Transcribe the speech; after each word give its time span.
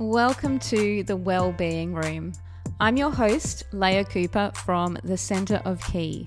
Welcome 0.00 0.58
to 0.60 1.02
the 1.02 1.14
Wellbeing 1.14 1.92
Room. 1.92 2.32
I'm 2.80 2.96
your 2.96 3.10
host, 3.10 3.64
Leah 3.70 4.06
Cooper 4.06 4.50
from 4.64 4.96
the 5.04 5.18
Centre 5.18 5.60
of 5.66 5.84
Ki. 5.84 6.26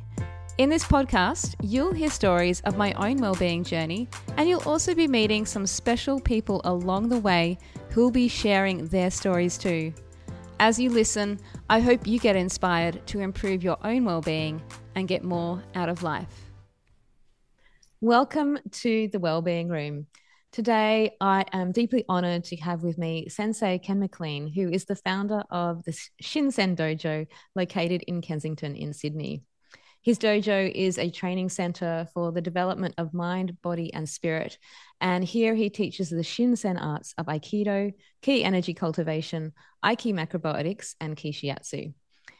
In 0.59 0.69
this 0.69 0.83
podcast, 0.83 1.55
you'll 1.63 1.91
hear 1.91 2.11
stories 2.11 2.61
of 2.65 2.77
my 2.77 2.93
own 2.93 3.17
wellbeing 3.17 3.63
journey, 3.63 4.07
and 4.37 4.47
you'll 4.47 4.61
also 4.69 4.93
be 4.93 5.07
meeting 5.07 5.43
some 5.47 5.65
special 5.65 6.19
people 6.19 6.61
along 6.65 7.09
the 7.09 7.17
way 7.17 7.57
who'll 7.89 8.11
be 8.11 8.27
sharing 8.27 8.85
their 8.89 9.09
stories 9.09 9.57
too. 9.57 9.91
As 10.59 10.79
you 10.79 10.91
listen, 10.91 11.39
I 11.67 11.79
hope 11.79 12.05
you 12.05 12.19
get 12.19 12.35
inspired 12.35 13.03
to 13.07 13.21
improve 13.21 13.63
your 13.63 13.79
own 13.83 14.05
well-being 14.05 14.61
and 14.93 15.07
get 15.07 15.23
more 15.23 15.63
out 15.73 15.89
of 15.89 16.03
life. 16.03 16.51
Welcome 18.01 18.59
to 18.69 19.07
the 19.07 19.19
Wellbeing 19.19 19.69
Room. 19.69 20.05
Today, 20.53 21.15
I 21.19 21.45
am 21.51 21.71
deeply 21.71 22.05
honored 22.07 22.43
to 22.43 22.55
have 22.57 22.83
with 22.83 22.99
me 22.99 23.27
Sensei 23.27 23.79
Ken 23.79 23.99
McLean, 23.99 24.45
who 24.45 24.69
is 24.69 24.85
the 24.85 24.95
founder 24.95 25.41
of 25.49 25.83
the 25.83 25.97
Shin 26.21 26.51
Sen 26.51 26.75
Dojo 26.75 27.25
located 27.55 28.03
in 28.03 28.21
Kensington 28.21 28.75
in 28.75 28.93
Sydney. 28.93 29.41
His 30.03 30.19
dojo 30.19 30.71
is 30.71 30.99
a 30.99 31.09
training 31.09 31.49
center 31.49 32.07
for 32.13 32.31
the 32.31 32.39
development 32.39 32.93
of 32.99 33.15
mind, 33.15 33.59
body, 33.63 33.91
and 33.95 34.07
spirit. 34.07 34.59
And 35.01 35.23
here 35.23 35.55
he 35.55 35.71
teaches 35.71 36.11
the 36.11 36.21
Shin 36.21 36.55
Sen 36.55 36.77
arts 36.77 37.15
of 37.17 37.25
Aikido, 37.25 37.91
Ki 38.21 38.43
energy 38.43 38.75
cultivation, 38.75 39.53
Aiki 39.83 40.13
macrobiotics, 40.13 40.93
and 41.01 41.17
Ki 41.17 41.31
Shiatsu. 41.31 41.95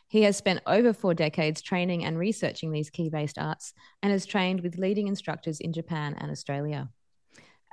He 0.07 0.21
has 0.21 0.37
spent 0.37 0.61
over 0.67 0.93
four 0.93 1.15
decades 1.15 1.63
training 1.63 2.05
and 2.05 2.19
researching 2.19 2.71
these 2.71 2.91
Ki 2.91 3.09
based 3.09 3.39
arts 3.39 3.73
and 4.03 4.11
has 4.11 4.27
trained 4.27 4.61
with 4.61 4.77
leading 4.77 5.07
instructors 5.07 5.59
in 5.59 5.73
Japan 5.73 6.15
and 6.19 6.29
Australia. 6.29 6.89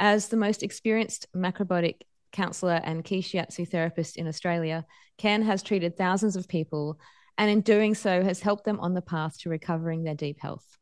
As 0.02 0.28
the 0.28 0.36
most 0.38 0.62
experienced 0.62 1.26
macrobiotic 1.36 1.96
counselor 2.32 2.80
and 2.82 3.04
Ki 3.04 3.20
Shiatsu 3.20 3.68
therapist 3.68 4.16
in 4.16 4.26
Australia, 4.26 4.86
Ken 5.18 5.42
has 5.42 5.62
treated 5.62 5.94
thousands 5.98 6.36
of 6.36 6.48
people 6.48 6.98
and 7.36 7.50
in 7.50 7.60
doing 7.60 7.94
so 7.94 8.22
has 8.24 8.40
helped 8.40 8.64
them 8.64 8.80
on 8.80 8.94
the 8.94 9.02
path 9.02 9.38
to 9.40 9.50
recovering 9.50 10.02
their 10.02 10.14
deep 10.14 10.40
health. 10.40 10.78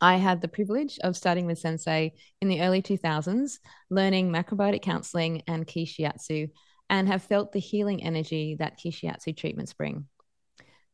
I 0.00 0.18
had 0.18 0.40
the 0.40 0.46
privilege 0.46 1.00
of 1.02 1.16
studying 1.16 1.46
with 1.46 1.58
Sensei 1.58 2.14
in 2.40 2.46
the 2.46 2.62
early 2.62 2.80
2000s, 2.80 3.58
learning 3.90 4.30
macrobiotic 4.30 4.82
counseling 4.82 5.42
and 5.48 5.66
Ki 5.66 5.84
Shiatsu, 5.84 6.50
and 6.88 7.08
have 7.08 7.24
felt 7.24 7.50
the 7.50 7.58
healing 7.58 8.04
energy 8.04 8.54
that 8.60 8.76
Ki 8.76 8.92
Shiatsu 8.92 9.36
treatments 9.36 9.74
bring. 9.74 10.06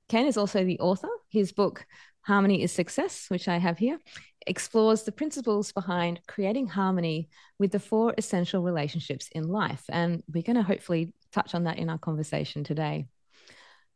Ken 0.09 0.25
is 0.25 0.39
also 0.39 0.65
the 0.65 0.81
author. 0.81 1.11
His 1.29 1.53
book, 1.53 1.85
Harmony 2.23 2.63
is 2.63 2.73
Success, 2.73 3.27
which 3.29 3.49
I 3.49 3.59
have 3.59 3.77
here, 3.77 3.99
explores 4.47 5.03
the 5.03 5.13
principles 5.13 5.73
behind 5.73 6.21
creating 6.27 6.67
harmony 6.67 7.29
with 7.59 7.73
the 7.73 7.79
four 7.79 8.15
essential 8.19 8.63
relationships 8.63 9.29
in 9.33 9.49
life. 9.49 9.85
And 9.89 10.23
we're 10.33 10.43
going 10.43 10.57
to 10.57 10.63
hopefully 10.63 11.13
touch 11.33 11.55
on 11.55 11.65
that 11.65 11.79
in 11.79 11.89
our 11.89 11.99
conversation 11.99 12.65
today. 12.65 13.07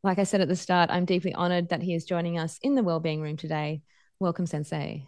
Like 0.02 0.19
I 0.19 0.24
said 0.24 0.41
at 0.41 0.48
the 0.48 0.56
start, 0.56 0.91
I'm 0.91 1.04
deeply 1.04 1.34
honored 1.34 1.70
that 1.70 1.82
he 1.82 1.94
is 1.94 2.04
joining 2.04 2.38
us 2.38 2.58
in 2.62 2.74
the 2.74 2.82
Wellbeing 2.82 3.20
Room 3.20 3.36
today. 3.36 3.82
Welcome, 4.20 4.46
Sensei. 4.46 5.06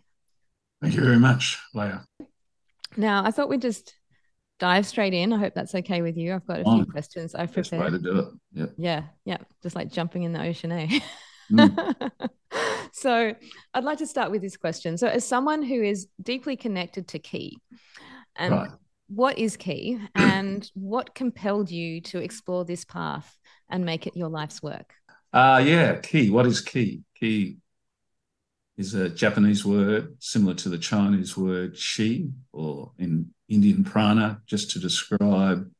Thank 0.82 0.94
you 0.94 1.02
very 1.02 1.18
much, 1.18 1.58
Leah. 1.74 2.04
Now, 2.96 3.24
I 3.24 3.30
thought 3.30 3.48
we'd 3.48 3.62
just 3.62 3.94
dive 4.58 4.86
straight 4.86 5.14
in. 5.14 5.32
I 5.32 5.38
hope 5.38 5.54
that's 5.54 5.74
okay 5.74 6.02
with 6.02 6.16
you. 6.16 6.34
I've 6.34 6.46
got 6.46 6.60
a 6.60 6.64
few 6.64 6.86
questions 6.86 7.34
I've 7.34 7.52
prepared. 7.52 7.80
Best 7.80 7.92
way 7.92 7.98
to 7.98 8.02
do 8.02 8.18
it. 8.18 8.28
Yep. 8.52 8.72
Yeah, 8.78 9.02
yeah, 9.24 9.38
just 9.62 9.76
like 9.76 9.90
jumping 9.92 10.24
in 10.24 10.32
the 10.32 10.42
ocean, 10.42 10.72
eh? 10.72 11.00
Mm. 11.50 12.10
so, 12.92 13.34
I'd 13.74 13.84
like 13.84 13.98
to 13.98 14.06
start 14.06 14.30
with 14.30 14.42
this 14.42 14.56
question. 14.56 14.98
So, 14.98 15.06
as 15.06 15.26
someone 15.26 15.62
who 15.62 15.82
is 15.82 16.08
deeply 16.22 16.56
connected 16.56 17.08
to 17.08 17.18
Ki, 17.18 17.58
and 18.36 18.52
right. 18.52 18.70
what 19.08 19.38
is 19.38 19.56
Ki, 19.56 19.98
and 20.14 20.70
what 20.74 21.14
compelled 21.14 21.70
you 21.70 22.00
to 22.02 22.18
explore 22.18 22.64
this 22.64 22.84
path 22.84 23.36
and 23.68 23.84
make 23.84 24.06
it 24.06 24.16
your 24.16 24.28
life's 24.28 24.62
work? 24.62 24.94
Uh 25.32 25.62
yeah, 25.64 25.96
Ki. 26.00 26.30
What 26.30 26.46
is 26.46 26.60
Ki? 26.60 27.02
Ki 27.14 27.58
is 28.76 28.94
a 28.94 29.08
Japanese 29.08 29.64
word 29.64 30.16
similar 30.18 30.54
to 30.54 30.68
the 30.68 30.78
Chinese 30.78 31.36
word 31.36 31.76
Shi, 31.76 32.30
or 32.52 32.92
in 32.98 33.30
Indian 33.48 33.84
prana, 33.84 34.40
just 34.46 34.70
to 34.72 34.78
describe 34.78 35.70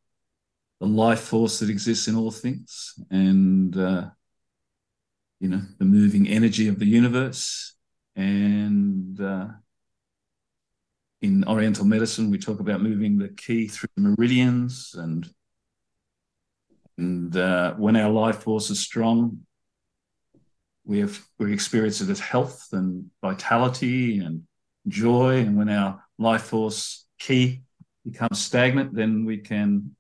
the 0.81 0.87
life 0.87 1.21
force 1.21 1.59
that 1.59 1.71
exists 1.71 2.09
in 2.09 2.17
all 2.17 2.31
things 2.31 2.95
and 3.11 3.77
uh, 3.77 4.09
you 5.41 5.49
know 5.49 5.63
the 5.79 5.85
moving 5.85 6.29
energy 6.29 6.69
of 6.69 6.79
the 6.79 6.87
universe. 6.87 7.75
And 8.17 9.21
uh, 9.21 9.49
in 11.23 11.45
oriental 11.47 11.85
medicine 11.85 12.31
we 12.31 12.39
talk 12.39 12.61
about 12.61 12.83
moving 12.83 13.19
the 13.19 13.29
ki 13.29 13.69
through 13.69 13.89
the 13.97 14.03
meridians 14.03 14.95
and 14.97 15.29
and 16.99 17.35
uh, 17.37 17.75
when 17.75 17.97
our 17.97 18.11
life 18.11 18.43
force 18.43 18.71
is 18.71 18.81
strong 18.81 19.41
we 20.85 20.99
have 20.99 21.25
we 21.39 21.53
experience 21.53 22.01
it 22.01 22.09
as 22.11 22.21
health 22.21 22.69
and 22.73 23.11
vitality 23.23 24.19
and 24.19 24.43
joy. 24.89 25.39
And 25.39 25.57
when 25.57 25.69
our 25.69 26.03
life 26.19 26.43
force 26.43 27.07
ki 27.19 27.63
becomes 28.05 28.41
stagnant, 28.41 28.95
then 28.95 29.25
we 29.25 29.39
can, 29.39 29.95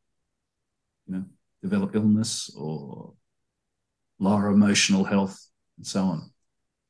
you 1.06 1.14
know, 1.14 1.24
develop 1.62 1.94
illness 1.94 2.50
or 2.56 3.14
lower 4.20 4.48
emotional 4.48 5.02
health 5.02 5.44
and 5.76 5.86
so 5.86 6.02
on. 6.04 6.30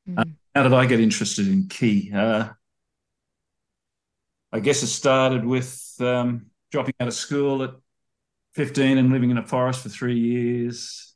Mm. 0.09 0.19
Uh, 0.19 0.25
how 0.55 0.63
did 0.65 0.75
I 0.75 0.85
get 0.85 1.01
interested 1.01 1.49
in 1.49 1.69
Ki? 1.69 2.13
Uh, 2.15 2.51
I 4.53 4.61
guess 4.61 4.83
it 4.83 4.89
started 4.89 5.47
with 5.47 5.95
um, 6.01 6.47
dropping 6.71 6.95
out 7.01 7.09
of 7.09 7.15
school 7.15 7.63
at 7.63 7.71
15 8.55 8.99
and 8.99 9.11
living 9.11 9.31
in 9.31 9.39
a 9.39 9.47
forest 9.47 9.81
for 9.81 9.89
three 9.89 10.19
years 10.19 11.15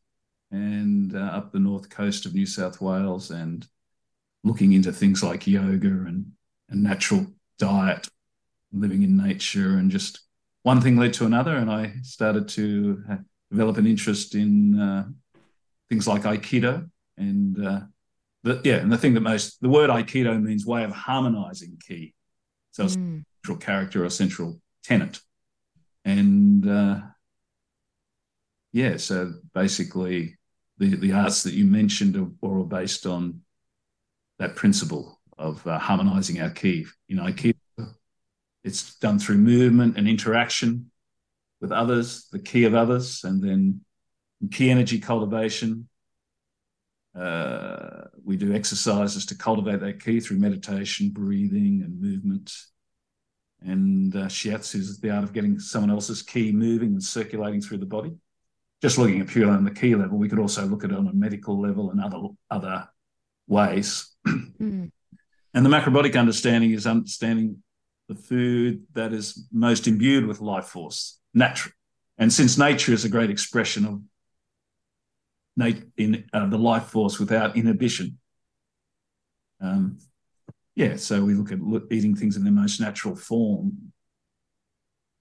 and 0.50 1.14
uh, 1.16 1.19
up 1.19 1.52
the 1.52 1.58
north 1.58 1.91
coast 1.91 2.26
of 2.26 2.34
New 2.34 2.46
South 2.46 2.81
Wales 2.81 3.31
and 3.31 3.66
looking 4.44 4.72
into 4.72 4.92
things 4.92 5.22
like 5.22 5.46
yoga 5.46 5.88
and, 5.88 6.32
and 6.69 6.82
natural 6.82 7.26
diet 7.58 8.08
living 8.72 9.02
in 9.02 9.16
nature 9.16 9.78
and 9.78 9.91
just 9.91 10.20
one 10.62 10.81
thing 10.81 10.96
led 10.96 11.12
to 11.14 11.26
another 11.26 11.54
and 11.56 11.70
i 11.70 11.92
started 12.02 12.48
to 12.48 13.02
develop 13.50 13.76
an 13.76 13.86
interest 13.86 14.34
in 14.34 14.78
uh, 14.78 15.04
things 15.89 16.06
like 16.06 16.22
aikido 16.22 16.89
and 17.17 17.65
uh, 17.65 17.81
the, 18.43 18.61
yeah 18.65 18.77
and 18.77 18.93
the 18.93 18.99
thing 18.99 19.15
that 19.15 19.21
most 19.21 19.61
the 19.61 19.69
word 19.69 19.91
aikido 19.91 20.41
means 20.41 20.67
way 20.67 20.84
of 20.84 20.91
harmonizing 20.91 21.81
ki. 21.87 22.15
So 22.72 22.84
it's 22.84 22.97
mm. 22.97 23.25
central 23.43 23.59
character 23.59 24.05
or 24.05 24.11
central 24.11 24.61
tenet. 24.83 25.21
And 26.05 26.69
uh, 26.69 27.00
yeah 28.73 28.97
so 28.97 29.34
basically 29.55 30.37
the, 30.78 30.97
the 30.97 31.12
arts 31.12 31.44
that 31.44 31.55
you 31.55 31.65
mentioned 31.65 32.17
are 32.17 32.28
all 32.43 32.65
based 32.65 33.06
on 33.06 33.43
that 34.39 34.56
principle 34.56 35.21
of 35.39 35.65
uh, 35.67 35.78
harmonizing 35.78 36.41
our 36.41 36.50
ki. 36.50 36.87
In 37.09 37.19
aikido 37.19 37.55
it's 38.65 38.97
done 38.97 39.19
through 39.19 39.37
movement 39.37 39.99
and 39.99 40.09
interaction 40.09 40.91
with 41.61 41.71
others, 41.71 42.28
the 42.33 42.39
Ki 42.39 42.65
of 42.65 42.75
others, 42.75 43.23
and 43.23 43.43
then 43.43 43.81
ki 44.50 44.71
energy 44.71 44.99
cultivation. 44.99 45.89
Uh, 47.19 48.06
we 48.25 48.37
do 48.37 48.55
exercises 48.55 49.25
to 49.27 49.37
cultivate 49.37 49.81
that 49.81 50.03
Ki 50.03 50.19
through 50.19 50.39
meditation, 50.39 51.11
breathing, 51.11 51.83
and 51.84 52.00
movement. 52.00 52.53
And 53.61 54.15
uh, 54.15 54.27
shiatsu 54.27 54.77
is 54.77 54.99
the 54.99 55.11
art 55.11 55.25
of 55.25 55.33
getting 55.33 55.59
someone 55.59 55.91
else's 55.91 56.23
Ki 56.23 56.50
moving 56.53 56.91
and 56.91 57.03
circulating 57.03 57.61
through 57.61 57.78
the 57.78 57.87
body. 57.87 58.12
Just 58.83 58.99
looking 58.99 59.21
at 59.21 59.28
purely 59.28 59.53
on 59.53 59.65
the 59.65 59.71
Ki 59.71 59.94
level, 59.94 60.19
we 60.19 60.28
could 60.28 60.41
also 60.41 60.67
look 60.67 60.84
at 60.84 60.91
it 60.91 60.97
on 60.97 61.06
a 61.06 61.12
medical 61.12 61.61
level 61.61 61.91
and 61.91 62.00
other 62.03 62.21
other 62.50 62.89
ways. 63.47 64.11
Mm. 64.61 64.91
And 65.53 65.67
the 65.67 65.71
macrobiotic 65.71 66.19
understanding 66.19 66.71
is 66.71 66.87
understanding 66.87 67.62
the 68.08 68.14
food 68.14 68.85
that 68.94 69.12
is 69.12 69.47
most 69.53 69.87
imbued 69.87 70.26
with 70.26 70.41
life 70.41 70.67
force, 70.67 71.19
natural. 71.35 71.73
And 72.19 72.32
since 72.32 72.56
nature 72.56 72.93
is 72.93 73.05
a 73.05 73.08
great 73.08 73.31
expression 73.31 73.85
of 73.85 74.00
in 75.97 76.25
uh, 76.33 76.47
the 76.47 76.59
life 76.59 76.85
force 76.87 77.19
without 77.19 77.56
inhibition, 77.56 78.19
um, 79.61 79.99
yeah, 80.75 80.97
so 80.97 81.25
we 81.25 81.35
look 81.35 81.53
at 81.53 81.59
eating 81.91 82.17
things 82.17 82.37
in 82.37 82.43
their 82.43 82.53
most 82.53 82.81
natural 82.81 83.15
form 83.15 83.93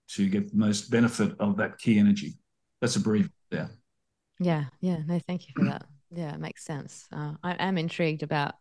to 0.10 0.28
get 0.28 0.52
the 0.52 0.58
most 0.58 0.90
benefit 0.90 1.36
of 1.40 1.58
that 1.58 1.78
Ki 1.78 2.00
energy. 2.00 2.34
That's 2.82 2.96
a 2.96 3.00
brief 3.00 3.30
there. 3.52 3.70
Yeah, 4.40 4.66
yeah. 4.82 4.98
No, 5.06 5.20
thank 5.20 5.48
you 5.48 5.54
for 5.56 5.66
that. 5.66 5.86
Yeah, 6.12 6.34
it 6.34 6.40
makes 6.40 6.66
sense. 6.66 7.08
Uh, 7.12 7.34
I 7.44 7.54
am 7.54 7.78
intrigued 7.78 8.24
about 8.24 8.56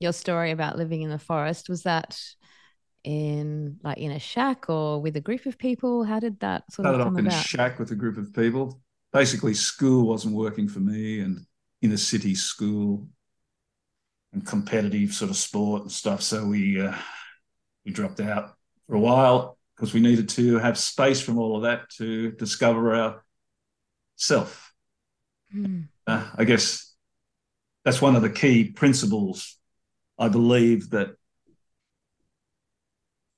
your 0.00 0.12
story 0.12 0.50
about 0.50 0.76
living 0.76 1.02
in 1.02 1.10
the 1.10 1.18
forest. 1.18 1.68
Was 1.68 1.84
that 1.84 2.20
in 3.04 3.78
like 3.82 3.98
in 3.98 4.10
a 4.10 4.18
shack 4.18 4.68
or 4.68 5.00
with 5.00 5.16
a 5.16 5.20
group 5.20 5.46
of 5.46 5.58
people? 5.58 6.04
How 6.04 6.20
did 6.20 6.40
that 6.40 6.70
sort 6.72 6.86
Started 6.86 6.98
of 6.98 7.04
come 7.04 7.14
off 7.14 7.18
in 7.18 7.26
about? 7.26 7.44
a 7.44 7.48
shack 7.48 7.78
with 7.78 7.90
a 7.92 7.94
group 7.94 8.18
of 8.18 8.34
people. 8.34 8.80
Basically, 9.12 9.54
school 9.54 10.06
wasn't 10.06 10.34
working 10.34 10.68
for 10.68 10.80
me, 10.80 11.20
and 11.20 11.46
inner 11.82 11.96
city 11.96 12.34
school 12.34 13.06
and 14.32 14.46
competitive 14.46 15.12
sort 15.12 15.30
of 15.30 15.36
sport 15.36 15.82
and 15.82 15.92
stuff. 15.92 16.22
So 16.22 16.46
we 16.46 16.80
uh, 16.80 16.94
we 17.84 17.92
dropped 17.92 18.20
out 18.20 18.54
for 18.86 18.96
a 18.96 19.00
while 19.00 19.58
because 19.74 19.94
we 19.94 20.00
needed 20.00 20.28
to 20.30 20.58
have 20.58 20.78
space 20.78 21.20
from 21.20 21.38
all 21.38 21.56
of 21.56 21.62
that 21.62 21.88
to 21.98 22.32
discover 22.32 22.94
our 22.94 23.24
self. 24.16 24.72
Mm. 25.54 25.88
Uh, 26.06 26.28
I 26.36 26.44
guess 26.44 26.94
that's 27.84 28.02
one 28.02 28.16
of 28.16 28.22
the 28.22 28.30
key 28.30 28.72
principles 28.72 29.58
I 30.18 30.28
believe 30.28 30.90
that 30.90 31.10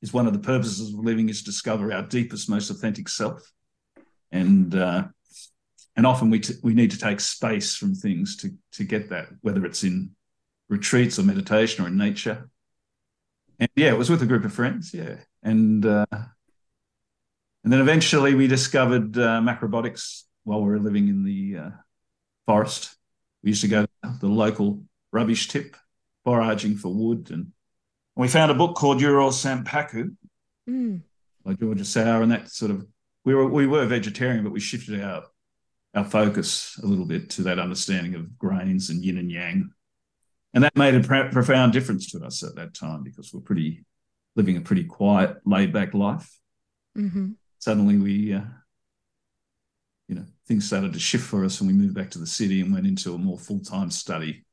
is 0.00 0.12
one 0.12 0.26
of 0.28 0.32
the 0.32 0.38
purposes 0.38 0.94
of 0.94 1.00
living 1.00 1.28
is 1.28 1.40
to 1.40 1.44
discover 1.44 1.92
our 1.92 2.02
deepest, 2.02 2.48
most 2.48 2.70
authentic 2.70 3.08
self, 3.08 3.42
and 4.30 4.74
uh, 4.74 5.08
and 5.98 6.06
often 6.06 6.30
we 6.30 6.38
t- 6.38 6.54
we 6.62 6.74
need 6.74 6.92
to 6.92 6.98
take 6.98 7.18
space 7.18 7.74
from 7.74 7.92
things 7.92 8.36
to 8.36 8.50
to 8.72 8.84
get 8.84 9.10
that, 9.10 9.26
whether 9.42 9.66
it's 9.66 9.82
in 9.82 10.12
retreats 10.68 11.18
or 11.18 11.24
meditation 11.24 11.84
or 11.84 11.88
in 11.88 11.98
nature. 11.98 12.48
And 13.58 13.68
yeah, 13.74 13.88
it 13.88 13.98
was 13.98 14.08
with 14.08 14.22
a 14.22 14.26
group 14.26 14.44
of 14.44 14.52
friends, 14.52 14.94
yeah, 14.94 15.16
and 15.42 15.84
uh, 15.84 16.06
and 17.64 17.72
then 17.72 17.80
eventually 17.80 18.34
we 18.34 18.46
discovered 18.46 19.18
uh, 19.18 19.40
macrobiotics 19.40 20.22
while 20.44 20.62
we 20.62 20.70
were 20.70 20.78
living 20.78 21.08
in 21.08 21.24
the 21.24 21.58
uh, 21.58 21.70
forest. 22.46 22.96
We 23.42 23.50
used 23.50 23.62
to 23.62 23.68
go 23.68 23.82
to 23.82 24.18
the 24.20 24.28
local 24.28 24.84
rubbish 25.12 25.48
tip, 25.48 25.76
foraging 26.24 26.76
for 26.76 26.94
wood, 26.94 27.30
and 27.32 27.50
we 28.14 28.28
found 28.28 28.52
a 28.52 28.54
book 28.54 28.76
called 28.76 29.00
You 29.00 29.10
Are 29.12 29.20
All 29.20 29.32
Sanpaku 29.32 30.16
Mm. 30.68 31.00
by 31.44 31.54
George 31.54 31.80
Ohsawa, 31.80 32.22
and 32.22 32.30
that 32.30 32.50
sort 32.50 32.70
of 32.70 32.86
we 33.24 33.34
were 33.34 33.48
we 33.48 33.66
were 33.66 33.84
vegetarian, 33.86 34.44
but 34.44 34.52
we 34.52 34.60
shifted 34.60 35.02
our 35.02 35.24
our 35.94 36.04
focus 36.04 36.78
a 36.82 36.86
little 36.86 37.04
bit 37.06 37.30
to 37.30 37.42
that 37.42 37.58
understanding 37.58 38.14
of 38.14 38.38
grains 38.38 38.90
and 38.90 39.04
yin 39.04 39.18
and 39.18 39.30
yang, 39.30 39.70
and 40.54 40.64
that 40.64 40.76
made 40.76 40.94
a 40.94 41.00
pr- 41.00 41.30
profound 41.32 41.72
difference 41.72 42.10
to 42.12 42.24
us 42.24 42.42
at 42.42 42.54
that 42.56 42.74
time 42.74 43.02
because 43.02 43.32
we're 43.32 43.40
pretty 43.40 43.84
living 44.36 44.56
a 44.56 44.60
pretty 44.60 44.84
quiet, 44.84 45.36
laid 45.44 45.72
back 45.72 45.94
life. 45.94 46.38
hmm 46.94 47.32
Suddenly, 47.60 47.98
we 47.98 48.34
uh, 48.34 48.40
you 50.08 50.14
know 50.14 50.24
things 50.46 50.66
started 50.66 50.92
to 50.92 50.98
shift 51.00 51.24
for 51.24 51.44
us, 51.44 51.60
and 51.60 51.68
we 51.68 51.74
moved 51.74 51.94
back 51.94 52.10
to 52.10 52.18
the 52.18 52.26
city 52.26 52.60
and 52.60 52.72
went 52.72 52.86
into 52.86 53.14
a 53.14 53.18
more 53.18 53.38
full 53.38 53.60
time 53.60 53.90
study 53.90 54.44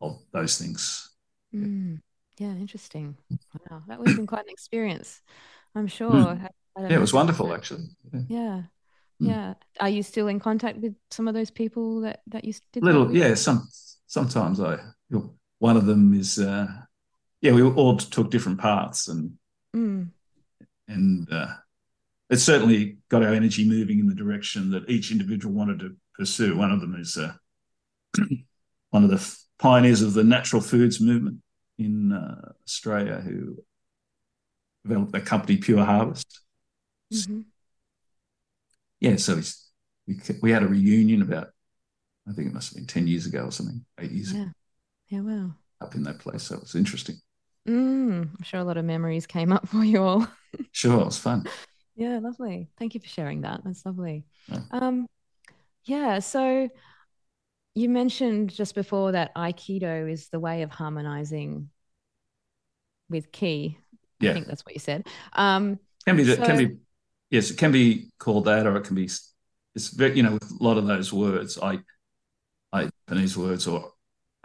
of 0.00 0.18
those 0.32 0.56
things. 0.58 1.10
Mm. 1.54 2.00
Yeah, 2.38 2.52
interesting. 2.52 3.16
Wow, 3.68 3.82
that 3.88 3.98
would 3.98 4.08
have 4.08 4.16
been 4.16 4.26
quite 4.26 4.44
an 4.44 4.50
experience. 4.50 5.20
I'm 5.74 5.88
sure. 5.88 6.10
Mm. 6.10 6.40
Had- 6.40 6.52
had 6.76 6.84
a 6.86 6.88
Yeah, 6.88 6.96
it 6.96 7.00
was 7.00 7.12
wonderful 7.12 7.52
actually. 7.52 7.84
Yeah. 8.12 8.20
Yeah. 8.28 8.62
Mm. 9.20 9.26
Yeah. 9.28 9.54
Are 9.80 9.88
you 9.88 10.02
still 10.02 10.28
in 10.28 10.40
contact 10.40 10.78
with 10.78 10.94
some 11.10 11.28
of 11.28 11.34
those 11.34 11.50
people 11.50 12.00
that 12.02 12.22
that 12.28 12.44
you 12.44 12.54
did? 12.72 12.82
little 12.82 13.14
yeah 13.14 13.34
some 13.34 13.68
sometimes 14.06 14.60
i 14.60 14.78
one 15.58 15.76
of 15.76 15.84
them 15.86 16.14
is 16.14 16.38
uh 16.38 16.66
yeah 17.42 17.52
we 17.52 17.62
all 17.62 17.96
took 17.96 18.30
different 18.30 18.58
paths 18.58 19.08
and 19.08 19.32
Mm. 19.76 20.10
and 20.88 21.32
uh 21.32 21.54
it 22.28 22.38
certainly 22.38 22.96
got 23.08 23.22
our 23.22 23.32
energy 23.34 23.68
moving 23.68 23.98
in 24.00 24.08
the 24.08 24.14
direction 24.14 24.70
that 24.70 24.88
each 24.90 25.12
individual 25.12 25.54
wanted 25.54 25.78
to 25.80 25.96
pursue 26.14 26.56
one 26.56 26.72
of 26.72 26.80
them 26.80 26.94
is 26.96 27.16
uh 27.16 27.32
one 28.90 29.04
of 29.04 29.10
the 29.10 29.36
pioneers 29.58 30.02
of 30.02 30.14
the 30.14 30.24
natural 30.24 30.62
foods 30.62 31.00
movement 31.00 31.38
in 31.78 32.12
uh, 32.12 32.52
australia 32.64 33.20
who 33.20 33.62
developed 34.84 35.12
the 35.12 35.20
company 35.20 35.56
pure 35.58 35.84
harvest 35.84 36.40
Mhm. 37.12 37.44
Yeah 39.00 39.16
so 39.16 39.40
we, 40.06 40.14
we 40.42 40.50
had 40.50 40.62
a 40.62 40.68
reunion 40.68 41.22
about 41.22 41.48
i 42.28 42.32
think 42.32 42.48
it 42.48 42.54
must 42.54 42.70
have 42.70 42.76
been 42.76 42.86
10 42.86 43.06
years 43.06 43.26
ago 43.26 43.44
or 43.44 43.52
something 43.52 43.84
eight 43.98 44.10
years 44.12 44.30
ago 44.30 44.40
Yeah. 44.40 44.48
Yeah. 45.08 45.20
Wow. 45.22 45.54
up 45.80 45.94
in 45.94 46.02
that 46.04 46.18
place 46.18 46.44
so 46.44 46.56
it 46.56 46.60
was 46.62 46.74
interesting 46.74 47.16
Mm. 47.68 48.30
I'm 48.36 48.42
sure 48.42 48.58
a 48.60 48.64
lot 48.64 48.78
of 48.78 48.86
memories 48.86 49.26
came 49.26 49.52
up 49.52 49.68
for 49.72 49.84
you 49.84 50.02
all. 50.02 50.26
Sure, 50.72 50.98
it 51.02 51.04
was 51.04 51.18
fun. 51.18 51.44
Yeah, 51.94 52.18
lovely. 52.18 52.70
Thank 52.78 52.94
you 52.94 53.00
for 53.00 53.06
sharing 53.06 53.42
that. 53.42 53.60
That's 53.62 53.84
lovely. 53.84 54.24
Yeah. 54.48 54.60
Um, 54.70 55.06
yeah, 55.84 56.20
so 56.20 56.70
you 57.74 57.88
mentioned 57.90 58.50
just 58.50 58.74
before 58.74 59.12
that 59.12 59.34
Aikido 59.36 60.10
is 60.10 60.30
the 60.30 60.40
way 60.40 60.62
of 60.62 60.70
harmonizing 60.70 61.68
with 63.10 63.30
Ki. 63.30 63.76
I 64.22 64.32
think 64.32 64.46
that's 64.46 64.64
what 64.64 64.74
you 64.74 64.80
said. 64.80 65.06
Um, 65.34 65.78
Can 66.06 66.16
be, 66.16 66.24
So- 66.24 66.36
can 66.44 66.56
be, 66.56 66.76
yes, 67.30 67.50
it 67.50 67.58
can 67.58 67.72
be 67.72 68.10
called 68.18 68.44
that, 68.46 68.66
or 68.66 68.76
it 68.76 68.84
can 68.84 68.96
be. 68.96 69.04
It's 69.74 69.88
very, 69.90 70.16
you 70.16 70.22
know, 70.22 70.32
with 70.32 70.50
a 70.50 70.64
lot 70.64 70.78
of 70.78 70.86
those 70.86 71.12
words, 71.12 71.58
I, 71.62 71.78
I 72.72 72.88
Japanese 73.08 73.36
words 73.36 73.66
or 73.66 73.92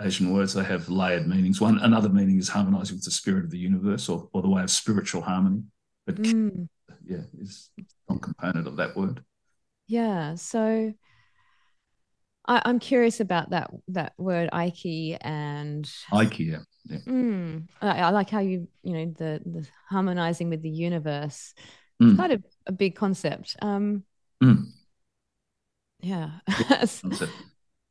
Asian 0.02 0.34
words, 0.34 0.54
they 0.54 0.64
have 0.64 0.90
layered 0.90 1.28
meanings. 1.28 1.62
One, 1.62 1.80
another 1.80 2.10
meaning 2.10 2.38
is 2.38 2.50
harmonizing 2.50 2.98
with 2.98 3.06
the 3.06 3.12
spirit 3.12 3.46
of 3.46 3.52
the 3.52 3.58
universe, 3.58 4.10
or 4.10 4.30
or 4.34 4.42
the 4.42 4.50
way 4.50 4.62
of 4.62 4.70
spiritual 4.72 5.22
harmony. 5.22 5.64
But 6.06 6.16
mm, 6.16 6.68
yeah, 7.06 7.22
is 7.42 7.70
one 8.06 8.20
component 8.20 8.68
of 8.68 8.78
that 8.78 8.96
word. 8.96 9.24
yeah, 9.88 10.36
so 10.36 10.94
I, 12.48 12.62
I'm 12.66 12.80
curious 12.80 13.20
about 13.20 13.52
that 13.52 13.72
that 13.90 14.14
word 14.18 14.50
Aiki 14.52 15.18
and 15.22 15.90
Aiki, 16.12 16.52
yeah, 16.52 16.98
Mm, 17.08 17.68
I, 17.82 18.00
I 18.02 18.10
like 18.10 18.30
how 18.30 18.40
you, 18.40 18.68
you 18.84 18.94
know, 18.94 19.06
the 19.18 19.42
the 19.46 19.68
harmonizing 19.90 20.50
with 20.50 20.62
the 20.62 20.70
universe. 20.70 21.54
Mm. 22.02 22.16
Quite 22.16 22.32
a, 22.32 22.44
a 22.68 22.72
big 22.72 22.96
concept. 22.96 23.56
Um, 23.62 24.04
Mm. 24.44 24.66
yeah. 26.02 26.32
concept. 26.48 27.32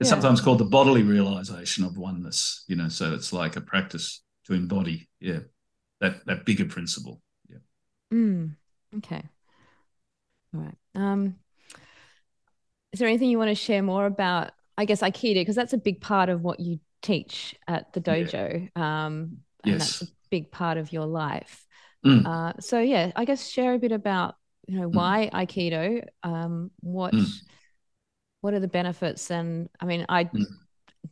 It's 0.00 0.10
Yeah. 0.10 0.14
sometimes 0.14 0.40
called 0.40 0.58
the 0.58 0.64
bodily 0.64 1.02
realization 1.02 1.84
of 1.84 1.96
oneness. 1.96 2.64
You 2.68 2.76
know, 2.76 2.88
so 2.88 3.14
it's 3.14 3.32
like 3.32 3.56
a 3.56 3.60
practice 3.60 4.22
to 4.46 4.54
embody, 4.54 5.08
yeah, 5.20 5.40
that 6.00 6.24
that 6.26 6.44
bigger 6.44 6.66
principle. 6.66 7.22
Yeah. 7.48 7.58
Mm, 8.12 8.56
okay. 8.98 9.22
All 10.54 10.60
right. 10.60 10.76
Um, 10.94 11.36
is 12.92 13.00
there 13.00 13.08
anything 13.08 13.30
you 13.30 13.38
want 13.38 13.48
to 13.50 13.54
share 13.54 13.82
more 13.82 14.06
about, 14.06 14.52
I 14.78 14.84
guess, 14.84 15.00
Aikido? 15.00 15.34
Because 15.40 15.56
that's 15.56 15.72
a 15.72 15.78
big 15.78 16.00
part 16.00 16.28
of 16.28 16.42
what 16.42 16.60
you 16.60 16.78
teach 17.02 17.56
at 17.66 17.92
the 17.92 18.00
Yeah. 18.00 18.24
dojo. 18.24 18.76
Um, 18.76 19.38
and 19.64 19.72
Yes. 19.72 19.98
that's 19.98 20.02
a 20.10 20.14
big 20.30 20.50
part 20.52 20.76
of 20.78 20.92
your 20.92 21.06
life. 21.06 21.66
Mm. 22.04 22.26
Uh, 22.26 22.60
so 22.60 22.78
yeah, 22.80 23.10
I 23.16 23.24
guess 23.24 23.48
share 23.48 23.74
a 23.74 23.78
bit 23.78 23.92
about, 23.92 24.36
you 24.66 24.80
know, 24.80 24.88
why 24.88 25.30
Aikido, 25.32 26.04
um, 26.22 26.70
what 26.80 27.14
Mm. 27.14 27.24
what 28.40 28.54
are 28.54 28.60
the 28.60 28.68
benefits? 28.68 29.30
And 29.30 29.68
I 29.80 29.86
mean, 29.86 30.04
I 30.08 30.24
Mm. 30.24 30.46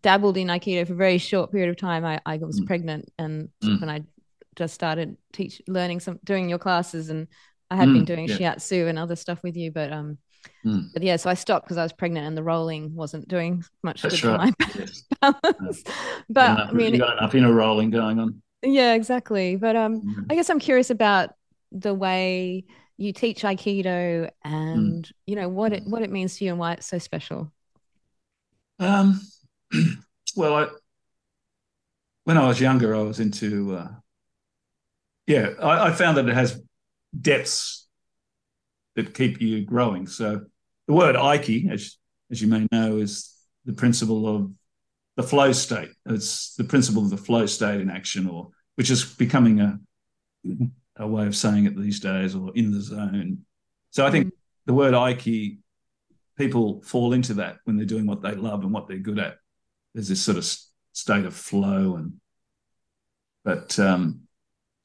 dabbled 0.02 0.36
in 0.36 0.48
Aikido 0.48 0.86
for 0.86 0.92
a 0.92 0.96
very 0.96 1.18
short 1.18 1.52
period 1.52 1.70
of 1.70 1.76
time. 1.76 2.04
I, 2.04 2.20
I 2.26 2.36
was 2.38 2.60
Mm. 2.60 2.66
pregnant 2.66 3.10
and 3.18 3.48
Mm. 3.62 3.80
when 3.80 3.90
I 3.90 4.02
just 4.54 4.74
started 4.74 5.16
teach 5.32 5.62
learning 5.66 6.00
some 6.00 6.20
doing 6.24 6.48
your 6.48 6.58
classes 6.58 7.08
and 7.08 7.26
I 7.70 7.76
had 7.76 7.92
been 7.92 8.02
Mm, 8.02 8.06
doing 8.06 8.26
yeah. 8.28 8.36
shiatsu 8.36 8.86
and 8.88 8.98
other 8.98 9.16
stuff 9.16 9.42
with 9.42 9.56
you, 9.56 9.70
but 9.72 9.92
um 9.92 10.18
Mm. 10.64 10.90
but 10.92 11.02
yeah, 11.02 11.16
so 11.16 11.30
I 11.30 11.34
stopped 11.34 11.64
because 11.66 11.78
I 11.78 11.82
was 11.82 11.92
pregnant 11.92 12.26
and 12.26 12.36
the 12.36 12.42
rolling 12.42 12.94
wasn't 12.94 13.28
doing 13.28 13.64
much 13.82 14.02
That's 14.02 14.20
good 14.20 14.28
for 14.30 14.36
right. 14.38 14.54
my 14.60 14.66
Yes. 14.74 15.04
balance. 15.20 15.82
But 16.28 16.50
enough, 16.50 16.68
I 16.70 16.72
mean, 16.72 16.92
you 16.94 17.00
got 17.00 17.18
enough 17.18 17.34
inner 17.34 17.52
rolling 17.52 17.90
going 17.90 18.18
on. 18.18 18.42
yeah, 18.62 18.94
exactly. 18.94 19.56
But 19.56 19.76
um 19.76 20.02
Mm. 20.04 20.26
I 20.30 20.34
guess 20.34 20.50
I'm 20.50 20.58
curious 20.60 20.90
about 20.90 21.30
the 21.72 21.94
way 21.94 22.64
you 22.96 23.12
teach 23.12 23.42
Aikido 23.42 24.30
and 24.44 25.10
you 25.26 25.36
know 25.36 25.48
what 25.48 25.72
it 25.72 25.84
Mm. 25.84 25.90
what 25.90 26.02
it 26.02 26.10
means 26.10 26.36
to 26.36 26.44
you 26.44 26.50
and 26.50 26.58
why 26.58 26.74
it's 26.74 26.86
so 26.86 26.98
special. 26.98 27.52
Um, 28.78 29.20
well, 30.36 30.54
I, 30.54 30.68
when 32.24 32.38
I 32.38 32.46
was 32.46 32.60
younger, 32.60 32.94
I 32.94 33.00
was 33.02 33.20
into, 33.20 33.76
uh, 33.76 33.88
yeah, 35.26 35.50
I, 35.60 35.88
I 35.88 35.92
found 35.92 36.16
that 36.16 36.28
it 36.28 36.34
has 36.34 36.60
depths 37.18 37.86
that 38.96 39.14
keep 39.14 39.40
you 39.40 39.64
growing. 39.64 40.06
So 40.06 40.42
the 40.86 40.94
word 40.94 41.16
Aiki, 41.16 41.70
as, 41.70 41.96
as 42.30 42.42
you 42.42 42.48
may 42.48 42.66
know, 42.72 42.98
is 42.98 43.34
the 43.64 43.72
principle 43.72 44.26
of 44.26 44.52
the 45.16 45.22
flow 45.22 45.52
state. 45.52 45.90
It's 46.06 46.54
the 46.54 46.64
principle 46.64 47.02
of 47.02 47.10
the 47.10 47.16
flow 47.16 47.46
state 47.46 47.80
in 47.80 47.90
action, 47.90 48.28
or 48.28 48.50
which 48.74 48.90
is 48.90 49.04
becoming 49.04 49.60
a, 49.60 49.78
a 50.96 51.06
way 51.06 51.26
of 51.26 51.34
saying 51.36 51.66
it 51.66 51.76
these 51.76 52.00
days, 52.00 52.34
or 52.34 52.52
in 52.54 52.72
the 52.72 52.80
zone. 52.80 53.38
So 53.90 54.06
I 54.06 54.10
think 54.10 54.32
the 54.66 54.74
word 54.74 54.94
Aiki 54.94 55.58
people 56.38 56.82
fall 56.82 57.12
into 57.12 57.34
that 57.34 57.58
when 57.64 57.76
they're 57.76 57.86
doing 57.86 58.06
what 58.06 58.22
they 58.22 58.34
love 58.34 58.62
and 58.62 58.72
what 58.72 58.88
they're 58.88 58.98
good 58.98 59.18
at. 59.18 59.36
There's 59.94 60.08
this 60.08 60.22
sort 60.22 60.38
of 60.38 60.50
state 60.92 61.24
of 61.24 61.34
flow, 61.34 61.96
and 61.96 62.14
but 63.44 63.78
um, 63.78 64.22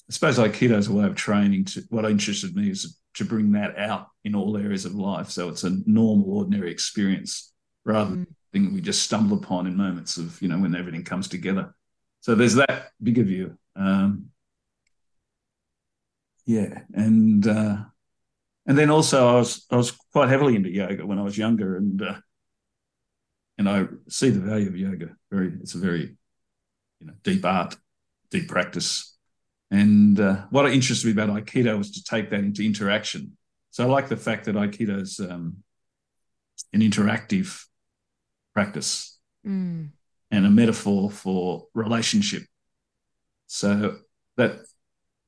I 0.10 0.14
suppose 0.14 0.38
Aikido 0.38 0.78
is 0.78 0.88
a 0.88 0.94
way 0.94 1.06
of 1.06 1.16
training. 1.16 1.66
To 1.66 1.84
what 1.90 2.06
interested 2.06 2.56
me 2.56 2.70
is 2.70 2.98
to 3.16 3.26
bring 3.26 3.54
that 3.54 3.78
out 3.78 4.08
in 4.24 4.36
all 4.36 4.58
areas 4.58 4.86
of 4.86 4.94
life, 4.96 5.30
so 5.30 5.50
it's 5.50 5.64
a 5.64 5.78
normal, 5.86 6.32
ordinary 6.38 6.72
experience 6.72 7.54
rather 7.86 8.12
than 8.12 8.26
Mm. 8.26 8.36
thing 8.54 8.74
we 8.74 8.82
just 8.82 9.04
stumble 9.04 9.38
upon 9.38 9.68
in 9.68 9.76
moments 9.76 10.18
of 10.18 10.42
you 10.42 10.48
know 10.48 10.58
when 10.60 10.76
everything 10.76 11.04
comes 11.04 11.28
together. 11.28 11.74
So 12.22 12.36
there's 12.36 12.56
that 12.56 12.92
bigger 13.02 13.24
view. 13.24 13.58
Um, 13.76 14.28
yeah, 16.48 16.80
and 16.94 17.46
uh, 17.46 17.77
and 18.66 18.77
then 18.77 18.89
also 18.89 19.27
I 19.27 19.36
was 19.36 19.66
I 19.70 19.75
was 19.75 19.92
quite 20.12 20.30
heavily 20.30 20.56
into 20.56 20.72
yoga 20.72 21.06
when 21.06 21.20
I 21.20 21.24
was 21.24 21.38
younger, 21.38 21.77
and 21.77 22.01
uh, 22.01 22.16
and 23.60 23.70
I 23.70 23.86
see 24.10 24.32
the 24.32 24.39
value 24.39 24.70
of 24.70 24.77
yoga. 24.77 25.16
Very, 25.30 25.54
it's 25.62 25.75
a 25.75 25.80
very 25.80 26.18
you 27.00 27.08
know 27.08 27.13
deep 27.22 27.46
art, 27.46 27.75
deep 28.32 28.48
practice. 28.48 29.16
And 29.70 30.18
uh, 30.20 30.46
what 30.50 30.72
interested 30.72 31.06
me 31.06 31.12
about 31.12 31.30
Aikido 31.30 31.77
was 31.77 31.92
to 31.92 32.04
take 32.04 32.30
that 32.30 32.39
into 32.39 32.63
interaction. 32.63 33.38
So 33.72 33.84
I 33.84 33.88
like 33.88 34.08
the 34.08 34.18
fact 34.18 34.46
that 34.46 34.56
Aikido's 34.56 35.20
um, 35.20 35.58
an 36.74 36.80
interactive 36.82 37.63
practice 38.54 39.13
Mm. 39.46 39.92
and 40.30 40.46
a 40.46 40.50
metaphor 40.50 41.10
for 41.10 41.68
relationship. 41.74 42.44
So 43.46 44.00
that 44.36 44.60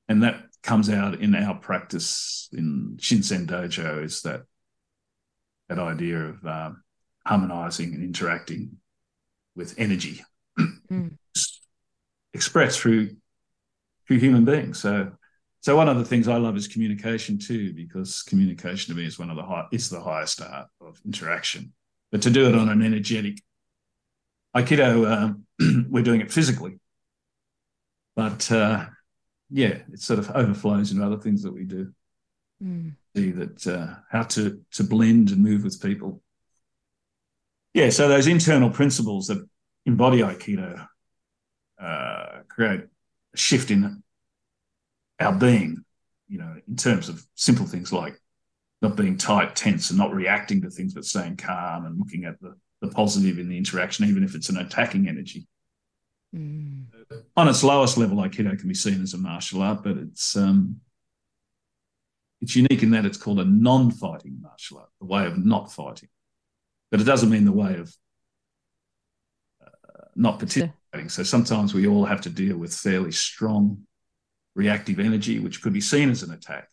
and 0.10 0.24
that 0.24 0.49
comes 0.64 0.90
out 0.90 1.22
in 1.22 1.36
our 1.36 1.56
practice 1.56 2.50
in 2.52 2.98
Shin 3.00 3.24
Sen 3.24 3.48
Dojo 3.48 4.04
is 4.04 4.22
that 4.22 4.44
that 5.70 5.80
idea 5.80 6.18
of 6.18 6.46
um, 6.46 6.84
harmonizing 7.26 7.94
and 7.94 8.04
interacting 8.04 8.78
with 9.56 9.76
energy 9.78 10.22
Mm. 10.92 11.18
expressed 12.34 12.80
through 12.80 13.16
through 14.08 14.18
human 14.18 14.46
beings. 14.46 14.80
So 14.80 15.12
so 15.62 15.76
one 15.76 15.90
of 15.90 15.98
the 15.98 16.06
things 16.06 16.28
I 16.28 16.38
love 16.38 16.56
is 16.56 16.68
communication 16.68 17.38
too, 17.38 17.74
because 17.74 18.24
communication 18.24 18.94
to 18.94 19.00
me 19.00 19.06
is 19.06 19.20
one 19.20 19.30
of 19.30 19.36
the 19.36 19.44
high, 19.44 19.66
is 19.72 19.90
the 19.90 20.02
highest 20.02 20.42
art 20.42 20.68
of 20.80 21.00
interaction. 21.06 21.74
But 22.12 22.22
to 22.24 22.30
do 22.30 22.48
it 22.48 22.56
on 22.56 22.70
an 22.70 22.82
energetic 22.82 23.42
Aikido, 24.56 25.12
um, 25.12 25.46
we're 25.90 26.04
doing 26.04 26.22
it 26.22 26.32
physically, 26.32 26.80
but 28.16 28.52
uh, 28.52 28.86
yeah, 29.50 29.80
it 29.92 30.00
sort 30.00 30.20
of 30.20 30.32
overflows 30.32 30.92
into 30.92 31.06
other 31.06 31.18
things 31.18 31.44
that 31.44 31.54
we 31.54 31.64
do. 31.64 31.92
Mm. 32.64 32.94
See 33.16 33.32
that 33.32 33.68
uh, 33.68 33.96
how 34.12 34.24
to 34.24 34.62
to 34.74 34.84
blend 34.84 35.32
and 35.32 35.42
move 35.42 35.64
with 35.64 35.82
people. 35.82 36.22
Yeah, 37.74 37.90
so 37.90 38.08
those 38.08 38.28
internal 38.28 38.70
principles 38.70 39.28
that 39.28 39.48
embody 39.86 40.20
Aikido 40.20 40.88
uh, 41.82 42.40
create 42.48 42.82
a 43.34 43.38
shift 43.38 43.72
in 43.72 44.04
our 45.20 45.34
being, 45.34 45.84
you 46.28 46.40
know, 46.40 46.56
in 46.68 46.76
terms 46.76 47.10
of 47.10 47.24
simple 47.36 47.66
things 47.66 47.94
like 47.94 48.20
not 48.82 48.96
being 48.96 49.18
tight, 49.18 49.56
tense, 49.56 49.90
and 49.90 50.00
not 50.00 50.14
reacting 50.14 50.62
to 50.62 50.70
things, 50.70 50.94
but 50.94 51.06
staying 51.06 51.38
calm 51.38 51.86
and 51.86 52.00
looking 52.00 52.26
at 52.26 52.40
the, 52.42 52.56
the 52.82 52.90
positive 52.90 53.38
in 53.38 53.50
the 53.50 53.58
interaction, 53.58 54.06
even 54.06 54.24
if 54.24 54.36
it's 54.36 54.50
an 54.50 54.58
attacking 54.58 55.08
energy. 55.08 55.48
Mm. 56.36 56.86
On 57.36 57.48
its 57.48 57.64
lowest 57.64 57.98
level, 57.98 58.18
Aikido 58.18 58.58
can 58.58 58.68
be 58.68 58.76
seen 58.76 59.02
as 59.02 59.14
a 59.14 59.18
martial 59.18 59.62
art, 59.62 59.84
but 59.84 59.98
it's 59.98 60.36
um, 60.36 60.80
it's 62.42 62.56
unique 62.56 62.84
in 62.84 62.92
that 62.92 63.06
it's 63.06 63.18
called 63.18 63.40
a 63.40 63.46
non-fighting 63.46 64.38
martial 64.42 64.78
art, 64.78 64.90
the 65.00 65.08
way 65.08 65.26
of 65.26 65.44
not 65.44 65.72
fighting. 65.72 66.10
But 66.92 67.02
it 67.02 67.06
doesn't 67.06 67.30
mean 67.30 67.46
the 67.46 67.52
way 67.52 67.76
of 67.76 67.94
uh, 69.66 70.06
not 70.16 70.40
participating. 70.40 71.10
So 71.10 71.24
sometimes 71.24 71.74
we 71.74 71.88
all 71.88 72.06
have 72.06 72.22
to 72.22 72.30
deal 72.30 72.58
with 72.58 72.74
fairly 72.74 73.12
strong 73.12 73.86
reactive 74.56 75.00
energy, 75.00 75.40
which 75.40 75.62
could 75.62 75.74
be 75.74 75.82
seen 75.82 76.10
as 76.10 76.24
an 76.24 76.32
attack, 76.32 76.70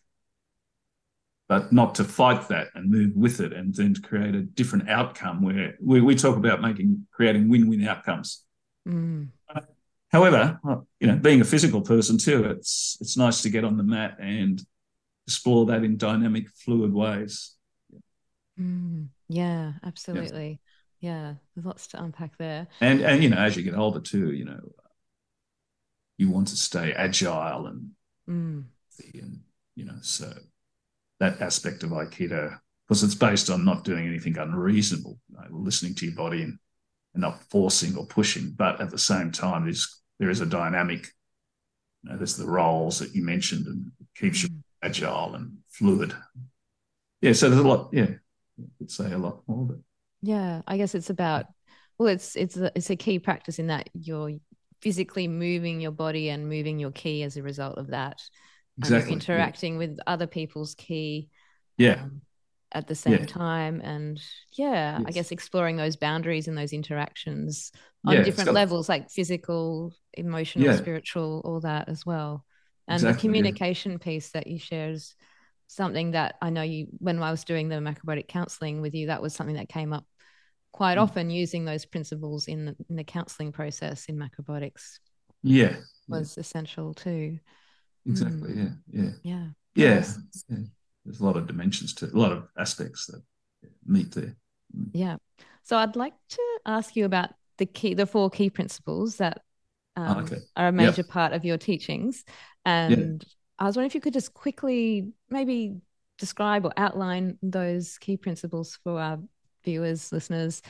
but 1.47 1.71
not 1.71 1.95
to 1.95 2.03
fight 2.03 2.47
that 2.49 2.67
and 2.75 2.89
move 2.89 3.13
with 3.15 3.39
it 3.39 3.53
and 3.53 3.73
then 3.73 3.93
to 3.93 4.01
create 4.01 4.35
a 4.35 4.41
different 4.41 4.89
outcome 4.89 5.41
where 5.41 5.75
we, 5.81 6.01
we 6.01 6.15
talk 6.15 6.37
about 6.37 6.61
making 6.61 7.07
creating 7.11 7.49
win-win 7.49 7.87
outcomes. 7.87 8.43
Mm. 8.87 9.29
However, 10.09 10.59
you 11.01 11.07
know, 11.07 11.17
being 11.17 11.41
a 11.41 11.45
physical 11.45 11.81
person 11.81 12.17
too, 12.17 12.45
it's 12.45 12.97
it's 13.01 13.17
nice 13.17 13.41
to 13.41 13.49
get 13.49 13.65
on 13.65 13.75
the 13.75 13.83
mat 13.83 14.17
and 14.19 14.65
explore 15.25 15.65
that 15.65 15.83
in 15.83 15.97
dynamic, 15.97 16.49
fluid 16.49 16.93
ways. 16.93 17.55
Mm. 18.59 19.09
Yeah, 19.27 19.73
absolutely. 19.83 20.61
Yeah, 21.01 21.35
there's 21.53 21.65
lots 21.65 21.87
to 21.87 22.01
unpack 22.01 22.37
there. 22.37 22.67
And 22.79 23.01
and 23.01 23.21
you 23.21 23.29
know, 23.29 23.37
as 23.37 23.57
you 23.57 23.63
get 23.63 23.75
older 23.75 23.99
too, 23.99 24.31
you 24.31 24.45
know, 24.45 24.61
you 26.17 26.31
want 26.31 26.47
to 26.47 26.57
stay 26.57 26.93
agile 26.93 27.67
and 27.67 27.91
Mm. 28.29 28.65
and 29.13 29.39
you 29.75 29.85
know, 29.85 29.97
so 30.01 30.33
that 31.19 31.41
aspect 31.41 31.83
of 31.83 31.91
Aikido, 31.91 32.59
because 32.87 33.03
it's 33.03 33.15
based 33.15 33.49
on 33.49 33.63
not 33.63 33.83
doing 33.83 34.05
anything 34.07 34.37
unreasonable, 34.37 35.19
you 35.29 35.37
know, 35.37 35.47
listening 35.51 35.95
to 35.95 36.05
your 36.05 36.15
body 36.15 36.43
and, 36.43 36.59
and 37.17 37.21
not 37.23 37.41
forcing 37.49 37.97
or 37.97 38.05
pushing, 38.05 38.51
but 38.55 38.79
at 38.79 38.91
the 38.91 38.99
same 38.99 39.31
time, 39.31 39.63
there's 39.65 40.01
there 40.19 40.29
is 40.29 40.41
a 40.41 40.45
dynamic. 40.45 41.07
You 42.03 42.11
know, 42.11 42.17
there's 42.17 42.37
the 42.37 42.45
roles 42.47 42.99
that 42.99 43.15
you 43.15 43.23
mentioned, 43.23 43.67
and 43.67 43.91
keeps 44.15 44.43
you 44.43 44.49
Mm. 44.49 44.63
agile 44.83 45.35
and 45.35 45.57
fluid. 45.69 46.15
Yeah, 47.21 47.33
so 47.33 47.49
there's 47.49 47.61
a 47.63 47.67
lot. 47.67 47.89
Yeah, 47.93 48.07
I 48.59 48.63
could 48.77 48.91
say 48.91 49.11
a 49.11 49.17
lot 49.17 49.41
more, 49.47 49.65
but 49.65 49.77
Yeah, 50.21 50.61
I 50.67 50.77
guess 50.77 50.95
it's 50.95 51.09
about 51.09 51.45
well, 51.97 52.09
it's 52.09 52.35
it's 52.35 52.57
a, 52.57 52.71
it's 52.75 52.89
a 52.89 52.95
Ki 52.95 53.19
practice 53.19 53.59
in 53.59 53.67
that 53.67 53.89
you're 53.93 54.33
physically 54.81 55.27
moving 55.27 55.81
your 55.81 55.91
body 55.91 56.29
and 56.29 56.47
moving 56.49 56.79
your 56.79 56.91
Ki 56.91 57.23
as 57.23 57.37
a 57.37 57.43
result 57.43 57.77
of 57.77 57.87
that. 57.87 58.21
And 58.81 58.95
you're 58.95 59.07
exactly. 59.07 59.07
interacting 59.07 59.77
with 59.77 59.99
other 60.07 60.27
people's 60.27 60.75
Ki 60.75 61.29
Yeah, 61.77 62.03
um, 62.03 62.21
at 62.71 62.87
the 62.87 62.95
same 62.95 63.21
Yeah. 63.21 63.25
time, 63.25 63.81
and 63.81 64.21
yeah, 64.53 64.99
I 65.05 65.11
guess 65.11 65.31
exploring 65.31 65.77
those 65.77 65.95
boundaries 65.95 66.47
and 66.47 66.57
those 66.57 66.73
interactions 66.73 67.71
on 68.05 68.15
Yeah, 68.15 68.23
different 68.23 68.47
got- 68.47 68.55
levels, 68.55 68.89
like 68.89 69.09
physical, 69.09 69.93
emotional, 70.13 70.65
Yeah. 70.65 70.77
spiritual, 70.77 71.41
all 71.45 71.61
that 71.61 71.87
as 71.89 72.05
well. 72.05 72.45
And 72.87 72.97
Exactly, 72.97 73.13
the 73.15 73.21
communication 73.21 73.99
piece 73.99 74.31
that 74.31 74.47
you 74.47 74.59
share 74.59 74.89
is 74.91 75.15
something 75.67 76.11
that 76.11 76.35
I 76.41 76.49
know 76.49 76.61
you 76.61 76.87
when 76.99 77.21
I 77.21 77.31
was 77.31 77.43
doing 77.43 77.67
the 77.69 77.75
macrobiotic 77.75 78.27
counseling 78.27 78.81
with 78.81 78.93
you, 78.93 79.07
that 79.07 79.21
was 79.21 79.33
something 79.33 79.55
that 79.57 79.69
came 79.69 79.91
up 79.93 80.05
quite 80.71 80.97
Mm. 80.97 81.01
often 81.01 81.29
using 81.29 81.65
those 81.65 81.85
principles 81.85 82.47
in 82.47 82.65
the, 82.65 82.75
in 82.89 82.95
the 82.95 83.03
counseling 83.03 83.51
process 83.51 84.05
in 84.05 84.17
macrobiotics 84.17 84.99
yeah, 85.43 85.75
was 86.07 86.37
essential 86.37 86.93
too. 86.93 87.39
exactly. 88.05 88.53
Yeah, 88.55 88.69
yeah. 88.91 89.09
Yeah. 89.23 89.47
Yeah, 89.75 90.03
yeah. 90.49 90.57
There's 91.07 91.21
a 91.21 91.25
lot 91.25 91.37
of 91.37 91.47
dimensions 91.47 91.93
to 91.95 92.05
a 92.05 92.17
lot 92.19 92.33
of 92.33 92.49
aspects 92.57 93.05
that 93.05 93.21
meet 93.85 94.13
there. 94.13 94.35
Yeah. 94.91 95.15
So 95.63 95.77
I'd 95.77 95.95
like 95.95 96.13
to 96.29 96.41
ask 96.65 96.97
you 96.97 97.05
about 97.05 97.29
the 97.57 97.65
Ki, 97.65 97.93
the 97.93 98.05
four 98.05 98.29
Ki 98.29 98.49
principles 98.49 99.15
that 99.17 99.41
um, 99.95 100.17
Oh, 100.17 100.21
okay. 100.21 100.41
are 100.57 100.67
a 100.67 100.71
major 100.73 101.03
part 101.03 101.31
of 101.31 101.45
your 101.45 101.57
teachings. 101.57 102.25
And 102.65 103.23
I 103.57 103.63
was 103.63 103.77
wondering 103.77 103.87
if 103.87 103.95
you 103.95 104.01
could 104.01 104.13
just 104.13 104.33
quickly 104.33 105.13
maybe 105.29 105.77
describe 106.17 106.65
or 106.65 106.73
outline 106.75 107.37
those 107.41 107.97
Ki 107.99 108.17
principles 108.17 108.77
for 108.83 108.99
our 108.99 109.17
viewers, 109.63 110.11
listeners, 110.11 110.61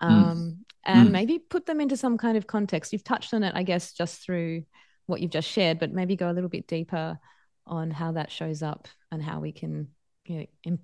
um, 0.00 0.64
and 0.84 1.10
Mm. 1.10 1.12
maybe 1.12 1.38
put 1.38 1.66
them 1.66 1.82
into 1.82 1.98
some 1.98 2.16
kind 2.16 2.38
of 2.38 2.46
context. 2.46 2.94
You've 2.94 3.04
touched 3.04 3.34
on 3.34 3.42
it, 3.42 3.52
I 3.54 3.62
guess, 3.62 3.92
just 3.92 4.24
through 4.24 4.64
what 5.04 5.20
you've 5.20 5.30
just 5.30 5.48
shared, 5.48 5.78
but 5.78 5.92
maybe 5.92 6.16
go 6.16 6.30
a 6.30 6.32
little 6.32 6.48
bit 6.48 6.66
deeper 6.66 7.18
on 7.66 7.90
how 7.90 8.12
that 8.12 8.30
shows 8.30 8.62
up 8.62 8.88
and 9.12 9.22
how 9.22 9.38
we 9.40 9.52
can, 9.52 9.88
you 10.24 10.38
know, 10.38 10.46
im- 10.64 10.78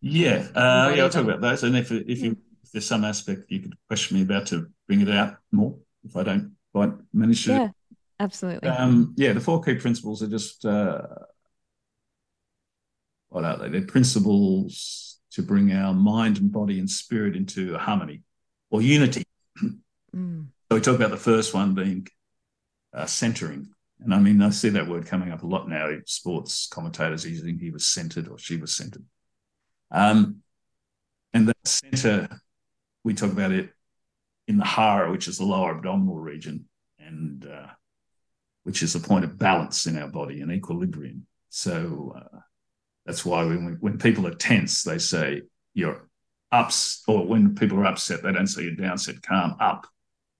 Yeah, 0.00 0.46
uh, 0.54 0.92
yeah. 0.94 1.02
I'll 1.02 1.10
talk 1.10 1.24
about 1.24 1.40
those. 1.42 1.64
And 1.64 1.76
if 1.76 1.90
if 1.92 2.20
you 2.20 2.36
if 2.62 2.72
there's 2.72 2.86
some 2.86 3.04
aspect 3.04 3.50
you 3.50 3.60
could 3.60 3.74
question 3.88 4.16
me 4.16 4.22
about 4.22 4.46
to 4.46 4.68
bring 4.86 5.02
it 5.02 5.10
out 5.10 5.36
more, 5.52 5.76
if 6.04 6.16
I 6.16 6.22
don't 6.22 6.56
quite 6.72 6.92
manage 7.12 7.44
to. 7.44 7.52
yeah, 7.52 7.70
absolutely. 8.20 8.68
Um, 8.70 9.14
yeah, 9.16 9.32
the 9.32 9.40
four 9.40 9.60
Ki 9.62 9.74
principles 9.74 10.22
are 10.22 10.28
just 10.28 10.64
uh, 10.64 11.02
what 13.28 13.44
are 13.44 13.58
they? 13.58 13.68
They're 13.68 13.82
principles 13.86 15.18
to 15.32 15.42
bring 15.42 15.72
our 15.72 15.92
mind 15.92 16.38
and 16.38 16.50
body 16.52 16.78
and 16.78 16.88
spirit 16.88 17.36
into 17.36 17.76
harmony 17.76 18.22
or 18.70 18.80
unity. 18.80 19.24
Mm, 20.14 20.46
So 20.70 20.76
we 20.76 20.80
talk 20.80 20.96
about 20.96 21.10
the 21.10 21.16
first 21.16 21.52
one 21.52 21.74
being 21.74 22.06
uh, 22.94 23.06
centering. 23.06 23.68
And 24.00 24.14
I 24.14 24.18
mean, 24.18 24.42
I 24.42 24.50
see 24.50 24.68
that 24.70 24.88
word 24.88 25.06
coming 25.06 25.32
up 25.32 25.42
a 25.42 25.46
lot 25.46 25.68
now. 25.68 25.90
Sports 26.04 26.68
commentators 26.70 27.26
using 27.26 27.58
he 27.58 27.70
was 27.70 27.86
centered 27.86 28.28
or 28.28 28.38
she 28.38 28.56
was 28.56 28.76
centered. 28.76 29.04
Um, 29.90 30.42
and 31.32 31.48
that 31.48 31.56
center, 31.64 32.28
we 33.04 33.14
talk 33.14 33.32
about 33.32 33.52
it 33.52 33.70
in 34.48 34.58
the 34.58 34.64
hara, 34.64 35.10
which 35.10 35.28
is 35.28 35.38
the 35.38 35.44
lower 35.44 35.76
abdominal 35.76 36.18
region, 36.18 36.66
and 36.98 37.46
uh, 37.46 37.68
which 38.64 38.82
is 38.82 38.94
a 38.94 39.00
point 39.00 39.24
of 39.24 39.38
balance 39.38 39.86
in 39.86 39.98
our 39.98 40.08
body 40.08 40.40
and 40.40 40.52
equilibrium. 40.52 41.26
So 41.48 42.14
uh, 42.16 42.38
that's 43.04 43.24
why 43.24 43.44
when, 43.44 43.78
when 43.80 43.98
people 43.98 44.26
are 44.26 44.34
tense, 44.34 44.82
they 44.82 44.98
say 44.98 45.42
you're 45.74 46.08
ups, 46.52 47.02
or 47.06 47.26
when 47.26 47.54
people 47.54 47.78
are 47.78 47.86
upset, 47.86 48.22
they 48.22 48.32
don't 48.32 48.46
say 48.46 48.62
you're 48.62 48.74
down, 48.74 48.98
said 48.98 49.22
calm, 49.22 49.56
up 49.60 49.86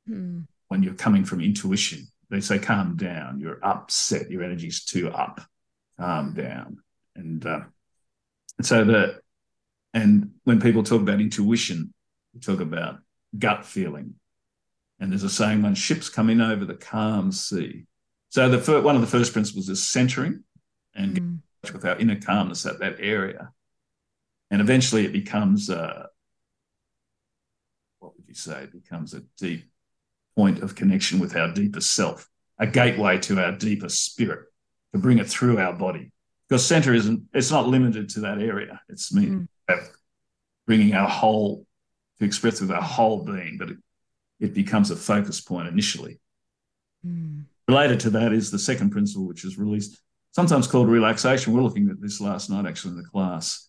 mm, 0.08 0.46
when 0.68 0.82
you're 0.82 0.94
coming 0.94 1.24
from 1.24 1.40
intuition. 1.40 2.06
They 2.28 2.40
say, 2.40 2.58
calm 2.58 2.96
down, 2.96 3.38
you're 3.38 3.64
upset, 3.64 4.30
your 4.30 4.42
energy's 4.42 4.84
too 4.84 5.10
up, 5.10 5.40
calm 5.98 6.34
down. 6.34 6.78
And, 7.14 7.44
uh, 7.46 7.60
and 8.58 8.66
so 8.66 8.84
the, 8.84 9.20
and 9.94 10.32
when 10.44 10.60
people 10.60 10.82
talk 10.82 11.00
about 11.00 11.20
intuition, 11.20 11.94
we 12.34 12.40
talk 12.40 12.60
about 12.60 12.98
gut 13.38 13.64
feeling. 13.64 14.14
And 14.98 15.12
there's 15.12 15.22
a 15.22 15.30
saying, 15.30 15.62
when 15.62 15.74
ships 15.74 16.08
come 16.08 16.30
in 16.30 16.40
over 16.40 16.64
the 16.64 16.74
calm 16.74 17.30
sea. 17.30 17.84
So 18.30 18.48
the 18.48 18.58
fir- 18.58 18.80
one 18.80 18.96
of 18.96 19.02
the 19.02 19.06
first 19.06 19.32
principles 19.32 19.68
is 19.68 19.82
centering 19.82 20.42
and 20.94 21.20
mm, 21.20 21.72
with 21.72 21.84
our 21.84 21.96
inner 21.96 22.20
calmness 22.20 22.66
at 22.66 22.80
that 22.80 22.96
area. 22.98 23.52
And 24.50 24.60
eventually 24.60 25.04
it 25.04 25.12
becomes, 25.12 25.70
uh, 25.70 26.06
what 27.98 28.16
would 28.16 28.26
you 28.28 28.34
say? 28.34 28.64
It 28.64 28.72
becomes 28.72 29.14
a 29.14 29.22
deep 29.38 29.64
point 30.36 30.62
of 30.62 30.74
connection 30.74 31.18
with 31.18 31.34
our 31.34 31.52
deepest 31.52 31.92
self, 31.92 32.28
a 32.58 32.66
gateway 32.66 33.18
to 33.18 33.42
our 33.42 33.52
deepest 33.52 34.04
spirit 34.04 34.46
to 34.92 34.98
bring 34.98 35.18
it 35.18 35.26
through 35.26 35.58
our 35.58 35.72
body. 35.72 36.12
Because 36.48 36.64
center 36.64 36.94
isn't, 36.94 37.22
it's 37.32 37.50
not 37.50 37.66
limited 37.66 38.08
to 38.10 38.20
that 38.20 38.38
area. 38.38 38.80
It's 38.88 39.12
me 39.12 39.26
Mm. 39.26 39.48
bringing 40.66 40.94
our 40.94 41.08
whole 41.08 41.66
to 42.18 42.24
express 42.24 42.60
with 42.60 42.70
our 42.70 42.82
whole 42.82 43.24
being, 43.24 43.56
but 43.58 43.70
it, 43.70 43.78
it 44.40 44.54
becomes 44.54 44.90
a 44.90 44.96
focus 44.96 45.40
point 45.40 45.68
initially. 45.68 46.20
Mm. 47.04 47.44
Related 47.68 48.00
to 48.00 48.10
that 48.10 48.32
is 48.32 48.50
the 48.50 48.58
second 48.58 48.90
principle, 48.90 49.26
which 49.26 49.44
is 49.44 49.58
released, 49.58 50.00
sometimes 50.32 50.66
called 50.66 50.88
relaxation. 50.88 51.52
We're 51.52 51.62
looking 51.62 51.88
at 51.90 52.00
this 52.00 52.20
last 52.20 52.48
night 52.50 52.66
actually 52.66 52.92
in 52.92 52.98
the 52.98 53.08
class. 53.08 53.68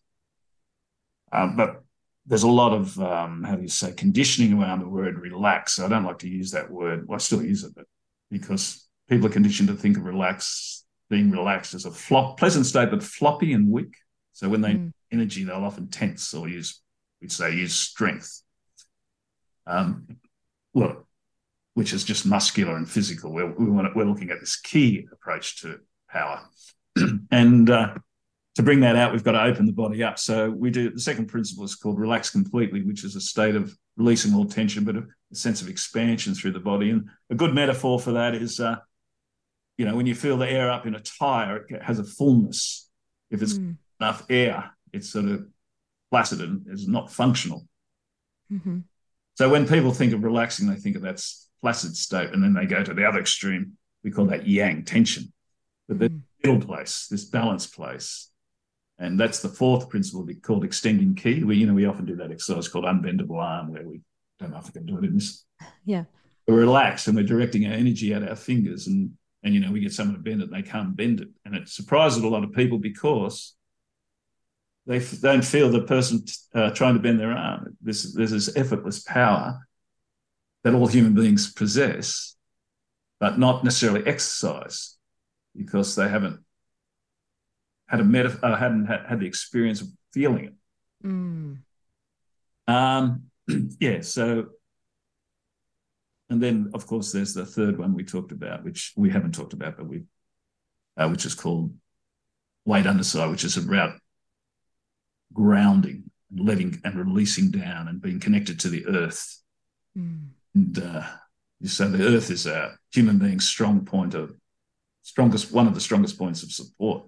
Um, 1.31 1.55
but 1.55 1.83
there's 2.27 2.43
a 2.43 2.49
lot 2.49 2.73
of 2.73 2.99
um, 2.99 3.43
how 3.43 3.55
do 3.55 3.61
you 3.61 3.69
say 3.69 3.93
conditioning 3.93 4.61
around 4.61 4.79
the 4.79 4.89
word 4.89 5.17
relax. 5.17 5.79
I 5.79 5.87
don't 5.87 6.03
like 6.03 6.19
to 6.19 6.29
use 6.29 6.51
that 6.51 6.69
word. 6.69 7.07
Well, 7.07 7.15
I 7.15 7.19
still 7.19 7.43
use 7.43 7.63
it, 7.63 7.73
but 7.75 7.85
because 8.29 8.85
people 9.09 9.27
are 9.27 9.31
conditioned 9.31 9.69
to 9.69 9.75
think 9.75 9.97
of 9.97 10.03
relax 10.03 10.85
being 11.09 11.31
relaxed 11.31 11.73
as 11.73 11.85
a 11.85 11.91
flop, 11.91 12.37
pleasant 12.37 12.65
state, 12.65 12.91
but 12.91 13.01
floppy 13.01 13.53
and 13.53 13.71
weak. 13.71 13.95
So 14.33 14.49
when 14.49 14.61
they 14.61 14.73
mm. 14.73 14.91
energy, 15.11 15.43
they'll 15.43 15.63
often 15.63 15.87
tense 15.87 16.33
or 16.33 16.49
use, 16.49 16.81
we'd 17.21 17.31
say, 17.31 17.55
use 17.55 17.75
strength. 17.75 18.41
Um, 19.65 20.17
well, 20.73 21.07
which 21.73 21.93
is 21.93 22.03
just 22.03 22.25
muscular 22.25 22.75
and 22.75 22.89
physical. 22.89 23.31
We're, 23.31 23.51
we 23.53 23.69
want 23.69 23.87
to, 23.87 23.93
we're 23.95 24.05
looking 24.05 24.31
at 24.31 24.39
this 24.39 24.59
Ki 24.59 25.07
approach 25.11 25.61
to 25.61 25.79
power. 26.09 26.41
and 27.31 27.69
uh, 27.69 27.95
to 28.57 28.63
bring 28.63 28.79
that 28.79 28.95
out, 28.95 29.11
we've 29.11 29.23
got 29.23 29.33
to 29.33 29.43
open 29.43 29.67
the 29.67 29.71
body 29.71 30.03
up. 30.03 30.17
So 30.17 30.49
we 30.49 30.71
do 30.71 30.89
the 30.89 30.99
second 30.99 31.27
principle 31.27 31.63
is 31.63 31.75
called 31.75 31.99
relax 31.99 32.31
completely, 32.31 32.81
which 32.81 33.03
is 33.03 33.15
a 33.15 33.21
state 33.21 33.55
of 33.55 33.71
releasing 33.97 34.33
all 34.33 34.45
tension, 34.45 34.83
but 34.83 34.95
a, 34.95 35.03
a 35.31 35.35
sense 35.35 35.61
of 35.61 35.69
expansion 35.69 36.33
through 36.33 36.53
the 36.53 36.59
body. 36.59 36.89
And 36.89 37.07
a 37.29 37.35
good 37.35 37.53
metaphor 37.53 37.99
for 37.99 38.13
that 38.13 38.33
is, 38.33 38.59
uh, 38.59 38.77
you 39.77 39.85
know, 39.85 39.95
when 39.95 40.07
you 40.07 40.15
feel 40.15 40.37
the 40.37 40.49
air 40.49 40.71
up 40.71 40.87
in 40.87 40.95
a 40.95 40.99
tire, 40.99 41.67
it 41.69 41.83
has 41.83 41.99
a 41.99 42.03
fullness. 42.03 42.89
If 43.29 43.43
it's 43.43 43.59
mm. 43.59 43.75
enough 44.01 44.25
air, 44.27 44.71
it's 44.91 45.11
sort 45.11 45.25
of 45.25 45.45
placid 46.09 46.41
and 46.41 46.65
is 46.67 46.87
not 46.87 47.11
functional. 47.11 47.67
Mm-hmm. 48.51 48.79
So 49.35 49.49
when 49.49 49.67
people 49.67 49.91
think 49.91 50.13
of 50.13 50.23
relaxing, 50.23 50.67
they 50.67 50.77
think 50.77 50.95
of 50.95 51.03
that 51.03 51.23
placid 51.61 51.95
state, 51.95 52.31
and 52.31 52.43
then 52.43 52.55
they 52.55 52.65
go 52.65 52.83
to 52.83 52.93
the 52.95 53.05
other 53.05 53.19
extreme. 53.19 53.73
We 54.03 54.09
call 54.09 54.25
that 54.25 54.47
yang 54.47 54.83
tension. 54.83 55.31
But 55.87 55.99
the 55.99 56.09
mm. 56.09 56.21
middle 56.43 56.59
place, 56.59 57.05
this 57.11 57.25
balanced 57.25 57.75
place, 57.75 58.31
and 58.99 59.19
that's 59.19 59.39
the 59.39 59.49
fourth 59.49 59.89
principle 59.89 60.27
called 60.41 60.63
extending 60.63 61.15
Ki. 61.15 61.43
We, 61.43 61.57
you 61.57 61.67
know, 61.67 61.73
we 61.73 61.85
often 61.85 62.05
do 62.05 62.15
that 62.15 62.31
exercise 62.31 62.67
called 62.67 62.85
unbendable 62.85 63.41
arm, 63.41 63.71
where 63.71 63.87
we 63.87 64.01
don't 64.39 64.51
know 64.51 64.57
if 64.57 64.65
we 64.65 64.71
can 64.71 64.85
do 64.85 64.97
it 64.97 65.05
in 65.05 65.15
this. 65.15 65.45
Yeah. 65.85 66.05
We're 66.47 66.59
relaxed 66.59 67.07
and 67.07 67.15
we're 67.15 67.23
directing 67.23 67.67
our 67.67 67.73
energy 67.73 68.13
at 68.13 68.27
our 68.27 68.35
fingers, 68.35 68.87
and 68.87 69.11
and 69.43 69.53
you 69.53 69.59
know 69.59 69.71
we 69.71 69.81
get 69.81 69.93
someone 69.93 70.15
to 70.15 70.21
bend 70.21 70.41
it, 70.41 70.45
and 70.45 70.53
they 70.53 70.67
can't 70.67 70.95
bend 70.95 71.21
it, 71.21 71.29
and 71.45 71.55
it 71.55 71.67
surprises 71.67 72.23
a 72.23 72.27
lot 72.27 72.43
of 72.43 72.53
people 72.53 72.77
because 72.79 73.55
they 74.85 74.97
f- 74.97 75.19
don't 75.19 75.43
feel 75.43 75.69
the 75.69 75.81
person 75.81 76.23
uh, 76.55 76.71
trying 76.71 76.93
to 76.93 77.01
bend 77.01 77.19
their 77.19 77.33
arm. 77.33 77.77
This 77.81 78.13
there's 78.13 78.31
this 78.31 78.55
effortless 78.55 78.99
power 79.03 79.67
that 80.63 80.73
all 80.73 80.87
human 80.87 81.13
beings 81.13 81.51
possess, 81.51 82.35
but 83.19 83.37
not 83.37 83.63
necessarily 83.63 84.07
exercise 84.07 84.95
because 85.55 85.95
they 85.95 86.07
haven't 86.07 86.39
had 87.87 87.99
a 87.99 88.03
meta, 88.03 88.37
uh, 88.43 88.55
hadn't 88.55 88.85
had, 88.85 89.05
had, 89.07 89.19
the 89.19 89.25
experience 89.25 89.81
of 89.81 89.87
feeling 90.13 90.45
it. 90.45 90.53
Mm. 91.05 91.57
Um, 92.67 93.23
yeah, 93.79 94.01
so 94.01 94.47
and 96.29 96.41
then 96.41 96.71
of 96.73 96.85
course 96.85 97.11
there's 97.11 97.33
the 97.33 97.45
third 97.45 97.77
one 97.77 97.93
we 97.93 98.03
talked 98.03 98.31
about, 98.31 98.63
which 98.63 98.93
we 98.95 99.09
haven't 99.09 99.33
talked 99.33 99.53
about, 99.53 99.77
but 99.77 99.87
we, 99.87 100.03
uh, 100.97 101.07
which 101.07 101.25
is 101.25 101.35
called 101.35 101.73
weight 102.65 102.85
underside, 102.85 103.29
which 103.29 103.45
is 103.45 103.55
about 103.55 103.97
grounding, 105.33 106.11
letting 106.35 106.81
and 106.83 106.95
releasing 106.95 107.49
down, 107.51 107.87
and 107.87 108.01
being 108.01 108.19
connected 108.19 108.59
to 108.59 108.69
the 108.69 108.85
earth. 108.87 109.41
Mm. 109.97 110.29
And 110.53 110.79
uh, 110.79 111.03
so 111.63 111.87
the 111.87 112.05
earth 112.05 112.29
is 112.29 112.45
a 112.45 112.77
human 112.91 113.19
being's 113.19 113.47
strong 113.47 113.85
point 113.85 114.13
of 114.13 114.35
strongest, 115.03 115.53
one 115.53 115.67
of 115.67 115.75
the 115.75 115.81
strongest 115.81 116.17
points 116.17 116.43
of 116.43 116.51
support 116.51 117.07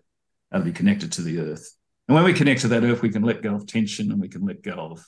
to 0.58 0.64
be 0.64 0.72
connected 0.72 1.12
to 1.14 1.22
the 1.22 1.40
earth. 1.40 1.76
And 2.08 2.16
when 2.16 2.24
we 2.24 2.34
connect 2.34 2.62
to 2.62 2.68
that 2.70 2.84
earth, 2.84 3.02
we 3.02 3.10
can 3.10 3.22
let 3.22 3.42
go 3.42 3.54
of 3.54 3.68
tension 3.68 4.12
and 4.12 4.20
we 4.20 4.30
can 4.30 4.44
let 4.46 4.64
go 4.64 4.74
of 4.74 5.06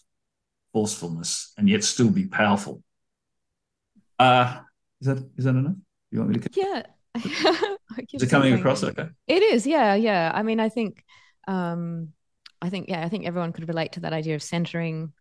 forcefulness 0.72 1.54
and 1.58 1.68
yet 1.68 1.84
still 1.84 2.10
be 2.10 2.28
powerful. 2.28 2.84
Uh, 4.20 4.60
is 5.00 5.08
that 5.08 5.18
is 5.38 5.46
that 5.46 5.56
enough? 5.56 5.76
You 6.12 6.20
want 6.20 6.32
me 6.32 6.40
to? 6.40 6.50
Yeah. 6.54 6.84
is 8.14 8.24
it 8.24 8.30
coming 8.30 8.54
across 8.54 8.84
okay? 8.84 9.10
It 9.28 9.42
is. 9.42 9.66
Yeah. 9.66 9.96
Yeah. 9.96 10.32
I 10.34 10.44
mean, 10.44 10.60
I 10.60 10.70
think, 10.70 11.04
um, 11.48 12.10
I 12.62 12.70
think, 12.70 12.88
yeah, 12.88 13.04
I 13.04 13.10
think 13.10 13.26
everyone 13.26 13.52
could 13.52 13.68
relate 13.68 13.94
to 13.94 14.02
that 14.02 14.14
idea 14.14 14.36
of 14.36 14.44
centering. 14.44 15.12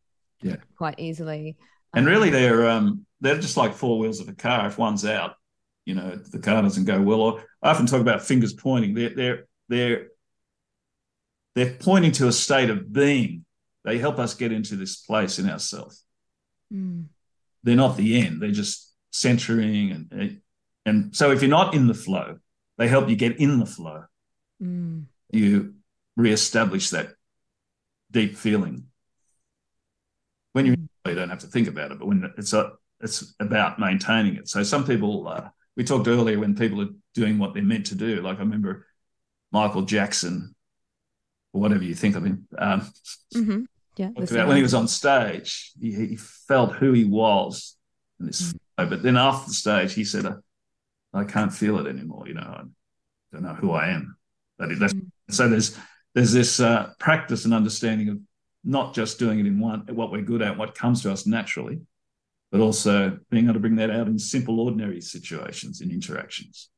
Yeah. 0.42 0.56
Quite 0.76 0.98
easily. 0.98 1.56
And 1.94 2.06
um, 2.06 2.12
really, 2.12 2.30
they're 2.30 2.68
um, 2.68 3.06
they're 3.20 3.38
just 3.38 3.56
like 3.56 3.74
four 3.74 3.98
wheels 3.98 4.20
of 4.20 4.28
a 4.28 4.34
car. 4.34 4.66
If 4.66 4.78
one's 4.78 5.04
out, 5.04 5.34
you 5.84 5.94
know, 5.94 6.16
the 6.16 6.38
car 6.38 6.62
doesn't 6.62 6.84
go 6.84 7.00
well. 7.00 7.20
Or 7.20 7.44
I 7.62 7.70
often 7.70 7.86
talk 7.86 8.00
about 8.00 8.22
fingers 8.22 8.52
pointing. 8.52 8.94
They're 8.94 9.14
they're 9.14 9.46
they're 9.68 10.08
they're 11.60 11.74
pointing 11.74 12.12
to 12.12 12.26
a 12.26 12.32
state 12.32 12.70
of 12.70 12.90
being. 12.90 13.44
They 13.84 13.98
help 13.98 14.18
us 14.18 14.32
get 14.32 14.50
into 14.50 14.76
this 14.76 14.96
place 14.96 15.38
in 15.38 15.48
ourselves. 15.48 16.02
Mm. 16.72 17.08
They're 17.62 17.76
not 17.76 17.98
the 17.98 18.18
end. 18.18 18.40
They're 18.40 18.50
just 18.50 18.94
centering 19.12 19.90
and 20.10 20.40
and 20.86 21.14
so 21.14 21.32
if 21.32 21.42
you're 21.42 21.50
not 21.50 21.74
in 21.74 21.86
the 21.86 21.92
flow, 21.92 22.38
they 22.78 22.88
help 22.88 23.10
you 23.10 23.16
get 23.16 23.38
in 23.38 23.58
the 23.58 23.66
flow. 23.66 24.04
Mm. 24.62 25.04
You 25.32 25.74
reestablish 26.16 26.88
that 26.90 27.10
deep 28.10 28.38
feeling. 28.38 28.84
When 30.54 30.64
you, 30.64 30.76
mm. 30.76 30.88
you 31.06 31.14
don't 31.14 31.28
have 31.28 31.40
to 31.40 31.46
think 31.46 31.68
about 31.68 31.92
it, 31.92 31.98
but 31.98 32.08
when 32.08 32.32
it's 32.38 32.54
a, 32.54 32.72
it's 33.02 33.34
about 33.38 33.78
maintaining 33.78 34.36
it. 34.36 34.48
So 34.48 34.62
some 34.62 34.86
people, 34.86 35.28
uh, 35.28 35.50
we 35.76 35.84
talked 35.84 36.08
earlier 36.08 36.38
when 36.38 36.56
people 36.56 36.80
are 36.80 36.88
doing 37.14 37.38
what 37.38 37.52
they're 37.52 37.62
meant 37.62 37.86
to 37.86 37.94
do. 37.94 38.22
Like 38.22 38.38
I 38.38 38.40
remember 38.40 38.86
Michael 39.52 39.82
Jackson, 39.82 40.54
or 41.52 41.60
whatever 41.60 41.84
you 41.84 41.94
think 41.94 42.16
of 42.16 42.24
him. 42.24 42.46
Um, 42.58 42.92
mm-hmm. 43.34 43.62
Yeah, 43.96 44.10
when 44.46 44.56
he 44.56 44.62
was 44.62 44.74
on 44.74 44.88
stage, 44.88 45.72
he, 45.80 45.92
he, 45.92 46.16
felt 46.16 46.72
who 46.72 46.92
he 46.92 47.04
was 47.04 47.76
in 48.18 48.26
this 48.26 48.52
mm-hmm. 48.52 48.88
But 48.88 49.02
then 49.02 49.18
after 49.18 49.48
the 49.48 49.54
stage, 49.54 49.92
he 49.92 50.04
said, 50.04 50.24
"I 51.12 51.24
can't 51.24 51.52
feel 51.52 51.78
it 51.78 51.86
anymore. 51.86 52.26
You 52.26 52.34
know, 52.34 52.40
I 52.40 52.62
don't 53.32 53.42
know 53.42 53.54
who 53.54 53.72
I 53.72 53.88
am." 53.88 54.16
But 54.58 54.70
mm-hmm. 54.70 55.00
so 55.28 55.48
there's 55.48 55.76
there's 56.14 56.32
this 56.32 56.60
uh, 56.60 56.92
practice 56.98 57.44
and 57.44 57.52
understanding 57.52 58.08
of 58.08 58.18
not 58.64 58.94
just 58.94 59.18
doing 59.18 59.38
it 59.38 59.46
in 59.46 59.58
one 59.60 59.86
what 59.90 60.10
we're 60.10 60.22
good 60.22 60.42
at, 60.42 60.56
what 60.56 60.74
comes 60.74 61.02
to 61.02 61.12
us 61.12 61.26
naturally, 61.26 61.80
but 62.50 62.60
also 62.60 63.18
being 63.30 63.44
able 63.44 63.54
to 63.54 63.60
bring 63.60 63.76
that 63.76 63.90
out 63.90 64.06
in 64.06 64.18
simple, 64.18 64.60
ordinary 64.60 65.00
situations 65.00 65.80
in 65.80 65.90
interactions. 65.90 66.68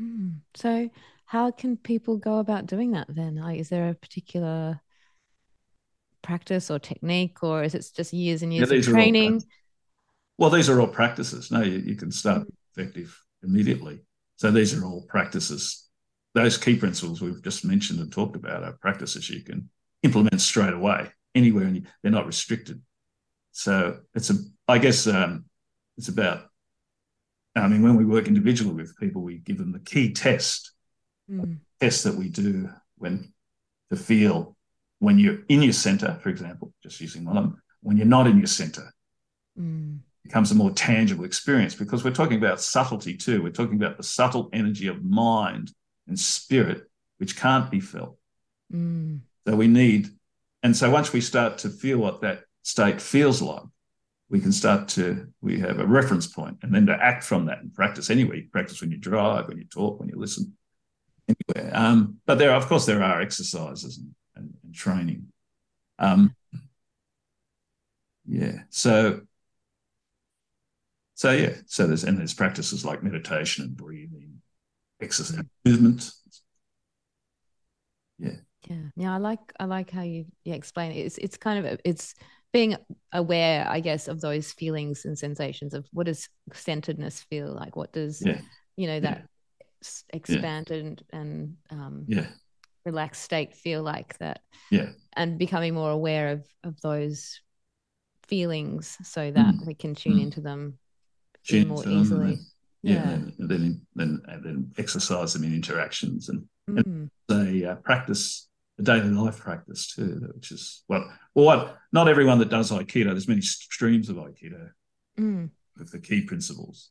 Mm. 0.00 0.38
So, 0.54 0.90
how 1.26 1.50
can 1.50 1.76
people 1.76 2.16
go 2.16 2.38
about 2.38 2.66
doing 2.66 2.92
that 2.92 3.08
then? 3.08 3.34
Like, 3.36 3.60
is 3.60 3.68
there 3.68 3.90
a 3.90 3.94
particular 3.94 4.80
practice 6.22 6.70
or 6.70 6.78
technique, 6.78 7.42
or 7.42 7.64
is 7.64 7.74
it 7.74 7.84
just 7.94 8.12
years 8.12 8.42
and 8.42 8.54
years 8.54 8.70
yeah, 8.70 8.78
of 8.78 8.84
training? 8.84 9.42
Well, 10.38 10.50
these 10.50 10.68
are 10.68 10.80
all 10.80 10.86
practices. 10.86 11.50
No, 11.50 11.62
you, 11.62 11.78
you 11.78 11.96
can 11.96 12.12
start 12.12 12.46
effective 12.76 13.20
immediately. 13.42 14.02
So 14.36 14.50
these 14.50 14.72
are 14.74 14.84
all 14.84 15.02
practices. 15.02 15.88
Those 16.34 16.58
Ki 16.58 16.76
principles 16.76 17.20
we've 17.20 17.42
just 17.42 17.64
mentioned 17.64 17.98
and 17.98 18.12
talked 18.12 18.36
about 18.36 18.62
are 18.62 18.74
practices 18.74 19.28
you 19.28 19.42
can 19.42 19.68
implement 20.02 20.40
straight 20.40 20.74
away 20.74 21.10
anywhere, 21.34 21.64
and 21.64 21.86
they're 22.02 22.12
not 22.12 22.26
restricted. 22.26 22.82
So 23.50 24.00
it's 24.14 24.30
a, 24.30 24.34
I 24.68 24.78
guess, 24.78 25.06
um, 25.08 25.46
it's 25.96 26.08
about. 26.08 26.46
I 27.56 27.66
mean, 27.68 27.82
when 27.82 27.96
we 27.96 28.04
work 28.04 28.28
individually 28.28 28.74
with 28.74 28.96
people, 28.98 29.22
we 29.22 29.38
give 29.38 29.58
them 29.58 29.72
the 29.72 29.80
Ki 29.80 30.12
test 30.12 30.75
mm. 31.30 31.58
test 31.80 32.04
that 32.04 32.14
we 32.14 32.28
do 32.28 32.70
when 32.96 33.32
to 33.90 33.96
feel 33.96 34.56
when 34.98 35.18
you're 35.18 35.40
in 35.48 35.62
your 35.62 35.72
center, 35.72 36.18
for 36.22 36.30
example, 36.30 36.72
just 36.82 37.00
using 37.00 37.24
one 37.24 37.36
of 37.36 37.44
them, 37.44 37.62
when 37.82 37.96
you're 37.96 38.06
not 38.06 38.26
in 38.26 38.38
your 38.38 38.46
center, 38.46 38.92
mm. 39.58 39.98
becomes 40.24 40.50
a 40.50 40.54
more 40.54 40.70
tangible 40.70 41.24
experience 41.24 41.74
because 41.74 42.02
we're 42.02 42.10
talking 42.10 42.38
about 42.38 42.60
subtlety 42.60 43.16
too. 43.16 43.42
We're 43.42 43.50
talking 43.50 43.76
about 43.76 43.96
the 43.96 44.02
subtle 44.02 44.48
energy 44.52 44.88
of 44.88 45.04
mind 45.04 45.72
and 46.08 46.18
spirit, 46.18 46.88
which 47.18 47.36
can't 47.36 47.70
be 47.70 47.80
felt. 47.80 48.16
Mm. 48.72 49.20
So 49.46 49.54
we 49.54 49.68
need, 49.68 50.08
and 50.62 50.76
so 50.76 50.90
once 50.90 51.12
we 51.12 51.20
start 51.20 51.58
to 51.58 51.68
feel 51.68 51.98
what 51.98 52.22
that 52.22 52.44
state 52.62 53.00
feels 53.00 53.42
like, 53.42 53.62
we 54.28 54.40
can 54.40 54.50
start 54.50 54.88
to 54.88 55.28
we 55.40 55.60
have 55.60 55.78
a 55.78 55.86
reference 55.86 56.26
point 56.26 56.58
and 56.62 56.74
then 56.74 56.86
to 56.86 56.92
act 56.92 57.22
from 57.22 57.46
that 57.46 57.60
and 57.60 57.72
practice 57.72 58.10
anyway. 58.10 58.38
You 58.38 58.48
practice 58.50 58.80
when 58.80 58.90
you 58.90 58.96
drive, 58.96 59.46
when 59.46 59.58
you 59.58 59.66
talk, 59.66 60.00
when 60.00 60.08
you 60.08 60.16
listen 60.16 60.56
anywhere. 61.28 61.72
Um, 61.74 62.18
but 62.26 62.38
there, 62.38 62.52
of 62.52 62.66
course, 62.66 62.86
there 62.86 63.02
are 63.02 63.20
exercises 63.20 63.98
and, 63.98 64.14
and, 64.36 64.54
and 64.64 64.74
training. 64.74 65.28
Um, 65.98 66.34
yeah. 68.26 68.60
So, 68.70 69.20
so 71.14 71.30
yeah. 71.30 71.54
So 71.66 71.86
there's 71.86 72.04
and 72.04 72.18
there's 72.18 72.34
practices 72.34 72.84
like 72.84 73.02
meditation 73.02 73.64
and 73.64 73.76
breathing, 73.76 74.42
exercise, 75.00 75.44
movement. 75.64 76.10
Yeah. 78.18 78.36
Yeah, 78.68 78.88
yeah, 78.96 79.14
I 79.14 79.18
like 79.18 79.38
I 79.60 79.64
like 79.66 79.90
how 79.90 80.02
you, 80.02 80.26
you 80.44 80.52
explain 80.52 80.90
it. 80.90 80.96
It's 80.96 81.18
it's 81.18 81.36
kind 81.36 81.64
of 81.64 81.80
it's 81.84 82.14
being 82.52 82.76
aware, 83.12 83.64
I 83.68 83.80
guess, 83.80 84.08
of 84.08 84.20
those 84.20 84.50
feelings 84.52 85.04
and 85.04 85.16
sensations 85.16 85.74
of 85.74 85.86
what 85.92 86.06
does 86.06 86.28
centeredness 86.52 87.20
feel 87.20 87.54
like? 87.54 87.76
What 87.76 87.92
does 87.92 88.22
yeah. 88.24 88.40
you 88.76 88.88
know 88.88 88.98
that 89.00 89.18
yeah. 89.18 89.24
Expanded 90.10 91.04
yeah. 91.12 91.18
and 91.18 91.56
um, 91.70 92.04
yeah 92.08 92.26
relaxed 92.86 93.22
state 93.22 93.54
feel 93.54 93.82
like 93.82 94.16
that? 94.18 94.40
Yeah, 94.70 94.90
and 95.14 95.38
becoming 95.38 95.74
more 95.74 95.90
aware 95.90 96.28
of 96.28 96.46
of 96.64 96.80
those 96.80 97.40
feelings 98.26 98.96
so 99.02 99.30
that 99.30 99.54
mm. 99.54 99.66
we 99.66 99.74
can 99.74 99.94
tune 99.94 100.18
mm. 100.18 100.22
into 100.22 100.40
them 100.40 100.78
tune 101.44 101.68
more 101.68 101.86
easily. 101.86 102.36
Them, 102.36 102.46
yeah, 102.82 103.10
and 103.10 103.34
then 103.38 103.86
then 103.94 104.22
and 104.26 104.44
then 104.44 104.72
exercise 104.78 105.34
them 105.34 105.44
in 105.44 105.54
interactions 105.54 106.28
and, 106.28 106.44
mm. 106.70 106.78
and 106.78 107.10
they 107.28 107.64
uh, 107.66 107.74
practice 107.76 108.48
a 108.78 108.82
daily 108.82 109.08
life 109.10 109.40
practice 109.40 109.92
too, 109.94 110.30
which 110.34 110.52
is 110.52 110.84
well, 110.88 111.10
well, 111.34 111.46
what 111.46 111.78
not 111.92 112.08
everyone 112.08 112.38
that 112.38 112.50
does 112.50 112.70
Aikido. 112.70 113.06
There's 113.06 113.28
many 113.28 113.40
streams 113.40 114.08
of 114.08 114.16
Aikido 114.16 114.70
mm. 115.18 115.50
with 115.76 115.90
the 115.90 115.98
Ki 115.98 116.22
principles, 116.22 116.90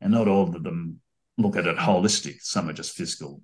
and 0.00 0.12
not 0.12 0.28
all 0.28 0.44
of 0.44 0.62
them 0.62 1.00
look 1.38 1.56
at 1.56 1.66
it 1.66 1.76
holistic. 1.76 2.40
Some 2.40 2.68
are 2.68 2.74
just 2.74 2.96
physical 2.96 3.42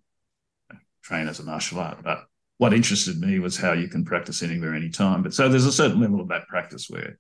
train 1.03 1.29
as 1.29 1.41
a 1.41 1.45
martial 1.45 1.81
art, 1.81 1.99
but 2.03 2.25
what 2.59 2.75
interested 2.75 3.19
me 3.19 3.39
was 3.39 3.57
how 3.57 3.73
you 3.73 3.89
can 3.89 4.05
practice 4.05 4.43
anywhere, 4.43 4.75
anytime. 4.75 5.23
But 5.23 5.33
so 5.33 5.49
there's 5.49 5.67
a 5.67 5.73
certain 5.73 6.01
level 6.01 6.21
of 6.21 6.29
that 6.29 6.47
practice 6.47 6.91
where 6.91 7.19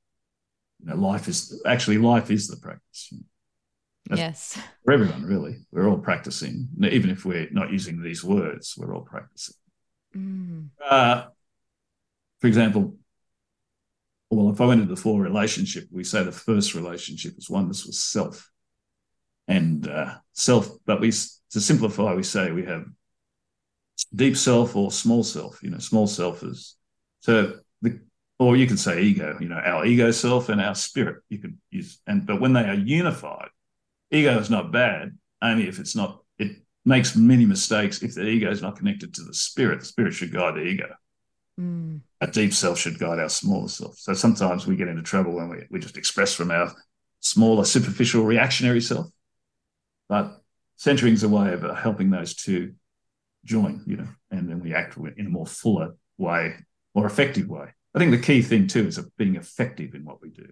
you 0.80 0.86
know 0.86 0.96
life 0.96 1.28
is 1.28 1.62
actually 1.66 1.98
life 1.98 2.30
is 2.30 2.46
the 2.46 2.56
practice. 2.56 3.12
That's 4.06 4.18
yes. 4.18 4.58
For 4.84 4.92
everyone, 4.92 5.24
really. 5.24 5.56
We're 5.70 5.88
all 5.88 5.98
practicing. 5.98 6.68
Even 6.82 7.10
if 7.10 7.24
we're 7.24 7.48
not 7.52 7.70
using 7.70 8.02
these 8.02 8.24
words, 8.24 8.74
we're 8.76 8.94
all 8.94 9.02
practicing. 9.02 9.54
Mm. 10.16 10.68
Uh, 10.84 11.26
for 12.40 12.46
example, 12.46 12.96
well, 14.30 14.50
if 14.50 14.60
I 14.60 14.66
went 14.66 14.80
into 14.82 14.94
the 14.94 15.00
four 15.00 15.20
relationship, 15.20 15.88
we 15.90 16.04
say 16.04 16.22
the 16.22 16.32
first 16.32 16.74
relationship 16.74 17.38
is 17.38 17.50
one 17.50 17.62
oneness 17.62 17.86
with 17.86 17.94
self. 17.94 18.49
And 19.50 19.88
uh, 19.88 20.14
self, 20.32 20.70
but 20.86 21.00
we, 21.00 21.10
to 21.10 21.60
simplify, 21.60 22.14
we 22.14 22.22
say 22.22 22.52
we 22.52 22.64
have 22.66 22.84
deep 24.14 24.36
self 24.36 24.76
or 24.76 24.92
small 24.92 25.24
self. 25.24 25.60
You 25.60 25.70
know, 25.70 25.78
small 25.78 26.06
self 26.06 26.44
is, 26.44 26.76
so 27.18 27.54
the, 27.82 28.00
or 28.38 28.56
you 28.56 28.68
could 28.68 28.78
say 28.78 29.02
ego, 29.02 29.36
you 29.40 29.48
know, 29.48 29.58
our 29.58 29.84
ego 29.84 30.12
self 30.12 30.50
and 30.50 30.60
our 30.60 30.76
spirit. 30.76 31.24
You 31.28 31.38
could 31.38 31.58
use, 31.70 31.98
and, 32.06 32.24
but 32.24 32.40
when 32.40 32.52
they 32.52 32.62
are 32.62 32.74
unified, 32.74 33.48
ego 34.12 34.38
is 34.38 34.50
not 34.50 34.70
bad, 34.70 35.18
only 35.42 35.66
if 35.66 35.80
it's 35.80 35.96
not, 35.96 36.22
it 36.38 36.52
makes 36.84 37.16
many 37.16 37.44
mistakes 37.44 38.04
if 38.04 38.14
the 38.14 38.28
ego 38.28 38.52
is 38.52 38.62
not 38.62 38.76
connected 38.76 39.12
to 39.14 39.24
the 39.24 39.34
spirit. 39.34 39.80
The 39.80 39.86
spirit 39.86 40.14
should 40.14 40.32
guide 40.32 40.54
the 40.54 40.62
ego. 40.62 40.94
Mm. 41.60 42.02
A 42.20 42.28
deep 42.28 42.54
self 42.54 42.78
should 42.78 43.00
guide 43.00 43.18
our 43.18 43.28
smaller 43.28 43.68
self. 43.68 43.98
So 43.98 44.14
sometimes 44.14 44.64
we 44.64 44.76
get 44.76 44.86
into 44.86 45.02
trouble 45.02 45.32
when 45.32 45.48
we, 45.48 45.66
we 45.70 45.80
just 45.80 45.96
express 45.96 46.32
from 46.32 46.52
our 46.52 46.72
smaller, 47.18 47.64
superficial, 47.64 48.24
reactionary 48.24 48.80
self. 48.80 49.10
But 50.10 50.42
centering 50.76 51.14
is 51.14 51.22
a 51.22 51.28
way 51.28 51.52
of 51.52 51.64
uh, 51.64 51.72
helping 51.72 52.10
those 52.10 52.34
two 52.34 52.74
join, 53.44 53.84
you 53.86 53.96
know, 53.96 54.08
and 54.32 54.50
then 54.50 54.58
we 54.60 54.74
act 54.74 54.96
in 55.16 55.26
a 55.26 55.30
more 55.30 55.46
fuller 55.46 55.94
way, 56.18 56.56
more 56.96 57.06
effective 57.06 57.48
way. 57.48 57.68
I 57.94 57.98
think 58.00 58.10
the 58.10 58.18
key 58.18 58.42
thing 58.42 58.66
too 58.66 58.88
is 58.88 58.98
being 59.16 59.36
effective 59.36 59.94
in 59.94 60.04
what 60.04 60.20
we 60.20 60.30
do. 60.30 60.48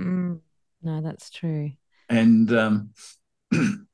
Mm. 0.00 0.40
No, 0.82 1.00
that's 1.00 1.30
true. 1.30 1.70
And 2.08 2.52
um, 2.52 2.90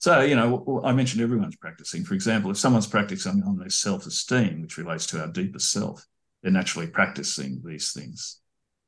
so, 0.00 0.20
you 0.22 0.34
know, 0.34 0.82
I 0.84 0.92
mentioned 0.92 1.22
everyone's 1.22 1.56
practicing. 1.56 2.04
For 2.04 2.14
example, 2.14 2.50
if 2.50 2.58
someone's 2.58 2.88
practicing 2.88 3.44
on 3.44 3.58
their 3.58 3.70
self 3.70 4.06
esteem, 4.06 4.60
which 4.60 4.76
relates 4.76 5.06
to 5.08 5.20
our 5.20 5.28
deepest 5.28 5.70
self, 5.70 6.04
they're 6.42 6.50
naturally 6.50 6.88
practicing 6.88 7.62
these 7.64 7.92
things. 7.92 8.41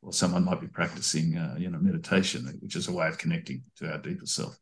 Or 0.05 0.13
someone 0.13 0.45
might 0.45 0.61
be 0.61 0.67
practicing, 0.67 1.39
uh, 1.39 1.57
you 1.59 1.71
know, 1.71 1.79
meditation, 1.79 2.47
which 2.61 2.77
is 2.77 2.89
a 2.89 2.93
way 2.93 3.09
of 3.09 3.17
connecting 3.17 3.63
to 3.77 3.91
our 3.91 3.99
deeper 3.99 4.27
self. 4.27 4.55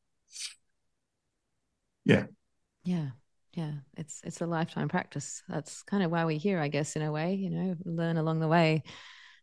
Yeah. 2.04 2.26
Yeah. 2.84 3.08
Yeah. 3.52 3.72
It's 3.96 4.20
it's 4.22 4.40
a 4.40 4.46
lifetime 4.46 4.88
practice. 4.88 5.42
That's 5.48 5.82
kind 5.82 6.04
of 6.04 6.12
why 6.12 6.24
we're 6.24 6.38
here, 6.38 6.60
I 6.60 6.68
guess, 6.68 6.94
in 6.94 7.02
a 7.02 7.10
way, 7.10 7.34
you 7.34 7.50
know, 7.50 7.76
learn 7.84 8.18
along 8.18 8.38
the 8.38 8.46
way. 8.46 8.84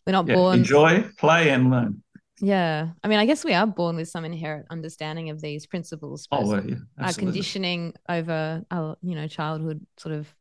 We're 0.08 0.14
not 0.14 0.28
yeah, 0.28 0.36
born 0.36 0.60
enjoy, 0.60 1.04
play 1.18 1.50
and 1.50 1.70
learn. 1.70 2.02
Yeah. 2.40 2.92
I 3.04 3.08
mean, 3.10 3.20
I 3.20 3.26
guess 3.26 3.44
we 3.44 3.54
are 3.54 3.68
born 3.68 3.98
with 3.98 4.08
some 4.08 4.24
inherent 4.24 4.68
understanding 4.70 5.30
of 5.30 5.42
these 5.42 5.68
principles. 5.68 6.30
Oh, 6.32 6.48
well, 6.48 6.66
yeah, 6.66 6.78
our 6.98 7.12
conditioning 7.12 7.94
over 8.08 8.64
our, 8.72 8.96
you 9.02 9.16
know, 9.16 9.28
childhood 9.28 9.86
sort 9.98 10.16
of 10.16 10.34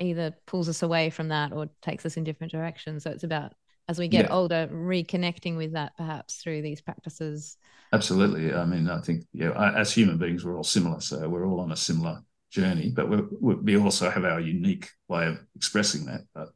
either 0.00 0.34
pulls 0.46 0.68
us 0.68 0.82
away 0.82 1.10
from 1.10 1.28
that 1.28 1.52
or 1.52 1.68
takes 1.80 2.04
us 2.04 2.16
in 2.16 2.24
different 2.24 2.50
directions. 2.50 3.04
So 3.04 3.10
it's 3.12 3.22
about 3.22 3.52
as 3.88 3.98
we 3.98 4.08
get 4.08 4.26
yeah. 4.26 4.32
older, 4.32 4.68
reconnecting 4.72 5.56
with 5.56 5.72
that 5.72 5.96
perhaps 5.96 6.36
through 6.36 6.62
these 6.62 6.80
practices. 6.80 7.56
Absolutely. 7.92 8.54
I 8.54 8.64
mean, 8.64 8.88
I 8.88 9.00
think 9.00 9.24
yeah, 9.32 9.52
as 9.76 9.92
human 9.92 10.18
beings, 10.18 10.44
we're 10.44 10.56
all 10.56 10.64
similar, 10.64 11.00
so 11.00 11.28
we're 11.28 11.46
all 11.46 11.60
on 11.60 11.72
a 11.72 11.76
similar 11.76 12.22
journey, 12.50 12.92
but 12.94 13.08
we 13.08 13.54
we 13.54 13.76
also 13.76 14.10
have 14.10 14.24
our 14.24 14.40
unique 14.40 14.90
way 15.08 15.26
of 15.26 15.38
expressing 15.56 16.06
that. 16.06 16.22
But 16.34 16.50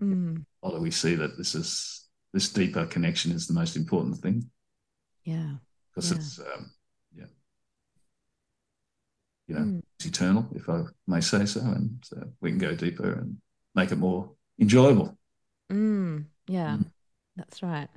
mm. 0.00 0.44
although 0.62 0.80
we 0.80 0.90
see 0.90 1.14
that 1.16 1.36
this 1.36 1.54
is 1.54 2.08
this 2.32 2.52
deeper 2.52 2.86
connection 2.86 3.32
is 3.32 3.46
the 3.46 3.54
most 3.54 3.76
important 3.76 4.18
thing. 4.18 4.48
Yeah. 5.24 5.54
Because 5.92 6.10
yeah. 6.12 6.16
it's, 6.16 6.38
um, 6.38 6.70
yeah, 7.16 7.24
you 9.48 9.54
know, 9.56 9.60
mm. 9.60 9.82
it's 9.98 10.06
eternal, 10.06 10.46
if 10.54 10.68
I 10.68 10.84
may 11.06 11.20
say 11.20 11.44
so. 11.44 11.60
And 11.60 11.98
so 12.04 12.22
we 12.40 12.50
can 12.50 12.58
go 12.58 12.74
deeper 12.74 13.12
and 13.14 13.38
make 13.74 13.90
it 13.90 13.98
more 13.98 14.30
enjoyable. 14.60 15.18
Mm. 15.72 16.26
Yeah, 16.50 16.78
mm. 16.78 16.90
that's 17.36 17.62
right. 17.62 17.88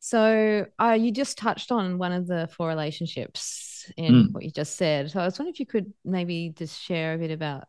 So 0.00 0.66
uh, 0.78 0.96
you 0.98 1.12
just 1.12 1.36
touched 1.36 1.70
on 1.70 1.98
one 1.98 2.12
of 2.12 2.26
the 2.26 2.48
four 2.56 2.68
relationships 2.68 3.92
in 3.96 4.14
mm. 4.14 4.32
what 4.32 4.44
you 4.44 4.50
just 4.50 4.76
said. 4.76 5.10
So 5.10 5.20
I 5.20 5.26
was 5.26 5.38
wondering 5.38 5.52
if 5.52 5.60
you 5.60 5.66
could 5.66 5.92
maybe 6.04 6.54
just 6.56 6.80
share 6.80 7.14
a 7.14 7.18
bit 7.18 7.30
about 7.30 7.64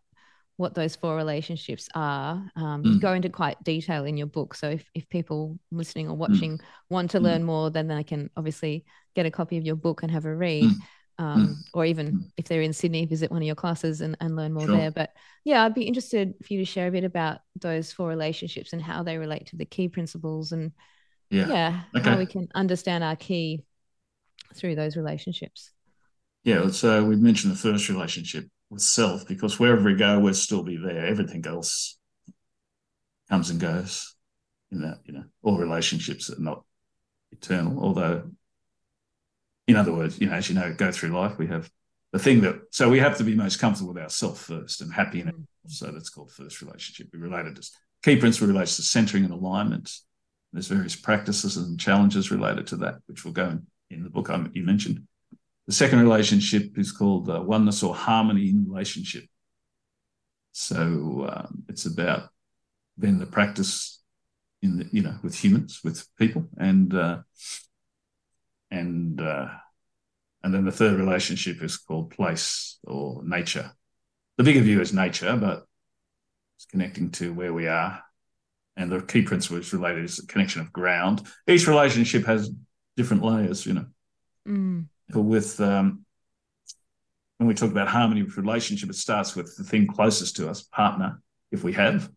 what 0.55 0.73
those 0.73 0.95
four 0.95 1.15
relationships 1.15 1.89
are. 1.93 2.49
Um, 2.55 2.83
mm. 2.83 2.93
You 2.93 2.99
go 2.99 3.13
into 3.13 3.29
quite 3.29 3.61
detail 3.63 4.05
in 4.05 4.15
your 4.15 4.27
book. 4.27 4.55
So 4.55 4.69
if, 4.69 4.89
if 4.95 5.09
people 5.09 5.59
listening 5.71 6.07
or 6.07 6.15
mm. 6.15 6.19
watching 6.19 6.57
mm. 6.57 6.61
want 6.89 7.11
to 7.11 7.19
mm. 7.19 7.23
learn 7.23 7.43
more, 7.43 7.69
then 7.69 7.87
they 7.87 8.03
can 8.03 8.29
obviously 8.37 8.85
get 9.13 9.25
a 9.25 9.31
copy 9.31 9.57
of 9.57 9.65
your 9.65 9.75
book 9.75 10.03
and 10.03 10.11
have 10.11 10.25
a 10.25 10.35
read. 10.35 10.69
Mm. 11.19 11.23
Um, 11.23 11.47
mm. 11.47 11.55
or 11.73 11.85
even 11.85 12.31
if 12.37 12.47
they're 12.47 12.61
in 12.61 12.73
Sydney, 12.73 13.05
visit 13.05 13.31
one 13.31 13.41
of 13.41 13.45
your 13.45 13.55
classes 13.55 14.01
and, 14.01 14.17
and 14.19 14.35
learn 14.35 14.53
more 14.53 14.65
sure. 14.65 14.75
there. 14.75 14.91
But 14.91 15.13
yeah, 15.43 15.63
I'd 15.63 15.73
be 15.73 15.83
interested 15.83 16.33
for 16.43 16.53
you 16.53 16.59
to 16.59 16.65
share 16.65 16.87
a 16.87 16.91
bit 16.91 17.03
about 17.03 17.39
those 17.59 17.91
four 17.91 18.07
relationships 18.07 18.73
and 18.73 18.81
how 18.81 19.03
they 19.03 19.17
relate 19.17 19.47
to 19.47 19.57
the 19.57 19.65
Ki 19.65 19.87
principles 19.87 20.51
and 20.51 20.71
yeah, 21.29 21.47
yeah 21.47 21.81
okay. 21.95 22.09
how 22.09 22.17
we 22.17 22.25
can 22.25 22.47
understand 22.55 23.03
our 23.03 23.15
Ki 23.15 23.63
through 24.55 24.75
those 24.75 24.97
relationships. 24.97 25.71
Yeah, 26.43 26.69
so 26.69 27.03
we 27.03 27.15
mentioned 27.15 27.53
the 27.53 27.57
first 27.57 27.87
relationship, 27.87 28.47
with 28.71 28.81
self 28.81 29.27
because 29.27 29.59
wherever 29.59 29.83
we 29.83 29.95
go, 29.95 30.19
we'll 30.19 30.33
still 30.33 30.63
be 30.63 30.77
there. 30.77 31.05
Everything 31.05 31.45
else 31.45 31.99
comes 33.29 33.49
and 33.49 33.59
goes 33.59 34.15
in 34.71 34.81
that, 34.81 34.99
you 35.03 35.13
know, 35.13 35.25
all 35.43 35.57
relationships 35.57 36.29
are 36.29 36.39
not 36.39 36.63
eternal, 37.31 37.83
although 37.83 38.31
in 39.71 39.77
other 39.77 39.93
words, 39.93 40.19
you 40.19 40.27
know, 40.27 40.33
as 40.33 40.49
you 40.49 40.55
know, 40.55 40.73
go 40.73 40.91
through 40.91 41.09
life, 41.09 41.37
we 41.37 41.47
have 41.47 41.69
the 42.11 42.19
thing 42.19 42.41
that 42.41 42.61
so 42.71 42.89
we 42.89 42.99
have 42.99 43.17
to 43.17 43.23
be 43.23 43.35
most 43.35 43.59
comfortable 43.59 43.93
with 43.93 44.03
ourselves 44.03 44.41
first 44.41 44.81
and 44.81 44.93
happy 44.93 45.21
in 45.21 45.29
it. 45.29 45.35
So 45.67 45.87
that's 45.87 46.09
called 46.09 46.31
first 46.31 46.61
relationship. 46.61 47.07
We 47.13 47.19
related 47.19 47.55
to 47.55 47.69
Ki 48.03 48.17
principle 48.17 48.47
relates 48.47 48.75
to 48.75 48.81
centering 48.81 49.23
and 49.23 49.33
alignment. 49.33 49.91
There's 50.53 50.67
various 50.67 50.95
practices 50.95 51.57
and 51.57 51.79
challenges 51.79 52.31
related 52.31 52.67
to 52.67 52.77
that, 52.77 52.95
which 53.05 53.23
will 53.23 53.31
go 53.31 53.49
in, 53.49 53.67
in 53.89 54.03
the 54.03 54.09
book 54.09 54.29
I'm 54.29 54.51
you 54.53 54.63
mentioned. 54.63 55.07
The 55.67 55.73
second 55.73 56.01
relationship 56.01 56.77
is 56.77 56.91
called 56.91 57.29
uh, 57.29 57.41
oneness 57.41 57.83
or 57.83 57.95
harmony 57.95 58.49
in 58.49 58.65
relationship. 58.67 59.23
So 60.51 61.29
um, 61.31 61.63
it's 61.69 61.85
about 61.85 62.29
then 62.97 63.19
the 63.19 63.25
practice 63.25 64.01
in 64.61 64.79
the, 64.79 64.89
you 64.91 65.01
know 65.01 65.15
with 65.23 65.35
humans 65.35 65.79
with 65.83 66.05
people 66.17 66.47
and 66.57 66.93
uh, 66.93 67.19
and 68.71 69.21
uh, 69.21 69.49
and 70.43 70.53
then 70.53 70.65
the 70.65 70.71
third 70.71 70.97
relationship 70.97 71.61
is 71.61 71.77
called 71.77 72.11
place 72.11 72.79
or 72.83 73.21
nature. 73.23 73.71
The 74.37 74.43
bigger 74.43 74.61
view 74.61 74.81
is 74.81 74.93
nature, 74.93 75.37
but 75.37 75.65
it's 76.55 76.65
connecting 76.65 77.11
to 77.11 77.33
where 77.33 77.53
we 77.53 77.67
are. 77.67 78.01
And 78.75 78.91
the 78.91 79.01
Ki 79.01 79.21
principle 79.21 79.59
is 79.59 79.73
related 79.73 80.05
is 80.05 80.17
the 80.17 80.25
connection 80.25 80.61
of 80.61 80.73
ground. 80.73 81.21
Each 81.47 81.67
relationship 81.67 82.25
has 82.25 82.49
different 82.95 83.23
layers, 83.23 83.65
you 83.65 83.73
know. 83.73 83.85
Mm 84.47 84.87
with 85.19 85.59
um, 85.59 86.05
when 87.37 87.47
we 87.47 87.53
talk 87.53 87.71
about 87.71 87.87
harmony 87.87 88.23
with 88.23 88.37
relationship, 88.37 88.89
it 88.89 88.95
starts 88.95 89.35
with 89.35 89.55
the 89.57 89.63
thing 89.63 89.87
closest 89.87 90.35
to 90.37 90.49
us, 90.49 90.61
partner, 90.61 91.21
if 91.51 91.63
we 91.63 91.73
have, 91.73 92.09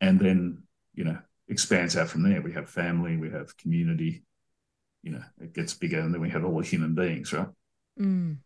and 0.00 0.20
then 0.20 0.62
you 0.94 1.04
know 1.04 1.18
expands 1.48 1.96
out 1.96 2.08
from 2.08 2.22
there. 2.22 2.40
We 2.40 2.52
have 2.52 2.70
family, 2.70 3.16
we 3.16 3.30
have 3.30 3.56
community. 3.56 4.24
You 5.04 5.12
know, 5.12 5.24
it 5.38 5.52
gets 5.52 5.74
bigger, 5.74 6.00
and 6.00 6.14
then 6.14 6.22
we 6.22 6.30
have 6.30 6.44
all 6.46 6.58
the 6.58 6.66
human 6.66 6.94
beings, 6.94 7.30
right? 7.30 7.48
Mm. 8.00 8.38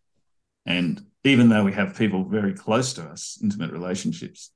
And 0.66 1.00
even 1.22 1.48
though 1.48 1.62
we 1.62 1.72
have 1.72 1.96
people 1.96 2.24
very 2.24 2.52
close 2.52 2.92
to 2.94 3.04
us, 3.04 3.38
intimate 3.40 3.70
relationships, 3.70 4.50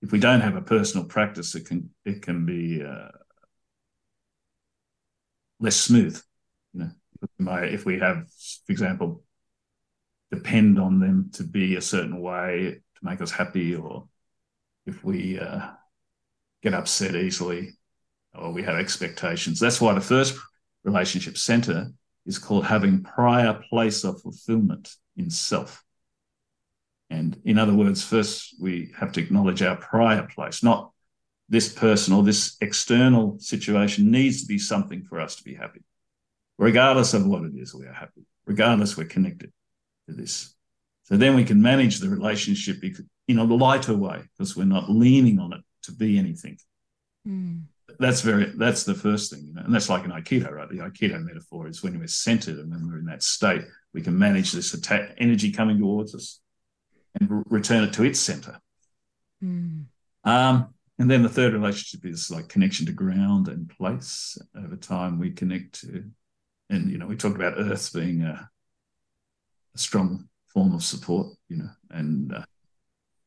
if 0.00 0.12
we 0.12 0.18
don't 0.18 0.40
have 0.40 0.56
a 0.56 0.62
personal 0.62 1.06
practice, 1.06 1.54
it 1.54 1.66
can 1.66 1.90
it 2.06 2.22
can 2.22 2.46
be 2.46 2.82
uh, 2.82 3.08
less 5.60 5.76
smooth. 5.76 6.18
You 6.72 6.90
know, 7.38 7.54
if 7.56 7.84
we 7.84 7.98
have, 7.98 8.26
for 8.66 8.72
example, 8.72 9.22
depend 10.30 10.78
on 10.78 11.00
them 11.00 11.30
to 11.34 11.44
be 11.44 11.76
a 11.76 11.82
certain 11.82 12.18
way 12.18 12.80
to 12.96 13.04
make 13.04 13.20
us 13.20 13.30
happy, 13.30 13.76
or 13.76 14.08
if 14.86 15.04
we 15.04 15.38
uh, 15.38 15.68
get 16.62 16.72
upset 16.72 17.14
easily, 17.14 17.76
or 18.34 18.52
we 18.52 18.62
have 18.62 18.76
expectations. 18.76 19.60
That's 19.60 19.82
why 19.82 19.92
the 19.92 20.00
first 20.00 20.38
relationship 20.84 21.38
center 21.38 21.92
is 22.26 22.38
called 22.38 22.66
having 22.66 23.02
prior 23.02 23.54
place 23.68 24.04
of 24.04 24.20
fulfillment 24.20 24.94
in 25.16 25.30
self. 25.30 25.84
And 27.10 27.38
in 27.44 27.58
other 27.58 27.74
words, 27.74 28.02
first 28.02 28.54
we 28.60 28.92
have 28.96 29.12
to 29.12 29.20
acknowledge 29.20 29.62
our 29.62 29.76
prior 29.76 30.26
place, 30.34 30.62
not 30.62 30.92
this 31.48 31.72
person 31.72 32.14
or 32.14 32.22
this 32.22 32.56
external 32.60 33.38
situation 33.38 34.10
needs 34.10 34.40
to 34.40 34.46
be 34.46 34.58
something 34.58 35.02
for 35.02 35.20
us 35.20 35.36
to 35.36 35.44
be 35.44 35.54
happy. 35.54 35.82
Regardless 36.58 37.12
of 37.12 37.26
what 37.26 37.42
it 37.42 37.52
is, 37.54 37.74
we 37.74 37.86
are 37.86 37.92
happy. 37.92 38.22
Regardless, 38.46 38.96
we're 38.96 39.06
connected 39.06 39.52
to 40.08 40.14
this. 40.14 40.54
So 41.04 41.16
then 41.16 41.34
we 41.34 41.44
can 41.44 41.60
manage 41.60 41.98
the 41.98 42.08
relationship 42.08 42.82
in 43.28 43.38
a 43.38 43.44
lighter 43.44 43.96
way 43.96 44.22
because 44.32 44.56
we're 44.56 44.64
not 44.64 44.90
leaning 44.90 45.38
on 45.38 45.52
it 45.52 45.60
to 45.82 45.92
be 45.92 46.18
anything. 46.18 46.56
Mm. 47.28 47.64
That's 47.98 48.20
very 48.20 48.52
that's 48.56 48.84
the 48.84 48.94
first 48.94 49.32
thing, 49.32 49.46
you 49.46 49.54
know, 49.54 49.62
and 49.62 49.74
that's 49.74 49.88
like 49.88 50.04
an 50.04 50.10
Aikido, 50.10 50.50
right? 50.50 50.68
The 50.68 50.78
Aikido 50.78 51.22
metaphor 51.22 51.68
is 51.68 51.82
when 51.82 51.98
we're 51.98 52.06
centered 52.06 52.58
and 52.58 52.70
when 52.70 52.88
we're 52.88 52.98
in 52.98 53.06
that 53.06 53.22
state, 53.22 53.62
we 53.92 54.02
can 54.02 54.18
manage 54.18 54.52
this 54.52 54.74
attack 54.74 55.14
energy 55.18 55.52
coming 55.52 55.78
towards 55.78 56.14
us 56.14 56.40
and 57.18 57.30
re- 57.30 57.42
return 57.48 57.84
it 57.84 57.92
to 57.94 58.04
its 58.04 58.20
center. 58.20 58.60
Mm. 59.42 59.86
Um, 60.24 60.74
and 60.98 61.10
then 61.10 61.22
the 61.22 61.28
third 61.28 61.52
relationship 61.52 62.06
is 62.06 62.30
like 62.30 62.48
connection 62.48 62.86
to 62.86 62.92
ground 62.92 63.48
and 63.48 63.68
place. 63.68 64.38
Over 64.56 64.76
time, 64.76 65.18
we 65.18 65.30
connect 65.30 65.80
to, 65.80 66.04
and 66.70 66.90
you 66.90 66.98
know, 66.98 67.06
we 67.06 67.16
talked 67.16 67.36
about 67.36 67.58
Earth 67.58 67.92
being 67.92 68.22
a, 68.22 68.48
a 69.74 69.78
strong 69.78 70.28
form 70.48 70.74
of 70.74 70.84
support, 70.84 71.28
you 71.48 71.56
know, 71.56 71.70
and 71.90 72.32
uh, 72.34 72.44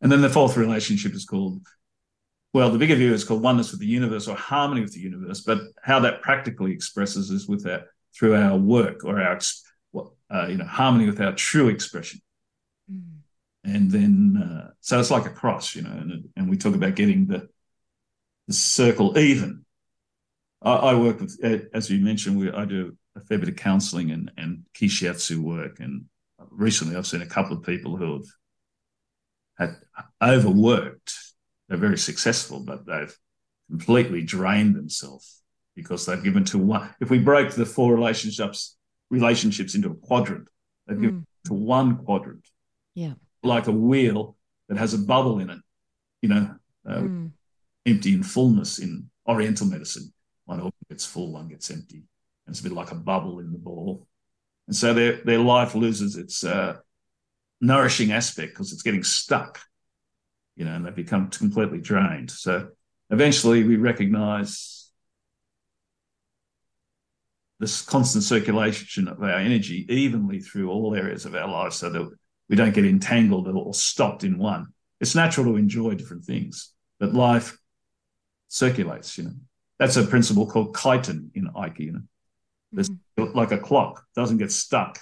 and 0.02 0.12
then 0.12 0.22
the 0.22 0.30
fourth 0.30 0.56
relationship 0.58 1.14
is 1.14 1.26
called 1.26 1.66
well, 2.56 2.70
the 2.70 2.78
bigger 2.78 2.96
view 2.96 3.14
is 3.14 3.26
called 3.26 3.42
oneness 3.42 3.72
with 3.72 3.82
the 3.82 3.86
universe 3.86 4.30
or 4.30 4.36
harmony 4.38 4.80
with 4.80 4.94
the 4.94 5.02
universe. 5.02 5.42
But 5.42 5.60
how 5.84 6.00
that 6.00 6.22
practically 6.22 6.72
expresses 6.72 7.30
is 7.30 7.50
with 7.50 7.66
that 7.66 7.88
through 8.18 8.34
our 8.34 8.56
work 8.56 9.04
or 9.04 9.22
our 9.22 9.42
uh, 10.30 10.48
you 10.48 10.56
know 10.56 10.64
harmony 10.64 11.06
with 11.06 11.20
our 11.20 11.34
true 11.34 11.68
expression. 11.68 12.22
Mm. 12.90 13.18
And 13.66 13.92
then 13.92 14.42
uh, 14.42 14.72
so 14.80 14.98
it's 14.98 15.12
like 15.12 15.26
a 15.26 15.32
cross, 15.32 15.76
you 15.76 15.82
know, 15.82 15.92
and, 15.92 16.30
and 16.38 16.50
we 16.50 16.56
talk 16.56 16.76
about 16.76 16.96
getting 16.96 17.28
the 17.28 17.50
the 18.48 18.54
circle 18.54 19.20
even. 19.20 19.66
I, 20.62 20.76
I 20.76 20.96
work 20.96 21.20
with, 21.20 21.38
as 21.74 21.90
you 21.90 22.00
mentioned, 22.00 22.40
we, 22.40 22.50
I 22.54 22.64
do 22.64 22.96
a 23.18 23.20
fair 23.20 23.38
bit 23.38 23.50
of 23.50 23.58
counselling 23.58 24.12
and 24.12 24.32
and 24.38 24.64
Ki 24.74 24.88
Shiatsu 24.88 25.40
work, 25.40 25.82
and 25.82 26.06
recently 26.52 26.96
I've 26.96 27.06
seen 27.06 27.22
a 27.22 27.26
couple 27.26 27.58
of 27.58 27.64
people 27.64 27.98
who 27.98 28.14
have 28.14 28.28
had 29.58 29.76
overworked 30.24 31.25
they're 31.68 31.78
very 31.78 31.98
successful, 31.98 32.60
but 32.60 32.86
they've 32.86 33.16
completely 33.70 34.22
drained 34.22 34.76
themselves 34.76 35.42
because 35.76 36.06
they've 36.06 36.24
given 36.24 36.44
to 36.46 36.58
one. 36.58 36.94
If 37.00 37.10
we 37.10 37.20
break 37.20 37.52
the 37.52 37.66
four 37.66 37.94
relationships 37.94 38.78
relationships 39.10 39.76
into 39.76 39.92
a 39.92 39.96
quadrant, 39.96 40.50
they've 40.88 40.98
mm. 40.98 41.02
given 41.02 41.28
to 41.46 41.54
one 41.54 41.98
quadrant. 41.98 42.48
Yeah, 42.94 43.14
like 43.44 43.68
a 43.68 43.72
wheel 43.72 44.38
that 44.70 44.78
has 44.78 44.94
a 44.94 45.00
bubble 45.00 45.40
in 45.40 45.50
it. 45.50 45.60
You 46.22 46.30
know, 46.30 46.56
uh, 46.88 47.00
mm. 47.00 47.32
empty 47.86 48.14
and 48.14 48.26
fullness 48.26 48.80
in 48.80 49.10
Oriental 49.28 49.68
medicine. 49.68 50.14
One 50.46 50.60
organ 50.60 50.74
gets 50.90 51.06
full, 51.06 51.34
one 51.34 51.48
gets 51.48 51.72
empty. 51.72 52.04
And 52.46 52.54
it's 52.54 52.60
a 52.60 52.64
bit 52.64 52.72
like 52.72 52.92
a 52.92 52.96
bubble 52.96 53.40
in 53.40 53.52
the 53.52 53.58
ball. 53.58 54.08
And 54.68 54.76
so 54.76 54.94
their 54.94 55.24
their 55.24 55.40
life 55.40 55.76
loses 55.76 56.16
its 56.16 56.44
uh, 56.44 56.78
nourishing 57.62 58.12
aspect 58.12 58.54
because 58.54 58.72
it's 58.72 58.84
getting 58.84 59.04
stuck 59.04 59.60
you 60.56 60.66
know, 60.66 60.74
and 60.74 60.86
they 60.86 60.92
become 60.92 61.30
completely 61.30 61.80
drained. 61.80 62.32
So 62.32 62.70
eventually 63.10 63.64
we 63.64 63.76
recognize 63.76 64.90
this 67.60 67.82
constant 67.82 68.24
circulation 68.24 69.08
of 69.08 69.22
our 69.22 69.40
energy 69.40 69.86
evenly 69.90 70.40
through 70.40 70.70
all 70.70 70.96
areas 70.96 71.26
of 71.26 71.36
our 71.36 71.48
lives 71.48 71.78
so 71.78 71.90
that 71.90 72.10
we 72.50 72.56
don't 72.56 72.74
get 72.74 72.86
entangled 72.86 73.48
or 73.48 73.74
stopped 73.74 74.24
in 74.24 74.38
one. 74.38 74.68
It's 75.00 75.16
natural 75.16 75.46
to 75.48 75.56
enjoy 75.56 75.96
different 75.96 76.26
things, 76.26 76.74
but 77.00 77.14
life 77.14 77.58
circulates, 78.48 79.18
you 79.18 79.26
know. 79.26 79.34
That's 79.78 79.98
a 79.98 80.06
principle 80.06 80.48
called 80.48 80.74
kaiten 80.74 81.32
in 81.34 81.48
Aiki, 81.48 81.80
you 81.80 81.92
know. 81.94 82.02
Mm-hmm. 82.74 83.38
like 83.38 83.52
a 83.52 83.58
clock, 83.58 84.04
doesn't 84.16 84.38
get 84.38 84.52
stuck 84.52 85.00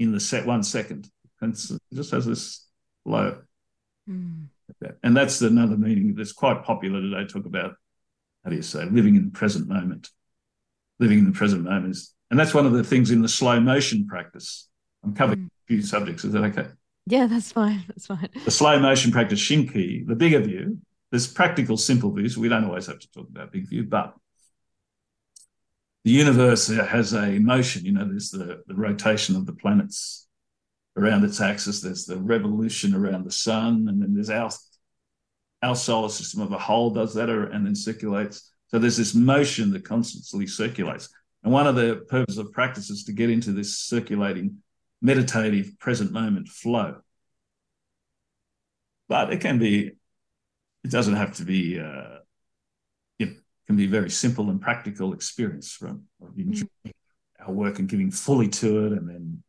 in 0.00 0.10
the 0.10 0.18
set 0.18 0.44
one 0.44 0.64
second. 0.64 1.08
And 1.40 1.54
it 1.54 1.80
just 1.94 2.10
has 2.10 2.26
this 2.26 2.66
flow. 3.04 3.38
Mm 4.08 4.48
that. 4.80 4.96
And 5.02 5.16
that's 5.16 5.40
another 5.40 5.76
meaning 5.76 6.14
that's 6.14 6.32
quite 6.32 6.64
popular 6.64 7.00
today. 7.00 7.26
Talk 7.26 7.46
about 7.46 7.74
how 8.44 8.50
do 8.50 8.56
you 8.56 8.62
say 8.62 8.84
living 8.84 9.16
in 9.16 9.26
the 9.26 9.30
present 9.30 9.68
moment, 9.68 10.10
living 10.98 11.18
in 11.18 11.26
the 11.26 11.32
present 11.32 11.64
moment 11.64 11.92
is, 11.92 12.14
and 12.30 12.38
that's 12.38 12.54
one 12.54 12.66
of 12.66 12.72
the 12.72 12.84
things 12.84 13.10
in 13.10 13.22
the 13.22 13.28
slow 13.28 13.60
motion 13.60 14.06
practice. 14.06 14.68
I'm 15.04 15.14
covering 15.14 15.40
mm. 15.40 15.46
a 15.46 15.66
few 15.66 15.82
subjects. 15.82 16.24
Is 16.24 16.32
that 16.32 16.44
okay? 16.44 16.68
Yeah, 17.06 17.26
that's 17.26 17.52
fine. 17.52 17.84
That's 17.88 18.06
fine. 18.06 18.28
The 18.44 18.50
slow 18.50 18.78
motion 18.78 19.10
practice, 19.10 19.40
Shinki, 19.40 20.06
the 20.06 20.14
bigger 20.14 20.40
view. 20.40 20.78
There's 21.10 21.26
practical, 21.26 21.76
simple 21.76 22.12
views. 22.12 22.38
We 22.38 22.48
don't 22.48 22.64
always 22.64 22.86
have 22.86 23.00
to 23.00 23.10
talk 23.10 23.28
about 23.28 23.50
big 23.50 23.68
view, 23.68 23.84
but 23.84 24.14
the 26.04 26.12
universe 26.12 26.68
has 26.68 27.12
a 27.14 27.38
motion. 27.40 27.84
You 27.84 27.92
know, 27.92 28.06
there's 28.06 28.30
the, 28.30 28.62
the 28.66 28.74
rotation 28.74 29.34
of 29.34 29.44
the 29.44 29.52
planets 29.52 30.28
around 30.96 31.24
its 31.24 31.40
axis. 31.40 31.80
There's 31.80 32.04
the 32.04 32.16
revolution 32.16 32.94
around 32.94 33.24
the 33.24 33.32
sun, 33.32 33.86
and 33.88 34.00
then 34.00 34.14
there's 34.14 34.30
our 34.30 34.50
our 35.62 35.76
solar 35.76 36.08
system 36.08 36.40
of 36.40 36.52
a 36.52 36.58
whole 36.58 36.90
does 36.90 37.14
that, 37.14 37.28
and 37.28 37.66
then 37.66 37.74
circulates. 37.74 38.52
So 38.68 38.78
there's 38.78 38.96
this 38.96 39.14
motion 39.14 39.72
that 39.72 39.84
constantly 39.84 40.46
circulates. 40.46 41.08
And 41.42 41.52
one 41.52 41.66
of 41.66 41.74
the 41.74 42.04
purposes 42.08 42.38
of 42.38 42.52
practice 42.52 42.90
is 42.90 43.04
to 43.04 43.12
get 43.12 43.30
into 43.30 43.52
this 43.52 43.78
circulating, 43.78 44.58
meditative, 45.02 45.78
present 45.78 46.12
moment 46.12 46.48
flow. 46.48 47.00
But 49.08 49.32
it 49.32 49.40
can 49.40 49.58
be, 49.58 49.92
it 50.84 50.90
doesn't 50.90 51.16
have 51.16 51.34
to 51.36 51.44
be. 51.44 51.80
Uh, 51.80 52.18
it 53.18 53.36
can 53.66 53.76
be 53.76 53.86
very 53.86 54.10
simple 54.10 54.50
and 54.50 54.60
practical 54.60 55.12
experience 55.12 55.72
from 55.72 56.04
mm. 56.22 56.68
our 57.44 57.52
work 57.52 57.78
and 57.80 57.88
giving 57.88 58.10
fully 58.10 58.48
to 58.48 58.86
it, 58.86 58.92
and 58.92 59.08
then 59.08 59.42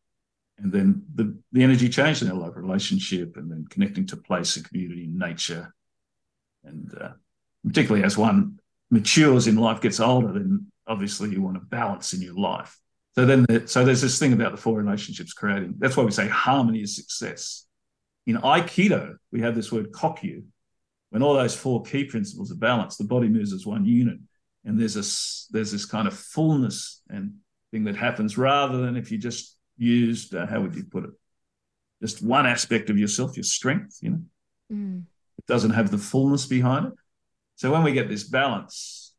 and 0.58 0.72
then 0.72 1.04
the, 1.16 1.38
the 1.52 1.64
energy 1.64 1.90
change 1.90 2.22
in 2.22 2.30
our 2.30 2.38
love 2.38 2.56
relationship 2.56 3.36
and 3.38 3.50
then 3.52 3.66
connecting 3.70 4.06
to 4.08 4.18
place 4.18 4.58
and 4.58 4.68
community 4.68 5.06
and 5.06 5.18
nature 5.18 5.74
and 6.64 6.96
uh, 7.00 7.10
particularly 7.66 8.04
as 8.04 8.18
one 8.18 8.60
matures 8.90 9.48
in 9.48 9.56
life 9.56 9.82
gets 9.82 10.00
older 10.00 10.32
then 10.32 10.68
obviously 10.88 11.30
you 11.30 11.42
want 11.42 11.58
a 11.58 11.62
balance 11.62 12.14
in 12.14 12.22
your 12.22 12.36
life 12.36 12.78
so 13.16 13.26
then 13.26 13.46
the, 13.48 13.68
so 13.68 13.86
there's 13.86 14.02
this 14.02 14.20
thing 14.20 14.34
about 14.34 14.52
the 14.52 14.62
four 14.62 14.78
relationships 14.78 15.34
creating 15.34 15.76
that's 15.78 15.96
why 15.96 16.04
we 16.04 16.12
say 16.12 16.28
harmony 16.28 16.82
is 16.82 16.96
success 16.96 17.68
in 18.28 18.38
aikido 18.38 19.16
we 19.32 19.42
have 19.42 19.56
this 19.56 19.72
word 19.72 19.92
kokyu 19.92 20.44
when 21.10 21.22
all 21.22 21.34
those 21.34 21.56
four 21.56 21.84
Ki 21.84 22.06
principles 22.06 22.52
are 22.52 22.56
balanced 22.56 22.98
the 22.98 23.04
body 23.04 23.28
moves 23.28 23.54
as 23.54 23.66
one 23.66 23.86
unit 23.86 24.18
and 24.66 24.80
there's 24.80 24.94
this 24.94 25.48
there's 25.52 25.72
this 25.72 25.86
kind 25.86 26.08
of 26.08 26.14
fullness 26.14 27.02
and 27.10 27.34
thing 27.72 27.86
that 27.86 27.96
happens 27.96 28.38
rather 28.38 28.78
than 28.80 28.96
if 28.98 29.12
you 29.12 29.18
just 29.18 29.58
used, 29.78 30.36
uh, 30.36 30.46
how 30.46 30.62
would 30.62 30.76
you 30.76 30.84
put 30.84 31.06
it? 31.06 31.12
Just 32.02 32.24
one 32.24 32.46
aspect 32.46 32.90
of 32.90 32.98
yourself, 32.98 33.36
your 33.36 33.44
strength, 33.44 33.98
you 34.02 34.10
know. 34.12 34.22
Mm. 34.72 35.04
It 35.42 35.52
doesn't 35.52 35.72
have 35.72 35.90
the 35.90 35.98
fullness 35.98 36.46
behind 36.46 36.86
it. 36.88 36.94
So 37.56 37.72
when 37.72 37.84
we 37.84 37.94
get 37.94 38.10
this 38.10 38.24
balance, 38.24 39.14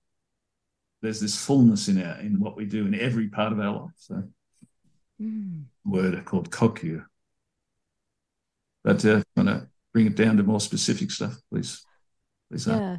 there's 1.00 1.20
this 1.20 1.36
fullness 1.36 1.88
in 1.88 2.00
our 2.00 2.20
in 2.20 2.38
what 2.38 2.56
we 2.56 2.64
do 2.64 2.86
in 2.86 2.94
every 2.94 3.28
part 3.28 3.52
of 3.52 3.58
our 3.58 3.82
life. 3.82 3.90
So 3.96 4.22
mm. 5.20 5.64
word 5.84 6.24
called 6.24 6.50
kokyu. 6.50 7.04
But 8.84 9.04
uh, 9.04 9.22
gonna 9.36 9.68
bring 9.92 10.06
it 10.06 10.16
down 10.16 10.36
to 10.36 10.44
more 10.44 10.60
specific 10.60 11.10
stuff, 11.10 11.36
please. 11.50 11.84
please 12.48 12.68
yeah. 12.68 12.98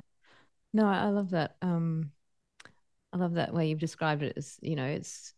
No, 0.73 0.85
I 0.85 1.07
love 1.09 1.29
that. 1.31 1.55
Um, 1.61 2.11
I 3.13 3.17
love 3.17 3.35
that 3.35 3.53
way 3.53 3.67
you've 3.67 3.79
described 3.79 4.23
it 4.23 4.33
as, 4.37 4.57
you 4.61 4.75
know, 4.75 4.85
it's 4.85 5.33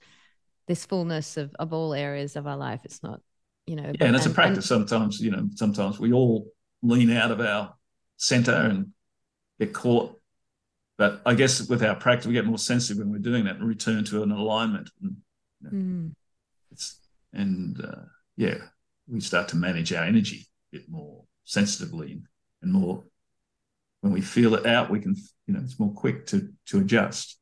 this 0.68 0.86
fullness 0.86 1.38
of, 1.38 1.54
of 1.60 1.74
all 1.74 1.94
areas 1.94 2.36
of 2.36 2.48
our 2.48 2.58
life. 2.58 2.82
It's 2.86 3.04
not, 3.04 3.20
you 3.68 3.76
know. 3.76 3.84
Yeah, 3.84 3.92
but, 4.00 4.08
and 4.08 4.16
it's 4.16 4.26
and, 4.26 4.32
a 4.32 4.36
practice. 4.36 4.72
And, 4.72 4.88
sometimes, 4.90 5.20
you 5.20 5.32
know, 5.32 5.50
sometimes 5.56 6.00
we 6.00 6.14
all 6.14 6.48
lean 6.88 7.12
out 7.12 7.32
of 7.32 7.40
our 7.40 7.76
center 8.18 8.54
and 8.54 8.92
get 9.60 9.74
caught. 9.74 10.20
But 10.98 11.22
I 11.26 11.34
guess 11.34 11.68
with 11.68 11.84
our 11.84 11.96
practice, 11.96 12.28
we 12.28 12.34
get 12.34 12.46
more 12.46 12.58
sensitive 12.58 13.00
when 13.00 13.12
we're 13.12 13.20
doing 13.20 13.46
that 13.46 13.58
and 13.58 13.68
return 13.68 14.06
to 14.06 14.24
an 14.24 14.32
alignment. 14.32 14.90
And, 15.02 15.18
you 15.62 15.70
know, 15.70 15.78
mm. 15.78 16.12
it's 16.72 17.00
and 17.34 17.80
uh, 17.84 18.06
yeah, 18.38 18.58
we 19.08 19.20
start 19.20 19.50
to 19.50 19.58
manage 19.58 19.92
our 19.92 20.06
energy 20.06 20.48
a 20.74 20.78
bit 20.78 20.90
more 20.90 21.24
sensitively 21.44 22.22
and 22.62 22.72
more 22.72 23.04
when 24.06 24.14
we 24.14 24.22
feel 24.22 24.54
it 24.54 24.68
out, 24.68 24.92
we 24.92 25.00
can, 25.00 25.16
you 25.48 25.56
know, 25.56 25.62
it's 25.64 25.80
more 25.80 25.92
quick 25.92 26.28
to 26.28 26.50
to 26.68 26.78
adjust. 26.78 27.40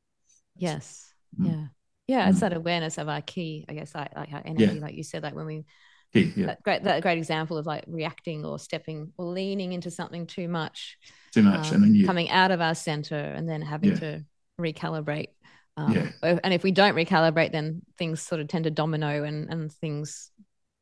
Yes. 0.56 1.14
Mm. 1.38 1.48
Yeah. 1.48 1.66
Yeah. 2.08 2.30
It's 2.30 2.38
mm. 2.38 2.42
that 2.42 2.54
awareness 2.54 2.98
of 2.98 3.10
our 3.10 3.22
Ki, 3.22 3.66
I 3.68 3.74
guess, 3.74 3.94
like, 3.94 4.16
like 4.16 4.32
our 4.32 4.42
energy, 4.46 4.76
yeah. 4.76 4.82
like 4.82 4.96
you 4.96 5.04
said, 5.04 5.24
like 5.24 5.36
when 5.36 5.46
we 5.46 5.66
Ki, 6.14 6.32
yeah. 6.36 6.46
that 6.48 6.64
great 6.64 6.84
that 6.84 7.02
great 7.02 7.18
example 7.18 7.58
of 7.58 7.66
like 7.66 7.84
reacting 7.88 8.46
or 8.46 8.60
stepping 8.60 9.12
or 9.18 9.26
leaning 9.26 9.74
into 9.74 9.90
something 9.90 10.28
too 10.28 10.48
much. 10.48 10.98
Too 11.34 11.42
much. 11.42 11.70
Um, 11.70 11.76
and 11.76 11.84
then 11.84 11.96
you 11.96 12.06
coming 12.06 12.30
out 12.30 12.52
of 12.52 12.62
our 12.62 12.76
center 12.76 13.16
and 13.16 13.50
then 13.50 13.62
having 13.62 13.92
yeah. 13.92 14.00
to 14.00 14.26
recalibrate. 14.60 15.30
Um, 15.76 15.92
yeah. 15.92 16.40
and 16.44 16.54
if 16.54 16.62
we 16.62 16.72
don't 16.72 16.96
recalibrate, 16.96 17.52
then 17.52 17.82
things 17.98 18.22
sort 18.22 18.42
of 18.42 18.48
tend 18.48 18.66
to 18.66 18.72
domino 18.72 19.24
and 19.24 19.50
and 19.50 19.72
things 19.72 20.30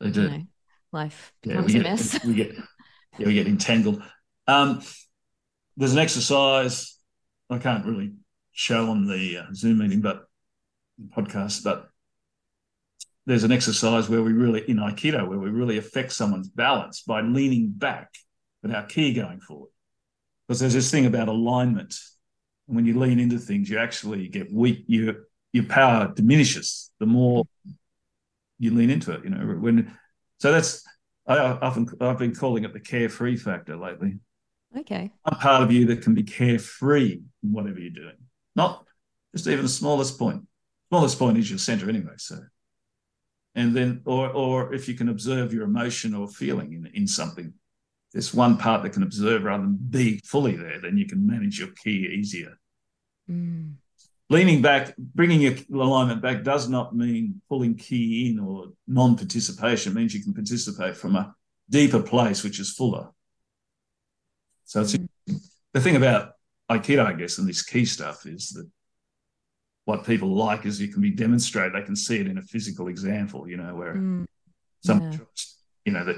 they 0.01 0.09
do. 0.09 0.23
You 0.23 0.29
know, 0.29 0.43
life 0.91 1.31
becomes 1.41 1.73
yeah, 1.73 1.79
a 1.79 1.83
mess. 1.83 2.23
We 2.25 2.33
get 2.33 2.53
yeah, 3.17 3.27
we 3.27 3.33
get 3.33 3.47
entangled. 3.47 4.03
Um, 4.47 4.81
there's 5.77 5.93
an 5.93 5.99
exercise 5.99 6.97
I 7.49 7.57
can't 7.57 7.85
really 7.85 8.13
show 8.51 8.89
on 8.89 9.07
the 9.07 9.37
uh, 9.37 9.53
Zoom 9.53 9.77
meeting, 9.77 10.01
but 10.01 10.25
podcast, 11.15 11.63
but 11.63 11.90
there's 13.31 13.45
an 13.45 13.51
exercise 13.53 14.09
where 14.09 14.21
we 14.21 14.33
really 14.33 14.61
in 14.69 14.75
Aikido 14.75 15.25
where 15.25 15.39
we 15.39 15.49
really 15.49 15.77
affect 15.77 16.11
someone's 16.11 16.49
balance 16.49 17.01
by 17.01 17.21
leaning 17.21 17.69
back 17.69 18.09
with 18.61 18.73
our 18.73 18.85
ki 18.85 19.13
going 19.13 19.39
forward. 19.39 19.69
Because 20.45 20.59
there's 20.59 20.73
this 20.73 20.91
thing 20.91 21.05
about 21.05 21.29
alignment. 21.29 21.95
And 22.67 22.75
when 22.75 22.85
you 22.85 22.99
lean 22.99 23.21
into 23.21 23.39
things, 23.39 23.69
you 23.69 23.77
actually 23.77 24.27
get 24.27 24.51
weak. 24.51 24.83
Your 24.87 25.27
your 25.53 25.63
power 25.63 26.11
diminishes 26.13 26.91
the 26.99 27.05
more 27.05 27.45
you 28.59 28.73
lean 28.73 28.89
into 28.89 29.13
it. 29.13 29.23
You 29.23 29.29
know, 29.29 29.45
when 29.59 29.97
so 30.39 30.51
that's 30.51 30.83
I 31.25 31.37
often 31.37 31.87
I've 32.01 32.19
been 32.19 32.35
calling 32.35 32.65
it 32.65 32.73
the 32.73 32.81
carefree 32.81 33.37
factor 33.37 33.77
lately. 33.77 34.19
Okay. 34.77 35.09
One 35.23 35.39
part 35.39 35.63
of 35.63 35.71
you 35.71 35.85
that 35.85 36.01
can 36.01 36.15
be 36.15 36.23
carefree 36.23 37.21
in 37.43 37.53
whatever 37.53 37.79
you're 37.79 37.91
doing. 37.91 38.17
Not 38.57 38.85
just 39.33 39.47
even 39.47 39.63
the 39.63 39.69
smallest 39.69 40.19
point. 40.19 40.45
Smallest 40.89 41.17
point 41.17 41.37
is 41.37 41.49
your 41.49 41.59
center 41.59 41.87
anyway. 41.87 42.15
So 42.17 42.39
and 43.55 43.75
then 43.75 44.01
or 44.05 44.29
or 44.29 44.73
if 44.73 44.87
you 44.87 44.95
can 44.95 45.09
observe 45.09 45.53
your 45.53 45.63
emotion 45.63 46.13
or 46.13 46.27
feeling 46.27 46.73
in, 46.73 46.89
in 46.93 47.07
something. 47.07 47.53
There's 48.13 48.33
one 48.33 48.57
part 48.57 48.83
that 48.83 48.91
can 48.91 49.03
observe 49.03 49.43
rather 49.43 49.63
than 49.63 49.77
be 49.89 50.19
fully 50.25 50.57
there, 50.57 50.79
then 50.81 50.97
you 50.97 51.05
can 51.05 51.25
manage 51.25 51.59
your 51.59 51.69
ki 51.81 52.09
easier. 52.13 52.59
Mm. 53.29 53.75
Leaning 54.29 54.61
back, 54.61 54.95
bringing 54.97 55.41
your 55.41 55.55
alignment 55.73 56.21
back 56.21 56.43
does 56.43 56.67
not 56.69 56.95
mean 56.95 57.41
pulling 57.47 57.75
ki 57.75 58.29
in 58.29 58.39
or 58.39 58.67
non 58.87 59.15
participation. 59.15 59.91
It 59.91 59.95
means 59.95 60.13
you 60.13 60.23
can 60.23 60.33
participate 60.33 60.97
from 60.97 61.15
a 61.15 61.33
deeper 61.69 62.01
place, 62.01 62.43
which 62.43 62.59
is 62.59 62.71
fuller. 62.71 63.09
So 64.65 64.81
it's 64.81 64.95
mm. 64.95 65.07
the 65.73 65.79
thing 65.81 65.95
about 65.95 66.33
Aikido, 66.69 67.05
I 67.05 67.13
guess, 67.13 67.37
and 67.37 67.47
this 67.47 67.63
ki 67.63 67.85
stuff 67.85 68.25
is 68.25 68.49
that 68.49 68.69
what 69.85 70.05
people 70.05 70.33
like 70.35 70.65
is 70.65 70.79
you 70.79 70.87
can 70.87 71.01
be 71.01 71.11
demonstrated. 71.11 71.73
They 71.73 71.85
can 71.85 71.95
see 71.95 72.19
it 72.19 72.27
in 72.27 72.37
a 72.37 72.41
physical 72.43 72.87
example, 72.87 73.49
you 73.49 73.57
know, 73.57 73.75
where 73.75 73.95
mm. 73.95 74.25
some, 74.83 75.11
yeah. 75.11 75.17
you 75.85 75.91
know, 75.93 76.05
that 76.05 76.17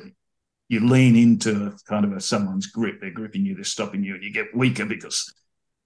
you 0.69 0.85
lean 0.87 1.15
into 1.15 1.75
kind 1.87 2.05
of 2.05 2.13
a, 2.13 2.19
someone's 2.19 2.67
grip. 2.67 2.99
They're 2.99 3.11
gripping 3.11 3.45
you, 3.45 3.55
they're 3.55 3.63
stopping 3.63 4.03
you, 4.03 4.15
and 4.15 4.23
you 4.23 4.33
get 4.33 4.55
weaker 4.55 4.85
because 4.85 5.33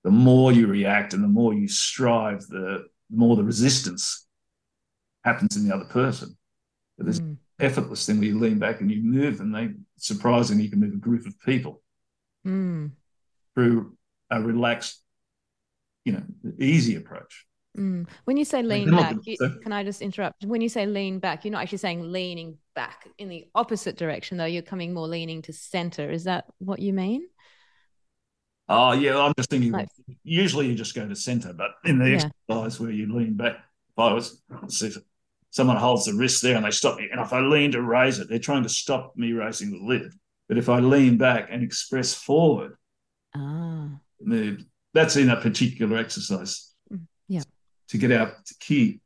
the 0.03 0.11
more 0.11 0.51
you 0.51 0.67
react 0.67 1.13
and 1.13 1.23
the 1.23 1.27
more 1.27 1.53
you 1.53 1.67
strive, 1.67 2.41
the 2.47 2.87
more 3.09 3.35
the 3.35 3.43
resistance 3.43 4.25
happens 5.23 5.55
in 5.55 5.67
the 5.67 5.75
other 5.75 5.85
person. 5.85 6.37
But 6.97 7.05
there's 7.05 7.21
mm. 7.21 7.37
effortless 7.59 8.05
thing 8.05 8.17
where 8.17 8.27
you 8.27 8.39
lean 8.39 8.59
back 8.59 8.81
and 8.81 8.89
you 8.89 9.03
move, 9.03 9.39
and 9.39 9.53
they 9.53 9.69
surprisingly 9.97 10.63
you 10.63 10.69
can 10.69 10.79
move 10.79 10.93
a 10.93 10.97
group 10.97 11.27
of 11.27 11.39
people 11.41 11.81
mm. 12.45 12.91
through 13.53 13.95
a 14.31 14.41
relaxed, 14.41 15.01
you 16.05 16.13
know, 16.13 16.23
easy 16.59 16.95
approach. 16.95 17.45
Mm. 17.77 18.07
When 18.25 18.37
you 18.37 18.45
say 18.45 18.63
lean 18.63 18.89
back, 18.89 19.15
you, 19.23 19.37
can 19.61 19.71
I 19.71 19.83
just 19.83 20.01
interrupt? 20.01 20.43
When 20.45 20.61
you 20.61 20.69
say 20.69 20.85
lean 20.85 21.19
back, 21.19 21.45
you're 21.45 21.51
not 21.51 21.61
actually 21.61 21.77
saying 21.77 22.11
leaning 22.11 22.57
back 22.75 23.07
in 23.17 23.29
the 23.29 23.47
opposite 23.53 23.97
direction, 23.97 24.37
though. 24.37 24.45
You're 24.45 24.63
coming 24.63 24.93
more 24.93 25.07
leaning 25.07 25.43
to 25.43 25.53
center. 25.53 26.09
Is 26.09 26.23
that 26.23 26.45
what 26.57 26.79
you 26.79 26.93
mean? 26.93 27.27
Oh 28.69 28.91
yeah, 28.91 29.17
I'm 29.17 29.33
just 29.37 29.49
thinking. 29.49 29.71
Like, 29.71 29.89
usually 30.23 30.67
you 30.67 30.75
just 30.75 30.95
go 30.95 31.07
to 31.07 31.15
center, 31.15 31.53
but 31.53 31.71
in 31.85 31.99
the 31.99 32.09
yeah. 32.09 32.29
exercise 32.49 32.79
where 32.79 32.91
you 32.91 33.15
lean 33.15 33.35
back, 33.35 33.55
if 33.55 33.99
I 33.99 34.13
was 34.13 34.41
if 34.81 34.97
someone 35.51 35.77
holds 35.77 36.05
the 36.05 36.13
wrist 36.13 36.41
there 36.41 36.55
and 36.55 36.65
they 36.65 36.71
stop 36.71 36.97
me, 36.97 37.07
and 37.11 37.21
if 37.21 37.31
I 37.31 37.39
lean 37.39 37.71
to 37.73 37.81
raise 37.81 38.19
it, 38.19 38.27
they're 38.27 38.39
trying 38.39 38.63
to 38.63 38.69
stop 38.69 39.15
me 39.15 39.31
raising 39.31 39.71
the 39.71 39.85
lid. 39.85 40.11
But 40.49 40.57
if 40.57 40.67
I 40.67 40.79
lean 40.79 41.17
back 41.17 41.47
and 41.51 41.63
express 41.63 42.13
forward, 42.13 42.75
ah. 43.35 43.89
move, 44.21 44.65
that's 44.93 45.15
in 45.15 45.29
a 45.29 45.39
particular 45.39 45.97
exercise. 45.97 46.73
To 47.89 47.97
get 47.97 48.11
out 48.11 48.45
to 48.45 48.55
ki, 48.59 49.01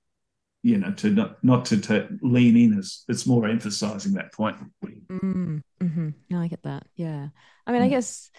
you 0.63 0.77
know, 0.77 0.91
to 0.93 1.09
not 1.09 1.43
not 1.43 1.65
to, 1.65 1.79
to 1.81 2.07
lean 2.21 2.57
in 2.57 2.77
as 2.77 3.03
it's 3.07 3.27
more 3.27 3.47
emphasizing 3.47 4.13
that 4.13 4.33
point. 4.33 4.57
Mm, 4.83 5.61
mm-hmm. 5.81 6.09
No, 6.29 6.39
I 6.39 6.47
get 6.47 6.63
that. 6.63 6.85
Yeah. 6.95 7.27
I 7.65 7.71
mean, 7.71 7.81
mm. 7.81 7.85
I 7.85 7.89
guess, 7.89 8.29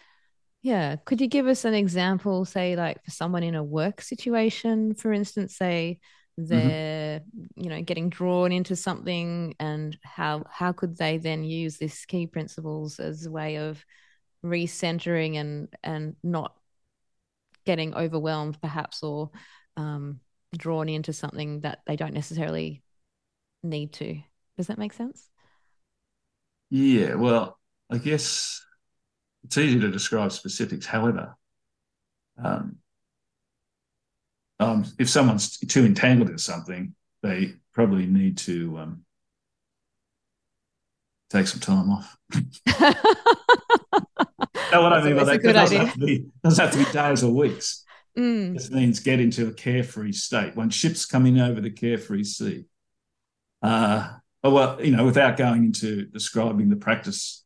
yeah. 0.62 0.96
Could 1.04 1.20
you 1.20 1.28
give 1.28 1.46
us 1.46 1.64
an 1.64 1.74
example, 1.74 2.44
say, 2.44 2.76
like 2.76 3.04
for 3.04 3.10
someone 3.10 3.42
in 3.42 3.54
a 3.54 3.62
work 3.62 4.00
situation, 4.00 4.94
for 4.94 5.12
instance, 5.12 5.56
say, 5.56 6.00
Mm-hmm. 6.40 6.48
they're 6.48 7.20
mm-hmm. 7.20 7.62
you 7.62 7.68
know 7.68 7.82
getting 7.82 8.08
drawn 8.08 8.52
into 8.52 8.74
something 8.74 9.54
and 9.60 9.98
how 10.02 10.44
how 10.50 10.72
could 10.72 10.96
they 10.96 11.18
then 11.18 11.44
use 11.44 11.76
these 11.76 12.06
ki 12.06 12.26
principles 12.26 12.98
as 12.98 13.26
a 13.26 13.30
way 13.30 13.56
of 13.56 13.84
recentering 14.42 15.36
and 15.36 15.68
and 15.82 16.16
not 16.22 16.56
getting 17.66 17.94
overwhelmed 17.94 18.58
perhaps 18.62 19.02
or 19.02 19.30
um, 19.76 20.20
drawn 20.56 20.88
into 20.88 21.12
something 21.12 21.60
that 21.60 21.80
they 21.86 21.96
don't 21.96 22.14
necessarily 22.14 22.82
need 23.62 23.92
to 23.92 24.20
does 24.56 24.66
that 24.66 24.78
make 24.78 24.92
sense 24.92 25.28
yeah 26.70 27.14
well 27.14 27.58
i 27.90 27.98
guess 27.98 28.64
it's 29.44 29.56
easy 29.58 29.80
to 29.80 29.90
describe 29.90 30.32
specifics 30.32 30.86
however 30.86 31.34
um, 32.42 32.78
um, 34.62 34.84
if 34.98 35.10
someone's 35.10 35.58
too 35.58 35.84
entangled 35.84 36.30
in 36.30 36.38
something, 36.38 36.94
they 37.22 37.54
probably 37.74 38.06
need 38.06 38.38
to 38.38 38.78
um, 38.78 39.04
take 41.30 41.46
some 41.46 41.60
time 41.60 41.90
off. 41.90 42.16
know 44.72 44.82
what 44.82 44.92
I 44.92 45.04
mean 45.04 45.16
by 45.16 45.24
that? 45.24 45.44
It 45.44 45.52
doesn't 45.52 45.86
have, 45.86 45.98
be, 45.98 46.26
doesn't 46.42 46.64
have 46.64 46.72
to 46.72 46.84
be 46.84 46.90
days 46.92 47.22
or 47.22 47.32
weeks. 47.32 47.84
Mm. 48.16 48.54
This 48.54 48.70
means 48.70 49.00
get 49.00 49.20
into 49.20 49.48
a 49.48 49.52
carefree 49.52 50.12
state. 50.12 50.54
When 50.54 50.70
ships 50.70 51.06
come 51.06 51.26
in 51.26 51.38
over 51.38 51.60
the 51.60 51.70
carefree 51.70 52.24
sea, 52.24 52.64
uh, 53.62 54.10
well, 54.42 54.84
you 54.84 54.90
know, 54.90 55.04
without 55.04 55.36
going 55.36 55.64
into 55.64 56.06
describing 56.06 56.68
the 56.68 56.76
practice 56.76 57.44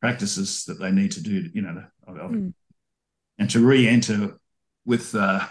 practices 0.00 0.64
that 0.64 0.80
they 0.80 0.90
need 0.90 1.12
to 1.12 1.22
do, 1.22 1.50
you 1.52 1.60
know, 1.60 1.84
mm. 2.08 2.54
and 3.38 3.50
to 3.50 3.60
re-enter 3.60 4.38
with 4.86 5.14
uh, 5.14 5.44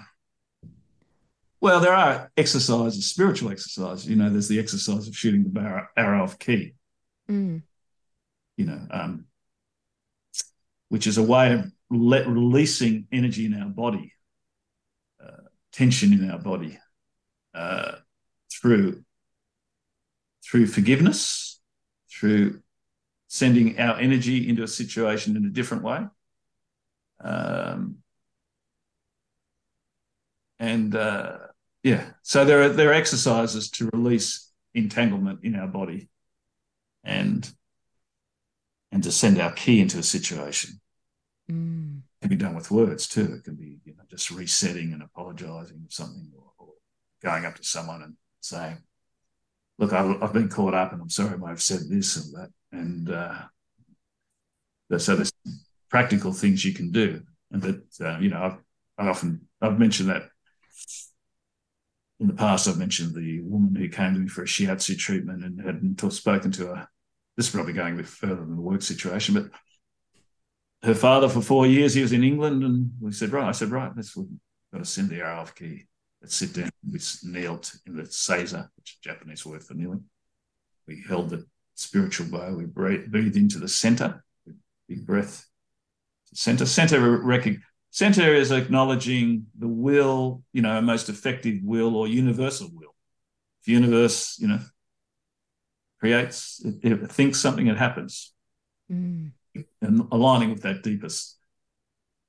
well, 1.61 1.81
there 1.81 1.93
are 1.93 2.31
exercises, 2.37 3.09
spiritual 3.09 3.51
exercises. 3.51 4.09
You 4.09 4.15
know, 4.15 4.29
there's 4.29 4.47
the 4.47 4.59
exercise 4.59 5.07
of 5.07 5.15
shooting 5.15 5.43
the 5.51 5.87
arrow 5.97 6.23
of 6.23 6.39
ki. 6.39 6.73
Mm. 7.29 7.63
You 8.57 8.65
know, 8.65 8.87
um, 8.89 9.25
which 10.87 11.05
is 11.05 11.17
a 11.17 11.23
way 11.23 11.53
of 11.53 11.71
let, 11.89 12.27
releasing 12.27 13.07
energy 13.11 13.45
in 13.45 13.53
our 13.61 13.69
body, 13.69 14.13
tension 15.71 16.13
in 16.13 16.29
our 16.29 16.39
body, 16.39 16.77
uh, 17.53 17.93
through 18.51 19.03
through 20.43 20.67
forgiveness, 20.67 21.59
through 22.11 22.61
sending 23.27 23.79
our 23.79 23.99
energy 23.99 24.49
into 24.49 24.63
a 24.63 24.67
situation 24.67 25.37
in 25.37 25.45
a 25.45 25.49
different 25.49 25.83
way. 25.83 26.05
Um, 27.21 27.97
and 30.57 30.95
uh, 30.95 31.37
yeah, 31.83 32.11
so 32.23 32.43
there 32.43 32.63
are 32.63 32.69
there 32.69 32.89
are 32.89 32.93
exercises 32.93 33.69
to 33.71 33.89
release 33.93 34.51
entanglement 34.73 35.39
in 35.43 35.55
our 35.55 35.67
body, 35.67 36.09
and 37.03 37.49
and 38.91 39.03
to 39.03 39.11
send 39.11 39.39
our 39.39 39.51
ki 39.51 39.79
into 39.79 39.99
a 39.99 40.03
situation. 40.03 40.81
Mm. 41.49 41.98
Can 42.21 42.29
be 42.29 42.35
done 42.35 42.55
with 42.55 42.71
words 42.71 43.07
too. 43.07 43.33
It 43.33 43.43
can 43.45 43.55
be 43.55 43.79
you 43.85 43.95
know 43.95 44.03
just 44.09 44.29
resetting 44.29 44.91
and 44.91 45.01
apologising 45.01 45.81
for 45.85 45.91
something, 45.91 46.31
or, 46.35 46.51
or, 46.57 46.73
going 47.23 47.45
up 47.45 47.55
to 47.55 47.63
someone 47.63 48.01
and 48.01 48.15
saying, 48.41 48.77
"Look, 49.77 49.93
I've, 49.93 50.21
I've, 50.21 50.33
been 50.33 50.49
caught 50.49 50.73
up, 50.73 50.91
and 50.91 51.01
I'm 51.01 51.09
sorry 51.09 51.39
I've 51.45 51.61
said 51.61 51.81
this 51.89 52.17
and 52.17 52.33
that." 52.35 52.49
And 52.71 53.09
uh, 53.09 54.97
so 54.97 55.15
there's 55.15 55.31
practical 55.89 56.33
things 56.33 56.65
you 56.65 56.73
can 56.73 56.91
do, 56.91 57.21
and 57.51 57.61
that 57.61 57.83
uh, 58.01 58.19
you 58.19 58.29
know 58.29 58.43
I've 58.43 58.57
I 58.97 59.09
often 59.09 59.47
I've 59.61 59.79
mentioned 59.79 60.09
that 60.09 60.23
in 62.19 62.27
the 62.27 62.33
past, 62.33 62.67
I've 62.67 62.77
mentioned 62.77 63.15
the 63.15 63.39
woman 63.43 63.75
who 63.75 63.87
came 63.87 64.13
to 64.13 64.19
me 64.19 64.27
for 64.27 64.43
a 64.43 64.45
shiatsu 64.45 64.97
treatment 64.97 65.45
and 65.45 65.61
hadn't 65.61 66.11
spoken 66.11 66.51
to 66.51 66.67
her 66.67 66.89
this 67.39 67.47
is 67.47 67.55
probably 67.55 67.71
going 67.71 67.93
a 67.93 67.97
bit 67.97 68.05
further 68.05 68.35
than 68.35 68.57
the 68.57 68.61
work 68.61 68.81
situation, 68.81 69.33
but 69.33 69.49
her 70.83 70.95
father 70.95 71.27
for 71.27 71.41
four 71.41 71.67
years, 71.67 71.93
he 71.93 72.01
was 72.01 72.13
in 72.13 72.23
England, 72.23 72.63
and 72.63 72.91
we 72.99 73.11
said, 73.11 73.31
right, 73.31 73.47
I 73.47 73.51
said, 73.51 73.69
right, 73.69 73.91
let's 73.95 74.15
we've 74.15 74.27
got 74.71 74.79
to 74.79 74.85
send 74.85 75.09
the 75.09 75.51
ki. 75.55 75.85
Let's 76.21 76.35
sit 76.35 76.53
down. 76.53 76.69
We 76.89 76.99
knelt 77.23 77.75
in 77.85 77.95
the 77.95 78.03
seiza, 78.03 78.69
which 78.75 78.93
is 78.93 78.97
Japanese 79.01 79.45
word 79.45 79.63
for 79.63 79.73
kneeling. 79.73 80.03
We 80.87 81.03
held 81.07 81.29
the 81.29 81.45
spiritual 81.75 82.27
bow. 82.27 82.55
We 82.55 82.65
breathed 82.65 83.37
into 83.37 83.57
the 83.57 83.67
center, 83.67 84.23
big 84.87 85.05
breath. 85.05 85.45
Center, 86.33 86.65
center, 86.65 87.17
rec- 87.19 87.57
center 87.89 88.33
is 88.33 88.51
acknowledging 88.51 89.47
the 89.57 89.67
will, 89.67 90.43
you 90.51 90.61
know, 90.61 90.81
most 90.81 91.09
effective 91.09 91.59
will 91.63 91.95
or 91.95 92.07
universal 92.07 92.69
will. 92.73 92.95
If 93.59 93.65
the 93.65 93.71
universe, 93.71 94.37
you 94.39 94.49
know, 94.49 94.59
creates, 95.99 96.63
it, 96.63 96.91
it 96.91 97.11
thinks 97.11 97.39
something, 97.39 97.67
it 97.67 97.77
happens. 97.77 98.33
Mm. 98.91 99.31
And 99.81 100.07
aligning 100.11 100.49
with 100.51 100.61
that 100.63 100.83
deepest 100.83 101.37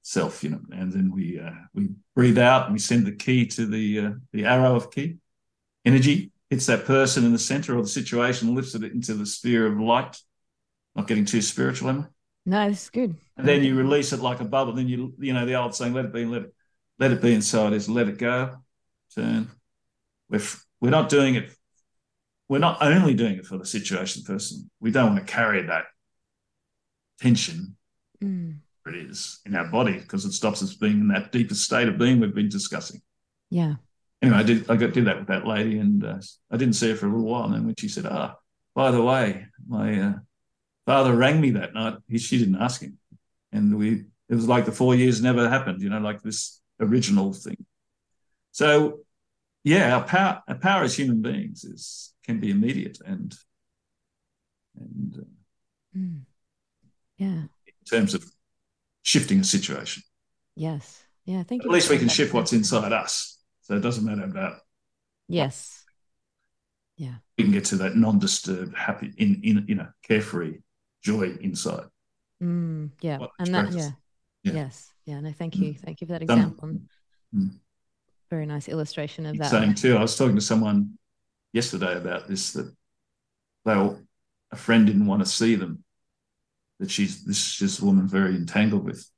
self, 0.03 0.43
you 0.43 0.51
know, 0.51 0.61
and 0.72 0.93
then 0.93 1.12
we 1.12 1.41
uh, 1.41 1.53
we 1.74 1.91
breathe 2.14 2.39
out 2.39 2.64
and 2.64 2.72
we 2.72 2.78
send 2.78 3.07
the 3.07 3.12
ki 3.12 3.47
to 3.47 3.66
the 3.66 3.99
uh, 3.99 4.11
the 4.33 4.45
arrow 4.45 4.76
of 4.76 4.91
ki 4.91 5.18
energy 5.85 6.33
hits 6.49 6.66
that 6.66 6.85
person 6.85 7.24
in 7.24 7.33
the 7.33 7.39
center 7.39 7.76
of 7.76 7.83
the 7.83 7.89
situation, 7.89 8.55
lifts 8.55 8.74
it 8.74 8.83
into 8.83 9.14
the 9.14 9.26
sphere 9.26 9.66
of 9.66 9.81
light. 9.81 10.16
Not 10.97 11.07
getting 11.07 11.24
too 11.24 11.41
spiritual, 11.41 11.91
am 11.91 12.01
I? 12.01 12.07
No, 12.47 12.68
it's 12.68 12.91
good. 12.91 13.14
And 13.37 13.47
then 13.47 13.62
you 13.62 13.76
release 13.76 14.12
it 14.12 14.20
like 14.20 14.41
a 14.41 14.45
bubble. 14.45 14.72
Then 14.72 14.89
you, 14.89 15.14
you 15.18 15.33
know, 15.33 15.47
the 15.47 15.55
old 15.55 15.74
saying, 15.74 15.95
"Let 15.95 16.07
it 16.07 16.12
be, 16.12 16.24
let 16.24 16.43
it, 16.43 16.55
let 16.99 17.12
it 17.12 17.22
be." 17.22 17.33
Inside 17.33 17.72
is 17.72 17.89
let 17.89 18.09
it 18.09 18.18
go. 18.18 18.57
Turn. 19.14 19.51
We're 20.28 20.43
we're 20.81 20.91
not 20.91 21.09
doing 21.09 21.37
it. 21.37 21.55
We're 22.49 22.59
not 22.59 22.83
only 22.83 23.14
doing 23.14 23.37
it 23.37 23.47
for 23.47 23.57
the 23.57 23.64
situation 23.64 24.24
person. 24.24 24.68
We 24.81 24.91
don't 24.91 25.14
want 25.14 25.26
to 25.26 25.33
carry 25.33 25.62
that 25.62 25.85
tension. 27.21 27.77
Mm. 28.23 28.59
It 28.87 28.95
is 28.95 29.41
in 29.45 29.55
our 29.55 29.71
body 29.71 29.99
because 29.99 30.25
it 30.25 30.33
stops 30.33 30.62
us 30.62 30.75
being 30.75 31.01
in 31.01 31.09
that 31.09 31.33
deepest 31.33 31.64
state 31.64 31.89
of 31.89 31.99
being 31.99 32.18
we've 32.18 32.35
been 32.35 32.49
discussing. 32.49 33.03
Yeah 33.51 33.75
anyway, 34.23 34.39
I 34.39 34.43
did 34.43 34.71
I 34.71 34.77
got 34.77 34.93
did 34.93 35.07
that 35.07 35.18
with 35.18 35.29
that 35.29 35.47
lady, 35.47 35.79
and 35.79 36.05
uh, 36.05 36.18
I 36.51 36.57
didn't 36.57 36.75
see 36.75 36.91
her 36.91 36.97
for 36.97 37.07
a 37.07 37.11
little 37.11 37.27
while. 37.27 37.45
And 37.45 37.55
then 37.55 37.66
when 37.66 37.75
she 37.77 37.89
said, 37.89 38.07
"Ah, 38.07 38.37
by 38.75 38.91
the 38.91 39.03
way, 39.03 39.47
my 39.66 40.01
uh, 40.01 40.12
father 40.87 41.14
rang 41.14 41.41
me 41.41 41.53
that 41.53 41.75
night," 41.75 41.95
he, 42.09 42.18
she 42.18 42.39
didn't 42.39 42.61
ask 42.61 42.81
him, 42.81 42.99
and 43.53 43.77
we 43.77 44.05
it 44.29 44.35
was 44.35 44.49
like 44.49 44.64
the 44.64 44.73
four 44.73 44.95
years 44.95 45.23
never 45.23 45.49
happened. 45.49 45.83
You 45.83 45.91
know, 45.91 46.01
like 46.01 46.23
this 46.23 46.61
original 46.81 47.33
thing. 47.33 47.64
So, 48.53 49.01
yeah, 49.64 49.97
our 49.97 50.05
power 50.05 50.43
our 50.49 50.57
power 50.57 50.83
as 50.85 50.97
human 50.97 51.23
beings 51.23 51.64
is 51.64 52.12
can 52.25 52.41
be 52.41 52.51
immediate 52.51 52.99
and 53.05 53.35
and 54.79 55.16
uh, 55.18 55.99
mm. 55.99 56.21
Yeah, 57.21 57.43
in 57.43 57.85
terms 57.89 58.14
of 58.14 58.25
shifting 59.03 59.41
a 59.41 59.45
situation. 59.45 60.03
Yes. 60.57 61.05
Yeah, 61.25 61.41
I 61.41 61.43
think 61.45 61.64
at 61.64 61.71
least 61.71 61.91
we 61.91 61.99
can 61.99 62.09
shift 62.09 62.35
what's 62.35 62.53
inside 62.53 62.93
us 62.93 63.39
so 63.61 63.77
it 63.77 63.81
doesn't 63.81 64.05
matter 64.05 64.25
about. 64.25 64.59
Yes. 65.29 65.85
Yeah. 66.97 67.14
We 67.39 67.45
can 67.45 67.53
get 67.53 67.66
to 67.66 67.77
that 67.77 67.95
non-disturbed, 67.95 68.77
happy, 68.77 69.12
in 69.16 69.41
in 69.45 69.64
you 69.68 69.77
know, 69.77 69.89
carefree 70.03 70.59
joy 71.03 71.37
inside. 71.41 71.87
Mm, 72.43 72.91
yeah, 73.01 73.18
and 73.39 73.55
that 73.55 73.73
yeah. 73.73 73.91
yeah. 74.43 74.53
yes, 74.53 74.93
yeah. 75.05 75.21
No, 75.21 75.33
thank 75.33 75.57
you, 75.57 75.75
mm. 75.75 75.81
thank 75.81 76.01
you 76.01 76.07
for 76.07 76.14
that 76.14 76.23
example. 76.23 76.81
Mm. 77.35 77.59
Very 78.29 78.47
nice 78.47 78.68
illustration 78.68 79.27
of 79.27 79.37
that. 79.39 79.51
Saying 79.51 79.75
too, 79.75 79.97
I 79.97 80.03
was 80.03 80.16
talking 80.16 80.37
to 80.37 80.43
someone 80.43 80.99
yesterday 81.53 81.97
about 81.97 82.29
this 82.29 82.53
that 82.53 82.75
they 83.64 83.73
all, 83.73 83.99
a 84.51 84.57
friend 84.57 84.87
didn't 84.87 85.07
want 85.07 85.23
to 85.23 85.29
see 85.29 85.55
them. 85.55 85.85
That 86.81 86.91
she's 86.91 87.24
this 87.24 87.59
this 87.59 87.81
woman 87.81 88.09
very 88.09 88.35
entangled 88.35 88.85
with. 88.85 89.09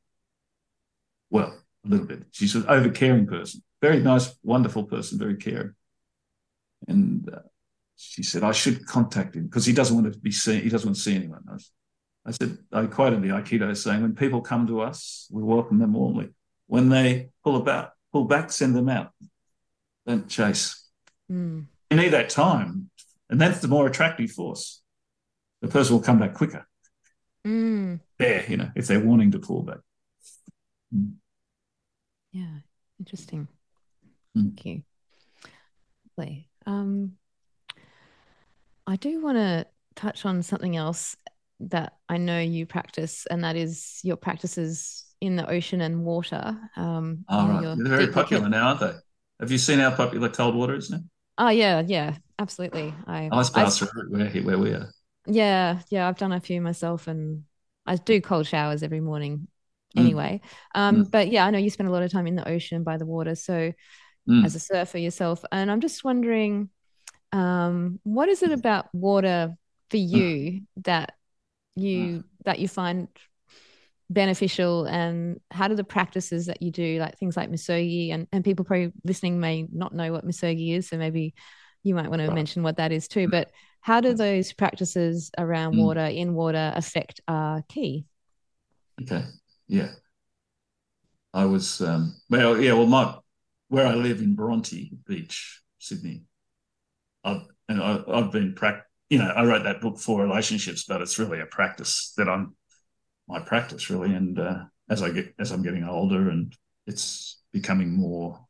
Well, 1.30 1.58
a 1.84 1.88
little 1.88 2.06
bit. 2.06 2.24
She's 2.30 2.54
an 2.54 2.66
over 2.68 2.90
caring 2.90 3.26
person 3.26 3.62
very 3.82 3.98
nice, 3.98 4.34
wonderful 4.44 4.84
person, 4.84 5.18
very 5.18 5.36
caring. 5.36 5.74
And 6.86 7.28
uh, 7.28 7.40
she 7.96 8.22
said, 8.22 8.44
I 8.44 8.52
should 8.52 8.86
contact 8.86 9.34
him 9.34 9.46
because 9.46 9.66
he 9.66 9.72
doesn't 9.72 9.94
want 9.94 10.10
to 10.10 10.18
be 10.18 10.30
seen. 10.30 10.62
He 10.62 10.68
doesn't 10.68 10.88
want 10.88 10.96
to 10.96 11.02
see 11.02 11.16
anyone. 11.16 11.42
I, 11.50 11.56
I 12.24 12.30
said, 12.30 12.56
I 12.72 12.86
quoted 12.86 13.20
the 13.20 13.28
Aikido 13.28 13.76
saying, 13.76 14.00
when 14.00 14.14
people 14.14 14.40
come 14.40 14.68
to 14.68 14.80
us, 14.80 15.28
we 15.30 15.42
welcome 15.42 15.80
them 15.80 15.94
warmly. 15.94 16.30
When 16.68 16.88
they 16.88 17.30
pull 17.42 17.56
about, 17.56 17.90
pull 18.12 18.24
back, 18.24 18.52
send 18.52 18.76
them 18.76 18.88
out. 18.88 19.10
Don't 20.06 20.28
chase. 20.28 20.88
Mm. 21.30 21.66
You 21.90 21.96
need 21.96 22.10
that 22.10 22.30
time. 22.30 22.88
And 23.28 23.40
that's 23.40 23.60
the 23.60 23.68
more 23.68 23.86
attractive 23.88 24.30
force. 24.30 24.80
The 25.60 25.68
person 25.68 25.96
will 25.96 26.02
come 26.02 26.20
back 26.20 26.34
quicker. 26.34 26.66
Mm. 27.46 28.00
There, 28.18 28.44
you 28.48 28.56
know, 28.56 28.70
if 28.74 28.86
they're 28.86 29.00
wanting 29.00 29.32
to 29.32 29.38
pull 29.38 29.62
back. 29.62 29.78
Mm. 30.94 31.14
Yeah, 32.32 32.60
interesting. 32.98 33.48
Thank 34.34 34.64
you. 34.64 34.82
Lovely. 36.16 36.48
Um, 36.66 37.12
I 38.86 38.96
do 38.96 39.22
want 39.22 39.38
to 39.38 39.66
touch 39.94 40.24
on 40.24 40.42
something 40.42 40.76
else 40.76 41.16
that 41.60 41.94
I 42.08 42.16
know 42.16 42.40
you 42.40 42.66
practice, 42.66 43.26
and 43.30 43.44
that 43.44 43.56
is 43.56 44.00
your 44.02 44.16
practices 44.16 45.04
in 45.20 45.36
the 45.36 45.48
ocean 45.48 45.80
and 45.80 46.04
water. 46.04 46.58
Um, 46.76 47.24
oh, 47.28 47.48
right. 47.48 47.76
They're 47.78 47.96
very 47.96 48.08
popular 48.08 48.48
now, 48.48 48.68
aren't 48.68 48.80
they? 48.80 48.92
Have 49.40 49.50
you 49.50 49.58
seen 49.58 49.78
how 49.78 49.94
popular 49.94 50.28
cold 50.28 50.54
water 50.54 50.74
is 50.74 50.90
now? 50.90 51.00
Oh 51.38 51.48
yeah, 51.48 51.82
yeah, 51.86 52.16
absolutely. 52.38 52.92
I 53.06 53.28
ice 53.32 53.50
baths 53.50 53.82
are 53.82 53.86
where, 54.08 54.28
where 54.28 54.58
we 54.58 54.70
are. 54.70 54.90
Yeah, 55.26 55.80
yeah, 55.90 56.08
I've 56.08 56.18
done 56.18 56.32
a 56.32 56.40
few 56.40 56.60
myself, 56.60 57.06
and 57.06 57.44
I 57.86 57.96
do 57.96 58.20
cold 58.20 58.46
showers 58.46 58.82
every 58.82 59.00
morning. 59.00 59.48
Mm. 59.96 60.00
Anyway, 60.00 60.40
mm. 60.44 60.80
Um, 60.80 61.04
mm. 61.04 61.10
but 61.10 61.30
yeah, 61.30 61.46
I 61.46 61.50
know 61.50 61.58
you 61.58 61.70
spend 61.70 61.88
a 61.88 61.92
lot 61.92 62.02
of 62.02 62.10
time 62.10 62.26
in 62.26 62.36
the 62.36 62.48
ocean 62.48 62.82
by 62.82 62.96
the 62.96 63.06
water, 63.06 63.34
so 63.34 63.72
mm. 64.28 64.44
as 64.44 64.54
a 64.54 64.60
surfer 64.60 64.98
yourself. 64.98 65.44
And 65.52 65.70
I'm 65.70 65.80
just 65.80 66.04
wondering, 66.04 66.70
um, 67.32 68.00
what 68.02 68.28
is 68.28 68.42
it 68.42 68.52
about 68.52 68.92
water 68.94 69.56
for 69.90 69.96
mm. 69.96 70.08
you 70.08 70.60
that 70.78 71.14
you 71.76 71.98
mm. 71.98 72.24
that 72.44 72.58
you 72.58 72.68
find 72.68 73.08
beneficial 74.10 74.84
and 74.84 75.40
how 75.50 75.68
do 75.68 75.74
the 75.74 75.84
practices 75.84 76.46
that 76.46 76.60
you 76.60 76.70
do 76.70 76.98
like 76.98 77.16
things 77.16 77.36
like 77.36 77.50
misogi 77.50 78.10
and, 78.10 78.26
and 78.30 78.44
people 78.44 78.64
probably 78.64 78.92
listening 79.04 79.40
may 79.40 79.66
not 79.72 79.94
know 79.94 80.12
what 80.12 80.24
misogi 80.24 80.74
is 80.74 80.88
so 80.88 80.98
maybe 80.98 81.34
you 81.82 81.94
might 81.94 82.10
want 82.10 82.20
to 82.20 82.30
mention 82.30 82.62
what 82.62 82.76
that 82.76 82.92
is 82.92 83.08
too 83.08 83.26
but 83.26 83.50
how 83.82 84.00
do 84.00 84.14
those 84.14 84.52
practices 84.52 85.30
around 85.36 85.74
mm. 85.74 85.84
water 85.84 86.06
in 86.06 86.34
water 86.34 86.72
affect 86.74 87.20
our 87.28 87.62
ki? 87.68 88.06
okay 89.00 89.24
yeah 89.68 89.90
i 91.34 91.44
was 91.44 91.80
um 91.80 92.14
well 92.30 92.60
yeah 92.60 92.72
well 92.72 92.86
my 92.86 93.14
where 93.72 93.86
I 93.86 93.94
live 93.94 94.20
in 94.20 94.34
Bronte 94.34 94.92
Beach, 95.06 95.62
Sydney, 95.78 96.24
I've 97.24 97.40
and 97.70 97.82
I, 97.82 98.02
have 98.14 98.30
been 98.30 98.54
prac. 98.54 98.84
You 99.08 99.16
know, 99.16 99.30
I 99.30 99.46
wrote 99.46 99.64
that 99.64 99.80
book 99.80 99.98
for 99.98 100.22
relationships, 100.22 100.84
but 100.84 101.00
it's 101.00 101.18
really 101.18 101.40
a 101.40 101.46
practice 101.46 102.12
that 102.18 102.28
I'm 102.28 102.54
my 103.26 103.40
practice 103.40 103.88
really. 103.88 104.14
And 104.14 104.38
uh, 104.38 104.64
as 104.90 105.02
I 105.02 105.08
get 105.08 105.34
as 105.38 105.52
I'm 105.52 105.62
getting 105.62 105.84
older, 105.84 106.28
and 106.28 106.54
it's 106.86 107.40
becoming 107.50 107.90
more, 107.94 108.46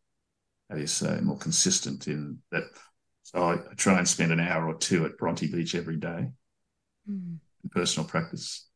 how 0.68 0.74
do 0.74 0.80
you 0.80 0.89
say, 0.89 1.20
more 1.20 1.39
consistent 1.39 2.09
in 2.09 2.39
that. 2.51 2.64
So 3.23 3.43
I, 3.43 3.55
I 3.55 3.75
try 3.77 3.99
and 3.99 4.09
spend 4.09 4.33
an 4.33 4.41
hour 4.41 4.68
or 4.68 4.75
two 4.75 5.05
at 5.05 5.16
Bronte 5.16 5.47
Beach 5.47 5.75
every 5.75 5.97
day 5.97 6.29
mm. 7.09 7.37
in 7.62 7.70
personal 7.70 8.09
practice, 8.09 8.68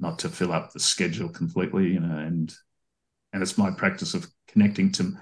not 0.00 0.18
to 0.20 0.28
fill 0.28 0.52
up 0.52 0.72
the 0.72 0.80
schedule 0.80 1.28
completely, 1.28 1.88
you 1.88 2.00
know, 2.00 2.16
and 2.16 2.54
and 3.32 3.42
it's 3.42 3.56
my 3.56 3.70
practice 3.70 4.14
of 4.14 4.26
connecting 4.48 4.92
to 4.92 5.12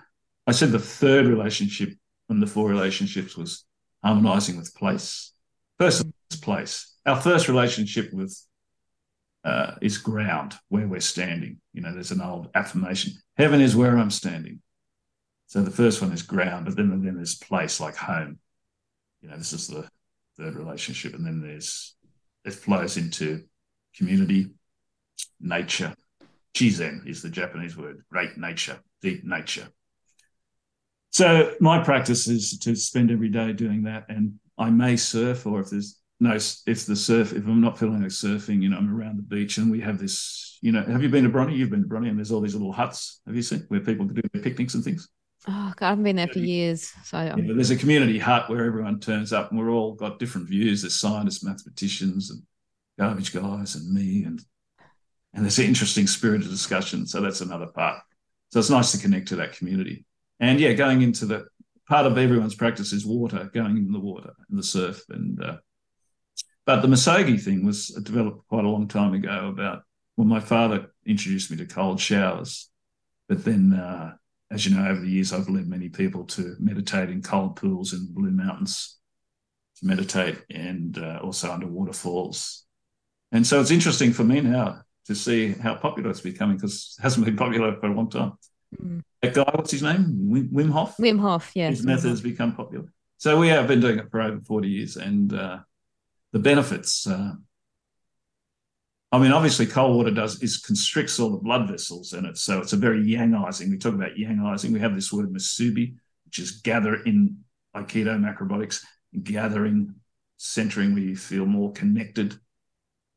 I 0.46 0.52
said 0.52 0.72
the 0.72 0.78
third 0.78 1.26
relationship 1.26 1.90
from 2.26 2.40
the 2.40 2.46
four 2.46 2.68
relationships 2.68 3.36
was 3.36 3.64
harmonizing 4.02 4.56
with 4.56 4.74
place. 4.74 5.32
First 5.78 6.04
is 6.30 6.40
place. 6.40 6.96
Our 7.06 7.20
first 7.20 7.48
relationship 7.48 8.12
with 8.12 8.36
uh, 9.44 9.72
is 9.80 9.96
ground, 9.96 10.54
where 10.68 10.86
we're 10.86 11.00
standing. 11.00 11.60
You 11.72 11.82
know, 11.82 11.94
there's 11.94 12.10
an 12.10 12.20
old 12.20 12.50
affirmation: 12.54 13.14
"Heaven 13.36 13.60
is 13.60 13.76
where 13.76 13.96
I'm 13.96 14.10
standing." 14.10 14.60
So 15.46 15.62
the 15.62 15.70
first 15.70 16.00
one 16.02 16.12
is 16.12 16.22
ground, 16.22 16.66
but 16.66 16.76
then 16.76 17.02
then 17.02 17.16
there's 17.16 17.36
place, 17.36 17.80
like 17.80 17.96
home. 17.96 18.38
You 19.22 19.28
know, 19.28 19.36
this 19.36 19.52
is 19.52 19.68
the 19.68 19.88
third 20.38 20.54
relationship, 20.56 21.14
and 21.14 21.24
then 21.24 21.40
there's 21.40 21.94
it 22.44 22.54
flows 22.54 22.96
into 22.96 23.44
community, 23.96 24.50
nature. 25.40 25.94
Shizen 26.54 27.06
is 27.06 27.22
the 27.22 27.28
Japanese 27.28 27.76
word, 27.76 28.02
great 28.10 28.36
nature, 28.36 28.78
deep 29.02 29.24
nature. 29.24 29.68
So 31.10 31.54
my 31.60 31.82
practice 31.82 32.28
is 32.28 32.58
to 32.60 32.74
spend 32.74 33.10
every 33.10 33.28
day 33.28 33.52
doing 33.52 33.82
that, 33.84 34.06
and 34.08 34.34
I 34.58 34.70
may 34.70 34.96
surf, 34.96 35.46
or 35.46 35.60
if 35.60 35.70
there's 35.70 36.00
no, 36.20 36.34
if 36.34 36.86
the 36.86 36.96
surf, 36.96 37.32
if 37.32 37.46
I'm 37.46 37.60
not 37.60 37.78
feeling 37.78 38.02
like 38.02 38.10
surfing, 38.10 38.62
you 38.62 38.68
know, 38.68 38.76
I'm 38.76 38.94
around 38.94 39.18
the 39.18 39.22
beach, 39.22 39.58
and 39.58 39.70
we 39.70 39.80
have 39.80 39.98
this, 39.98 40.58
you 40.60 40.72
know, 40.72 40.82
have 40.82 41.02
you 41.02 41.08
been 41.08 41.24
to 41.24 41.30
Bronte? 41.30 41.54
You've 41.54 41.70
been 41.70 41.82
to 41.82 41.88
Bronte, 41.88 42.08
and 42.08 42.18
there's 42.18 42.30
all 42.30 42.40
these 42.40 42.54
little 42.54 42.72
huts. 42.72 43.20
Have 43.26 43.34
you 43.34 43.42
seen 43.42 43.64
where 43.68 43.80
people 43.80 44.06
can 44.06 44.14
do 44.14 44.22
their 44.32 44.42
picnics 44.42 44.74
and 44.74 44.84
things? 44.84 45.08
Oh 45.48 45.72
God, 45.76 45.86
I 45.86 45.88
haven't 45.90 46.04
been 46.04 46.16
there 46.16 46.28
for 46.28 46.38
years. 46.38 46.92
So 47.04 47.20
yeah, 47.20 47.34
there's 47.36 47.70
a 47.70 47.76
community 47.76 48.18
hut 48.18 48.50
where 48.50 48.64
everyone 48.64 49.00
turns 49.00 49.32
up, 49.32 49.50
and 49.50 49.58
we're 49.58 49.70
all 49.70 49.94
got 49.94 50.18
different 50.18 50.48
views. 50.48 50.82
There's 50.82 50.98
scientists, 50.98 51.42
mathematicians, 51.42 52.30
and 52.30 52.42
garbage 52.98 53.32
guys 53.32 53.76
and 53.76 53.90
me 53.92 54.24
and 54.24 54.44
and 55.32 55.44
there's 55.44 55.58
an 55.58 55.66
interesting 55.66 56.06
spirit 56.06 56.42
of 56.42 56.50
discussion. 56.50 57.06
So 57.06 57.20
that's 57.20 57.40
another 57.40 57.66
part. 57.66 58.00
So 58.50 58.58
it's 58.58 58.70
nice 58.70 58.92
to 58.92 58.98
connect 58.98 59.28
to 59.28 59.36
that 59.36 59.52
community. 59.52 60.04
And 60.40 60.58
yeah, 60.58 60.72
going 60.72 61.02
into 61.02 61.24
the 61.24 61.46
part 61.88 62.06
of 62.06 62.18
everyone's 62.18 62.54
practice 62.54 62.92
is 62.92 63.06
water, 63.06 63.48
going 63.54 63.76
in 63.76 63.92
the 63.92 64.00
water 64.00 64.32
and 64.48 64.58
the 64.58 64.62
surf. 64.62 65.02
And 65.08 65.42
uh, 65.42 65.56
but 66.66 66.80
the 66.80 66.88
misogi 66.88 67.38
thing 67.38 67.64
was 67.64 67.88
developed 67.88 68.48
quite 68.48 68.64
a 68.64 68.68
long 68.68 68.88
time 68.88 69.14
ago. 69.14 69.48
About 69.48 69.82
when 70.16 70.28
my 70.28 70.40
father 70.40 70.90
introduced 71.06 71.50
me 71.50 71.56
to 71.58 71.66
cold 71.66 72.00
showers, 72.00 72.68
but 73.28 73.44
then 73.44 73.72
uh, 73.72 74.14
as 74.50 74.66
you 74.66 74.76
know, 74.76 74.88
over 74.88 75.00
the 75.00 75.08
years, 75.08 75.32
I've 75.32 75.48
led 75.48 75.68
many 75.68 75.88
people 75.88 76.24
to 76.26 76.56
meditate 76.58 77.08
in 77.08 77.22
cold 77.22 77.56
pools 77.56 77.92
in 77.92 78.12
Blue 78.12 78.30
Mountains 78.30 78.98
to 79.78 79.86
meditate 79.86 80.38
and 80.50 80.98
uh, 80.98 81.20
also 81.22 81.52
under 81.52 81.66
waterfalls. 81.66 82.64
And 83.32 83.46
so 83.46 83.60
it's 83.60 83.70
interesting 83.70 84.12
for 84.12 84.24
me 84.24 84.40
now 84.40 84.82
to 85.06 85.14
see 85.14 85.52
how 85.52 85.76
popular 85.76 86.10
it's 86.10 86.20
becoming 86.20 86.56
because 86.56 86.96
it 86.98 87.02
hasn't 87.02 87.24
been 87.24 87.36
popular 87.36 87.76
for 87.78 87.86
a 87.86 87.94
long 87.94 88.10
time. 88.10 88.32
Mm. 88.80 89.02
That 89.22 89.34
guy, 89.34 89.50
what's 89.54 89.70
his 89.70 89.82
name? 89.82 90.48
Wim, 90.52 90.70
Hof? 90.70 90.96
Wim 90.96 91.20
Hof, 91.20 91.52
yeah. 91.54 91.70
His 91.70 91.84
method 91.84 92.10
has 92.10 92.20
become 92.20 92.54
popular. 92.54 92.92
So 93.18 93.38
we 93.38 93.48
have 93.48 93.68
been 93.68 93.80
doing 93.80 93.98
it 93.98 94.10
for 94.10 94.20
over 94.20 94.40
40 94.40 94.68
years 94.68 94.96
and 94.96 95.32
uh, 95.32 95.58
the 96.32 96.38
benefits. 96.38 97.06
Uh, 97.06 97.34
I 99.12 99.18
mean, 99.18 99.32
obviously, 99.32 99.66
cold 99.66 99.96
water 99.96 100.12
does 100.12 100.40
is 100.40 100.58
constricts 100.58 101.18
all 101.18 101.30
the 101.30 101.38
blood 101.38 101.68
vessels 101.68 102.12
in 102.12 102.24
it, 102.24 102.38
so 102.38 102.60
it's 102.60 102.72
a 102.72 102.76
very 102.76 103.04
yangizing. 103.04 103.70
We 103.70 103.78
talk 103.78 103.94
about 103.94 104.14
yangizing. 104.14 104.72
We 104.72 104.80
have 104.80 104.94
this 104.94 105.12
word 105.12 105.32
musubi, 105.32 105.96
which 106.26 106.38
is 106.38 106.60
gather 106.60 106.94
in 106.94 107.38
Aikido 107.74 108.18
macrobiotics, 108.18 108.84
gathering, 109.22 109.94
centering, 110.36 110.94
where 110.94 111.02
you 111.02 111.16
feel 111.16 111.44
more 111.44 111.72
connected, 111.72 112.38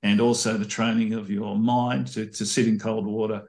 and 0.01 0.19
also 0.19 0.57
the 0.57 0.65
training 0.65 1.13
of 1.13 1.29
your 1.29 1.55
mind 1.55 2.07
to, 2.07 2.25
to 2.25 2.45
sit 2.45 2.67
in 2.67 2.79
cold 2.79 3.05
water. 3.05 3.43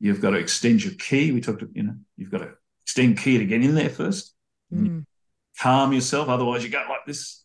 You've 0.00 0.20
got 0.20 0.30
to 0.30 0.38
extend 0.38 0.84
your 0.84 0.94
ki. 0.94 1.30
We 1.30 1.40
talked, 1.40 1.62
you 1.72 1.84
know, 1.84 1.94
you've 2.16 2.30
got 2.30 2.38
to 2.38 2.50
extend 2.84 3.18
ki 3.18 3.38
to 3.38 3.46
get 3.46 3.62
in 3.62 3.76
there 3.76 3.90
first. 3.90 4.34
Mm. 4.74 5.04
Calm 5.60 5.92
yourself, 5.92 6.28
otherwise 6.28 6.64
you 6.64 6.70
go 6.70 6.84
like 6.88 7.06
this. 7.06 7.44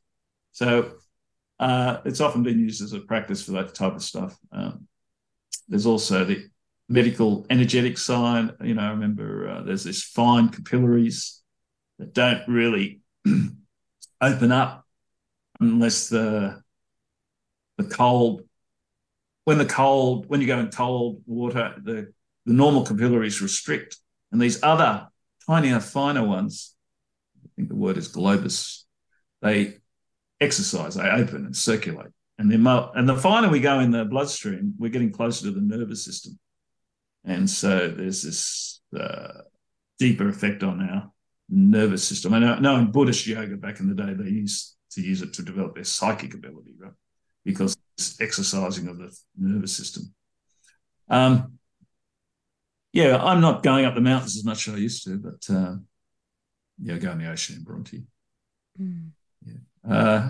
So 0.51 0.93
uh, 1.61 2.01
it's 2.05 2.21
often 2.21 2.41
been 2.41 2.59
used 2.59 2.81
as 2.81 2.93
a 2.93 2.99
practice 2.99 3.43
for 3.43 3.51
that 3.51 3.75
type 3.75 3.93
of 3.93 4.01
stuff. 4.01 4.35
Um, 4.51 4.87
there's 5.69 5.85
also 5.85 6.25
the 6.25 6.47
medical 6.89 7.45
energetic 7.51 7.99
side. 7.99 8.49
You 8.63 8.73
know, 8.73 8.81
I 8.81 8.89
remember 8.89 9.47
uh, 9.47 9.61
there's 9.61 9.83
this 9.83 10.03
fine 10.03 10.49
capillaries 10.49 11.41
that 11.99 12.15
don't 12.15 12.41
really 12.47 13.01
open 14.21 14.51
up 14.51 14.87
unless 15.59 16.09
the 16.09 16.59
the 17.77 17.83
cold 17.83 18.41
when 19.45 19.59
the 19.59 19.65
cold 19.65 20.25
when 20.27 20.41
you 20.41 20.47
go 20.47 20.59
in 20.59 20.69
cold 20.69 21.21
water 21.27 21.75
the 21.83 22.11
the 22.45 22.53
normal 22.53 22.83
capillaries 22.83 23.41
restrict 23.41 23.97
and 24.31 24.41
these 24.41 24.61
other 24.63 25.07
tinier 25.47 25.79
finer 25.79 26.25
ones 26.25 26.75
i 27.43 27.47
think 27.55 27.69
the 27.69 27.75
word 27.75 27.97
is 27.97 28.11
glomus 28.11 28.83
they 29.41 29.77
exercise, 30.41 30.95
they 30.95 31.09
open 31.09 31.45
and 31.45 31.55
circulate. 31.55 32.11
And 32.37 32.51
then, 32.51 32.65
and 32.65 33.07
the 33.07 33.15
finer 33.15 33.49
we 33.49 33.59
go 33.59 33.79
in 33.79 33.91
the 33.91 34.03
bloodstream, 34.03 34.73
we're 34.79 34.89
getting 34.89 35.11
closer 35.11 35.45
to 35.45 35.51
the 35.51 35.61
nervous 35.61 36.03
system. 36.03 36.39
And 37.23 37.47
so 37.47 37.87
there's 37.87 38.23
this 38.23 38.81
uh, 38.99 39.41
deeper 39.99 40.27
effect 40.27 40.63
on 40.63 40.81
our 40.81 41.11
nervous 41.49 42.03
system. 42.03 42.33
I 42.33 42.39
know, 42.39 42.55
know 42.55 42.77
in 42.77 42.91
Buddhist 42.91 43.27
yoga 43.27 43.57
back 43.57 43.79
in 43.79 43.87
the 43.87 43.93
day, 43.93 44.13
they 44.13 44.29
used 44.29 44.75
to 44.93 45.01
use 45.01 45.21
it 45.21 45.33
to 45.33 45.43
develop 45.43 45.75
their 45.75 45.83
psychic 45.83 46.33
ability, 46.33 46.73
right? 46.79 46.93
Because 47.45 47.77
it's 47.97 48.19
exercising 48.19 48.87
of 48.87 48.97
the 48.97 49.15
nervous 49.37 49.75
system. 49.75 50.13
Um, 51.09 51.59
yeah, 52.91 53.23
I'm 53.23 53.41
not 53.41 53.63
going 53.63 53.85
up 53.85 53.95
the 53.95 54.01
mountains 54.01 54.35
as 54.35 54.43
much 54.43 54.67
as 54.67 54.73
I 54.73 54.77
used 54.77 55.03
to, 55.05 55.17
but 55.17 55.55
uh, 55.55 55.75
yeah, 56.81 56.95
I 56.95 56.97
go 56.97 57.11
in 57.11 57.19
the 57.19 57.29
ocean 57.29 57.57
in 57.57 57.63
Bronte. 57.63 58.03
Mm. 58.81 59.11
Uh, 59.87 60.29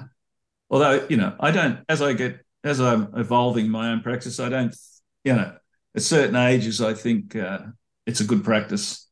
although 0.70 1.06
you 1.10 1.18
know, 1.18 1.36
I 1.40 1.52
don't 1.52 1.80
as 1.90 2.02
I 2.02 2.14
get 2.14 2.46
as 2.64 2.80
I'm 2.80 3.14
evolving 3.16 3.70
my 3.70 3.92
own 3.92 4.02
practice, 4.02 4.40
I 4.40 4.50
don't 4.50 4.76
you 5.24 5.34
know 5.34 5.54
at 5.96 6.02
certain 6.02 6.36
ages 6.36 6.82
I 6.82 6.94
think 6.94 7.36
uh, 7.36 7.60
it's 8.06 8.22
a 8.22 8.26
good 8.26 8.44
practice, 8.44 9.08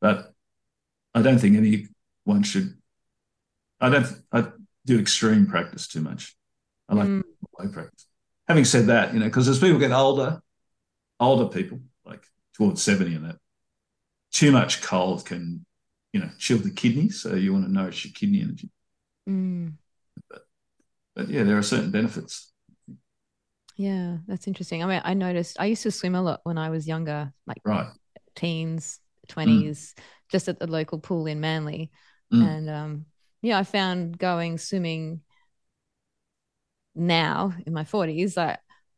but 0.00 0.32
I 1.14 1.22
don't 1.22 1.38
think 1.38 1.56
anyone 1.56 2.42
should. 2.42 2.74
I 3.80 3.88
don't. 3.90 4.06
I 4.32 4.48
do 4.84 4.98
extreme 4.98 5.46
practice 5.46 5.88
too 5.88 6.00
much. 6.00 6.36
I 6.88 6.94
like 6.94 7.08
mm. 7.08 7.22
low 7.58 7.68
practice. 7.68 8.06
Having 8.48 8.64
said 8.64 8.86
that, 8.86 9.12
you 9.12 9.20
know, 9.20 9.26
because 9.26 9.48
as 9.48 9.58
people 9.58 9.78
get 9.78 9.92
older, 9.92 10.40
older 11.18 11.48
people 11.48 11.80
like 12.04 12.22
towards 12.54 12.82
seventy 12.82 13.14
and 13.14 13.26
that, 13.26 13.36
too 14.32 14.52
much 14.52 14.82
cold 14.82 15.24
can, 15.24 15.64
you 16.12 16.20
know, 16.20 16.30
chill 16.38 16.58
the 16.58 16.70
kidneys. 16.70 17.20
So 17.20 17.34
you 17.34 17.52
want 17.52 17.64
to 17.64 17.72
nourish 17.72 18.04
your 18.04 18.12
kidney 18.12 18.42
energy. 18.42 18.70
Mm. 19.28 19.74
But, 20.30 20.42
but 21.14 21.28
yeah, 21.28 21.42
there 21.42 21.58
are 21.58 21.62
certain 21.62 21.90
benefits. 21.90 22.52
Yeah, 23.76 24.18
that's 24.26 24.46
interesting. 24.46 24.82
I 24.82 24.86
mean, 24.86 25.02
I 25.04 25.14
noticed 25.14 25.58
I 25.60 25.66
used 25.66 25.82
to 25.82 25.90
swim 25.90 26.14
a 26.14 26.22
lot 26.22 26.40
when 26.44 26.56
I 26.56 26.70
was 26.70 26.88
younger, 26.88 27.32
like 27.46 27.60
right. 27.64 27.88
teens, 28.34 29.00
20s, 29.28 29.94
mm. 29.94 30.02
just 30.30 30.48
at 30.48 30.58
the 30.58 30.66
local 30.66 30.98
pool 30.98 31.26
in 31.26 31.40
Manly. 31.40 31.90
Mm. 32.32 32.46
And 32.46 32.70
um, 32.70 33.06
yeah, 33.42 33.58
I 33.58 33.64
found 33.64 34.18
going 34.18 34.56
swimming 34.56 35.20
now 36.94 37.52
in 37.66 37.74
my 37.74 37.84
40s, 37.84 38.38
I, 38.38 38.56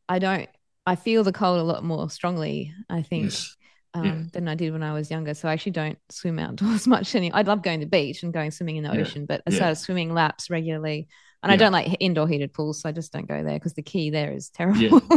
I 0.08 0.20
don't, 0.20 0.48
I 0.86 0.94
feel 0.94 1.24
the 1.24 1.32
cold 1.32 1.58
a 1.58 1.64
lot 1.64 1.82
more 1.82 2.08
strongly, 2.08 2.72
I 2.88 3.02
think. 3.02 3.24
Yes 3.24 3.56
um, 3.94 4.04
yeah. 4.04 4.22
than 4.32 4.48
I 4.48 4.54
did 4.54 4.72
when 4.72 4.82
I 4.82 4.92
was 4.92 5.10
younger. 5.10 5.34
So 5.34 5.48
I 5.48 5.52
actually 5.52 5.72
don't 5.72 5.98
swim 6.10 6.38
outdoors 6.38 6.86
much 6.86 7.14
anymore. 7.14 7.38
I 7.38 7.42
love 7.42 7.62
going 7.62 7.80
to 7.80 7.86
the 7.86 7.90
beach 7.90 8.22
and 8.22 8.32
going 8.32 8.50
swimming 8.50 8.76
in 8.76 8.84
the 8.84 8.94
yeah. 8.94 9.00
ocean, 9.00 9.26
but 9.26 9.42
I 9.46 9.50
started 9.50 9.76
swimming 9.76 10.12
laps 10.12 10.50
regularly. 10.50 11.08
And 11.42 11.52
I 11.52 11.56
don't 11.56 11.72
like 11.72 11.96
indoor 12.00 12.26
heated 12.26 12.52
pools, 12.52 12.80
so 12.80 12.88
I 12.88 12.92
just 12.92 13.12
don't 13.12 13.28
go 13.28 13.44
there 13.44 13.54
because 13.54 13.74
the 13.74 13.82
ki 13.82 14.10
there 14.10 14.32
is 14.32 14.50
terrible. 14.50 15.00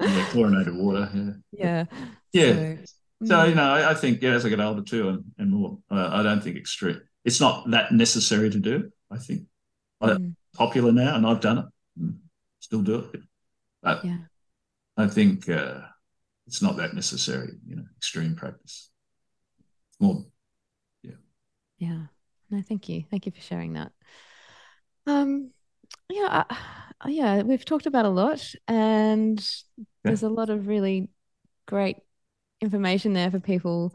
Yeah, 0.00 0.26
chlorinated 0.30 0.74
water. 0.74 1.10
Yeah. 1.12 1.32
Yeah. 1.52 1.84
Yeah. 2.32 2.52
So, 2.52 3.26
so 3.26 3.44
you 3.44 3.52
mm. 3.52 3.56
know, 3.56 3.74
I, 3.74 3.90
I, 3.90 3.94
think 3.94 4.22
yeah, 4.22 4.30
as 4.30 4.46
I 4.46 4.48
get 4.48 4.60
older 4.60 4.80
too, 4.80 5.08
and, 5.08 5.24
and 5.36 5.50
more, 5.50 5.78
uh, 5.90 6.08
I 6.12 6.22
don't 6.22 6.42
think 6.42 6.56
extreme. 6.56 7.00
It's 7.24 7.40
not 7.40 7.68
that 7.72 7.92
necessary 7.92 8.48
to 8.48 8.58
do. 8.58 8.90
I 9.10 9.18
think 9.18 9.42
mm. 10.02 10.34
popular 10.54 10.92
now, 10.92 11.16
and 11.16 11.26
I've 11.26 11.40
done 11.40 11.58
it. 11.58 11.64
Mm, 12.00 12.18
still 12.60 12.80
do 12.80 13.10
it, 13.12 13.20
but 13.82 14.04
yeah. 14.04 14.18
I 14.96 15.08
think 15.08 15.48
uh, 15.48 15.80
it's 16.48 16.62
not 16.62 16.78
that 16.78 16.94
necessary, 16.94 17.52
you 17.66 17.76
know, 17.76 17.84
extreme 17.98 18.34
practice. 18.34 18.90
It's 19.90 20.00
more, 20.00 20.24
yeah. 21.02 21.12
Yeah. 21.78 22.02
No, 22.50 22.62
thank 22.66 22.88
you. 22.88 23.04
Thank 23.10 23.26
you 23.26 23.32
for 23.32 23.40
sharing 23.42 23.74
that. 23.74 23.92
Um, 25.06 25.50
yeah, 26.08 26.44
uh, 26.48 26.54
yeah, 27.06 27.42
we've 27.42 27.66
talked 27.66 27.84
about 27.84 28.06
a 28.06 28.10
lot, 28.10 28.54
and 28.66 29.38
yeah. 29.76 29.84
there's 30.04 30.22
a 30.22 30.30
lot 30.30 30.48
of 30.48 30.66
really 30.66 31.10
great 31.66 31.98
information 32.62 33.12
there 33.12 33.30
for 33.30 33.40
people. 33.40 33.94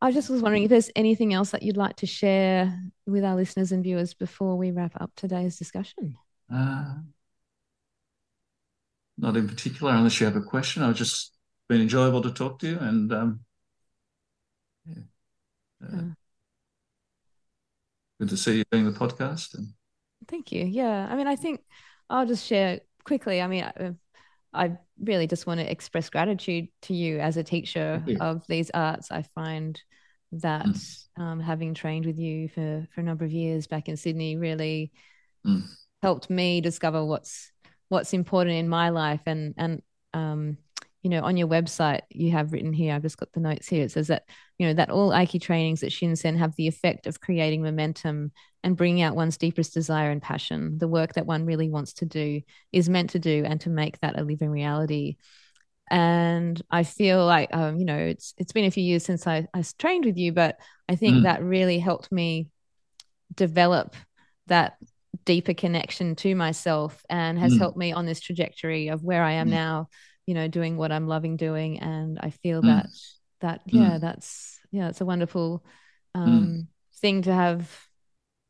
I 0.00 0.12
just 0.12 0.30
was 0.30 0.42
wondering 0.42 0.62
if 0.62 0.70
there's 0.70 0.90
anything 0.94 1.34
else 1.34 1.50
that 1.50 1.64
you'd 1.64 1.76
like 1.76 1.96
to 1.96 2.06
share 2.06 2.78
with 3.04 3.24
our 3.24 3.34
listeners 3.34 3.72
and 3.72 3.82
viewers 3.82 4.14
before 4.14 4.56
we 4.56 4.70
wrap 4.70 4.92
up 5.00 5.10
today's 5.16 5.56
discussion. 5.56 6.16
Uh, 6.52 6.94
not 9.18 9.36
in 9.36 9.48
particular, 9.48 9.92
unless 9.92 10.20
you 10.20 10.26
have 10.26 10.36
a 10.36 10.40
question. 10.40 10.84
I'll 10.84 10.92
just 10.92 11.33
been 11.68 11.80
enjoyable 11.80 12.22
to 12.22 12.30
talk 12.30 12.58
to 12.58 12.68
you 12.68 12.78
and 12.78 13.12
um, 13.12 13.40
yeah. 14.86 15.02
Uh, 15.82 16.02
good 18.20 18.28
to 18.28 18.36
see 18.36 18.58
you 18.58 18.64
doing 18.70 18.84
the 18.84 18.98
podcast. 18.98 19.54
And... 19.54 19.68
Thank 20.28 20.52
you. 20.52 20.64
Yeah, 20.64 21.08
I 21.10 21.16
mean, 21.16 21.26
I 21.26 21.36
think 21.36 21.60
I'll 22.08 22.26
just 22.26 22.46
share 22.46 22.80
quickly. 23.04 23.40
I 23.40 23.46
mean, 23.46 23.64
I, 23.64 23.94
I 24.52 24.78
really 25.02 25.26
just 25.26 25.46
want 25.46 25.60
to 25.60 25.70
express 25.70 26.10
gratitude 26.10 26.68
to 26.82 26.94
you 26.94 27.18
as 27.18 27.36
a 27.36 27.42
teacher 27.42 28.02
of 28.20 28.46
these 28.46 28.70
arts. 28.72 29.10
I 29.10 29.22
find 29.34 29.80
that 30.32 30.66
mm. 30.66 31.06
um, 31.16 31.40
having 31.40 31.74
trained 31.74 32.06
with 32.06 32.18
you 32.18 32.48
for 32.48 32.86
for 32.94 33.00
a 33.00 33.04
number 33.04 33.24
of 33.24 33.32
years 33.32 33.66
back 33.66 33.88
in 33.88 33.96
Sydney 33.96 34.36
really 34.36 34.92
mm. 35.46 35.62
helped 36.02 36.30
me 36.30 36.60
discover 36.60 37.04
what's 37.04 37.52
what's 37.88 38.12
important 38.12 38.56
in 38.56 38.68
my 38.68 38.90
life 38.90 39.20
and 39.26 39.54
and 39.56 39.82
um, 40.12 40.58
you 41.04 41.10
know, 41.10 41.20
on 41.20 41.36
your 41.36 41.48
website, 41.48 42.00
you 42.08 42.30
have 42.30 42.52
written 42.52 42.72
here, 42.72 42.94
I've 42.94 43.02
just 43.02 43.18
got 43.18 43.30
the 43.32 43.40
notes 43.40 43.68
here. 43.68 43.84
It 43.84 43.92
says 43.92 44.06
that, 44.08 44.24
you 44.58 44.66
know, 44.66 44.72
that 44.72 44.88
all 44.88 45.10
Aiki 45.10 45.38
trainings 45.38 45.82
at 45.82 45.92
Shin 45.92 46.16
Sen 46.16 46.38
have 46.38 46.56
the 46.56 46.66
effect 46.66 47.06
of 47.06 47.20
creating 47.20 47.62
momentum 47.62 48.32
and 48.62 48.74
bringing 48.74 49.02
out 49.02 49.14
one's 49.14 49.36
deepest 49.36 49.74
desire 49.74 50.10
and 50.10 50.22
passion. 50.22 50.78
The 50.78 50.88
work 50.88 51.12
that 51.12 51.26
one 51.26 51.44
really 51.44 51.68
wants 51.68 51.92
to 51.94 52.06
do 52.06 52.40
is 52.72 52.88
meant 52.88 53.10
to 53.10 53.18
do 53.18 53.44
and 53.44 53.60
to 53.60 53.70
make 53.70 54.00
that 54.00 54.18
a 54.18 54.24
living 54.24 54.48
reality. 54.48 55.16
And 55.90 56.60
I 56.70 56.84
feel 56.84 57.26
like, 57.26 57.54
um, 57.54 57.76
you 57.76 57.84
know, 57.84 57.98
it's 57.98 58.32
it's 58.38 58.52
been 58.52 58.64
a 58.64 58.70
few 58.70 58.82
years 58.82 59.04
since 59.04 59.26
I, 59.26 59.46
I 59.52 59.62
trained 59.78 60.06
with 60.06 60.16
you, 60.16 60.32
but 60.32 60.58
I 60.88 60.96
think 60.96 61.18
mm. 61.18 61.22
that 61.24 61.42
really 61.42 61.78
helped 61.78 62.10
me 62.10 62.48
develop 63.34 63.94
that 64.46 64.78
deeper 65.26 65.52
connection 65.52 66.16
to 66.16 66.34
myself 66.34 67.04
and 67.10 67.38
has 67.38 67.52
mm. 67.52 67.58
helped 67.58 67.76
me 67.76 67.92
on 67.92 68.06
this 68.06 68.20
trajectory 68.20 68.88
of 68.88 69.04
where 69.04 69.22
I 69.22 69.32
am 69.32 69.48
mm. 69.48 69.52
now, 69.52 69.88
you 70.26 70.34
know, 70.34 70.48
doing 70.48 70.76
what 70.76 70.92
I'm 70.92 71.06
loving 71.08 71.36
doing. 71.36 71.80
And 71.80 72.18
I 72.20 72.30
feel 72.30 72.62
mm. 72.62 72.66
that, 72.66 72.86
that, 73.40 73.60
yeah, 73.66 73.98
that's, 73.98 74.58
yeah, 74.70 74.88
it's 74.88 75.00
a 75.00 75.04
wonderful 75.04 75.64
um, 76.14 76.68
thing 77.00 77.22
to 77.22 77.32
have 77.32 77.68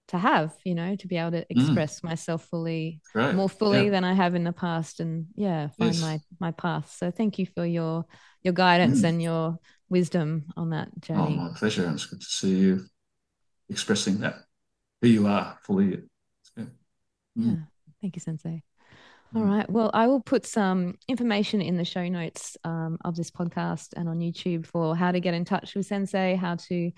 to 0.08 0.18
have 0.18 0.54
you 0.64 0.74
know 0.74 0.96
to 0.96 1.06
be 1.06 1.16
able 1.16 1.30
to 1.30 1.40
mm. 1.40 1.46
express 1.48 2.00
mm. 2.00 2.04
myself 2.04 2.44
fully 2.44 3.00
right. 3.14 3.34
more 3.34 3.48
fully 3.48 3.86
yeah. 3.86 3.90
than 3.90 4.04
i 4.04 4.12
have 4.12 4.34
in 4.34 4.44
the 4.44 4.52
past 4.52 5.00
and 5.00 5.26
yeah 5.34 5.68
find 5.78 5.94
yes. 5.94 6.02
my 6.02 6.20
my 6.40 6.50
path 6.50 6.94
so 6.96 7.10
thank 7.10 7.38
you 7.38 7.46
for 7.46 7.64
your 7.64 8.04
your 8.42 8.52
guidance 8.52 9.00
mm. 9.00 9.08
and 9.08 9.22
your 9.22 9.58
wisdom 9.88 10.44
on 10.56 10.70
that 10.70 10.88
journey 11.00 11.36
oh 11.38 11.48
my 11.48 11.50
pleasure 11.56 11.90
it's 11.90 12.06
good 12.06 12.20
to 12.20 12.26
see 12.26 12.54
you 12.54 12.84
expressing 13.68 14.18
that 14.18 14.36
who 15.00 15.08
you 15.08 15.26
are 15.26 15.58
fully 15.64 16.02
mm. 16.58 16.68
yeah 17.36 17.54
thank 18.00 18.14
you 18.14 18.20
sensei 18.20 18.62
all 19.34 19.42
mm. 19.42 19.68
Well, 19.68 19.90
I 19.92 20.06
will 20.06 20.20
put 20.20 20.46
some 20.46 20.96
information 21.08 21.60
in 21.60 21.76
the 21.76 21.84
show 21.84 22.06
notes 22.08 22.56
um, 22.64 22.98
of 23.04 23.16
this 23.16 23.30
podcast 23.30 23.94
and 23.96 24.08
on 24.08 24.20
YouTube 24.20 24.66
for 24.66 24.96
how 24.96 25.12
to 25.12 25.20
get 25.20 25.34
in 25.34 25.44
touch 25.44 25.74
with 25.74 25.86
Sensei, 25.86 26.36
how 26.36 26.56
to 26.56 26.92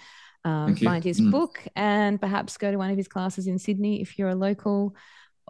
um, 0.45 0.77
find 0.77 1.03
his 1.03 1.21
mm. 1.21 1.31
book, 1.31 1.63
and 1.75 2.21
perhaps 2.21 2.57
go 2.57 2.71
to 2.71 2.79
one 2.79 2.91
of 2.91 2.97
his 2.97 3.09
classes 3.09 3.47
in 3.47 3.59
Sydney 3.59 4.01
if 4.01 4.19
you're 4.19 4.29
a 4.29 4.35
local 4.35 4.95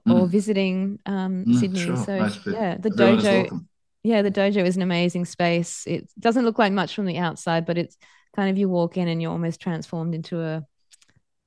mm. 0.06 0.14
or 0.14 0.26
visiting 0.26 0.98
um, 1.06 1.44
mm, 1.46 1.58
Sydney. 1.58 1.80
Sure. 1.80 1.96
So 1.96 2.18
nice 2.18 2.46
yeah, 2.46 2.76
the 2.78 2.90
Everyone 2.90 3.18
dojo. 3.18 3.66
Yeah, 4.02 4.22
the 4.22 4.30
dojo 4.30 4.64
is 4.64 4.76
an 4.76 4.82
amazing 4.82 5.24
space. 5.24 5.82
It 5.86 6.08
doesn't 6.18 6.44
look 6.44 6.58
like 6.58 6.72
much 6.72 6.94
from 6.94 7.06
the 7.06 7.18
outside, 7.18 7.66
but 7.66 7.76
it's 7.76 7.96
kind 8.36 8.48
of 8.48 8.56
you 8.56 8.68
walk 8.68 8.96
in 8.96 9.08
and 9.08 9.20
you're 9.20 9.32
almost 9.32 9.60
transformed 9.60 10.14
into 10.14 10.40
a 10.40 10.64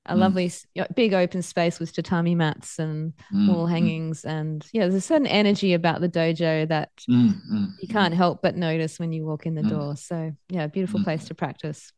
a 0.10 0.16
mm. 0.16 0.20
lovely 0.20 0.52
big 0.96 1.14
open 1.14 1.42
space 1.42 1.80
with 1.80 1.94
tatami 1.94 2.36
mats 2.36 2.80
and 2.80 3.14
mm, 3.34 3.48
wall 3.48 3.66
mm. 3.66 3.70
hangings 3.70 4.26
and 4.26 4.66
yeah 4.74 4.82
there's 4.82 4.96
a 4.96 5.02
certain 5.02 5.28
energy 5.28 5.74
about 5.74 6.02
the 6.02 6.10
dojo 6.10 6.68
that 6.68 6.90
mm, 7.10 7.34
mm 7.52 7.68
you 7.82 7.88
can't 7.88 8.14
help 8.14 8.42
but 8.42 8.58
notice 8.58 9.00
when 9.00 9.14
you 9.14 9.26
walk 9.26 9.46
in 9.46 9.56
the 9.56 9.64
door 9.64 9.96
so 9.96 10.32
yeah 10.50 10.68
beautiful 10.68 11.02
place 11.04 11.26
to 11.26 11.34
practice 11.34 11.94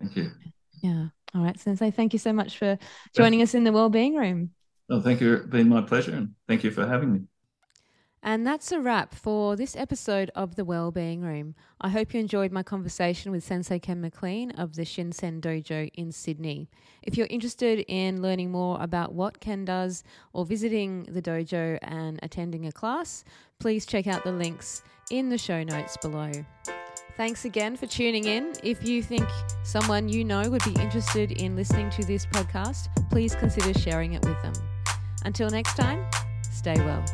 Thank 0.00 0.16
you. 0.16 0.30
Yeah. 0.82 1.06
All 1.34 1.42
right, 1.42 1.58
Sensei. 1.58 1.90
Thank 1.90 2.12
you 2.12 2.18
so 2.18 2.32
much 2.32 2.58
for 2.58 2.78
joining 3.14 3.42
us 3.42 3.54
in 3.54 3.64
the 3.64 3.72
well-being 3.72 4.14
room. 4.14 4.50
Well, 4.88 5.00
thank 5.00 5.20
you. 5.20 5.34
It's 5.34 5.46
been 5.46 5.68
my 5.68 5.82
pleasure, 5.82 6.14
and 6.14 6.34
thank 6.48 6.64
you 6.64 6.70
for 6.70 6.86
having 6.86 7.12
me. 7.12 7.20
And 8.26 8.44
that's 8.44 8.72
a 8.72 8.80
wrap 8.80 9.14
for 9.14 9.54
this 9.54 9.76
episode 9.76 10.32
of 10.34 10.56
the 10.56 10.64
Wellbeing 10.64 11.20
Room. 11.20 11.54
I 11.80 11.90
hope 11.90 12.12
you 12.12 12.18
enjoyed 12.18 12.50
my 12.50 12.64
conversation 12.64 13.30
with 13.30 13.44
Sensei 13.44 13.78
Ken 13.78 14.00
McLean 14.00 14.50
of 14.50 14.74
the 14.74 14.84
Shin 14.84 15.12
Sen 15.12 15.40
Dojo 15.40 15.88
in 15.94 16.10
Sydney. 16.10 16.68
If 17.04 17.16
you're 17.16 17.28
interested 17.30 17.84
in 17.86 18.20
learning 18.20 18.50
more 18.50 18.82
about 18.82 19.14
what 19.14 19.38
Ken 19.38 19.64
does 19.64 20.02
or 20.32 20.44
visiting 20.44 21.04
the 21.04 21.22
dojo 21.22 21.78
and 21.82 22.18
attending 22.20 22.66
a 22.66 22.72
class, 22.72 23.22
please 23.60 23.86
check 23.86 24.08
out 24.08 24.24
the 24.24 24.32
links 24.32 24.82
in 25.12 25.28
the 25.28 25.38
show 25.38 25.62
notes 25.62 25.96
below. 25.96 26.32
Thanks 27.16 27.44
again 27.44 27.76
for 27.76 27.86
tuning 27.86 28.24
in. 28.24 28.54
If 28.64 28.84
you 28.84 29.04
think 29.04 29.28
someone 29.62 30.08
you 30.08 30.24
know 30.24 30.50
would 30.50 30.64
be 30.64 30.74
interested 30.80 31.30
in 31.30 31.54
listening 31.54 31.90
to 31.90 32.04
this 32.04 32.26
podcast, 32.26 32.88
please 33.08 33.36
consider 33.36 33.72
sharing 33.78 34.14
it 34.14 34.24
with 34.24 34.42
them. 34.42 34.54
Until 35.24 35.48
next 35.48 35.76
time, 35.76 36.04
stay 36.50 36.74
well. 36.78 37.04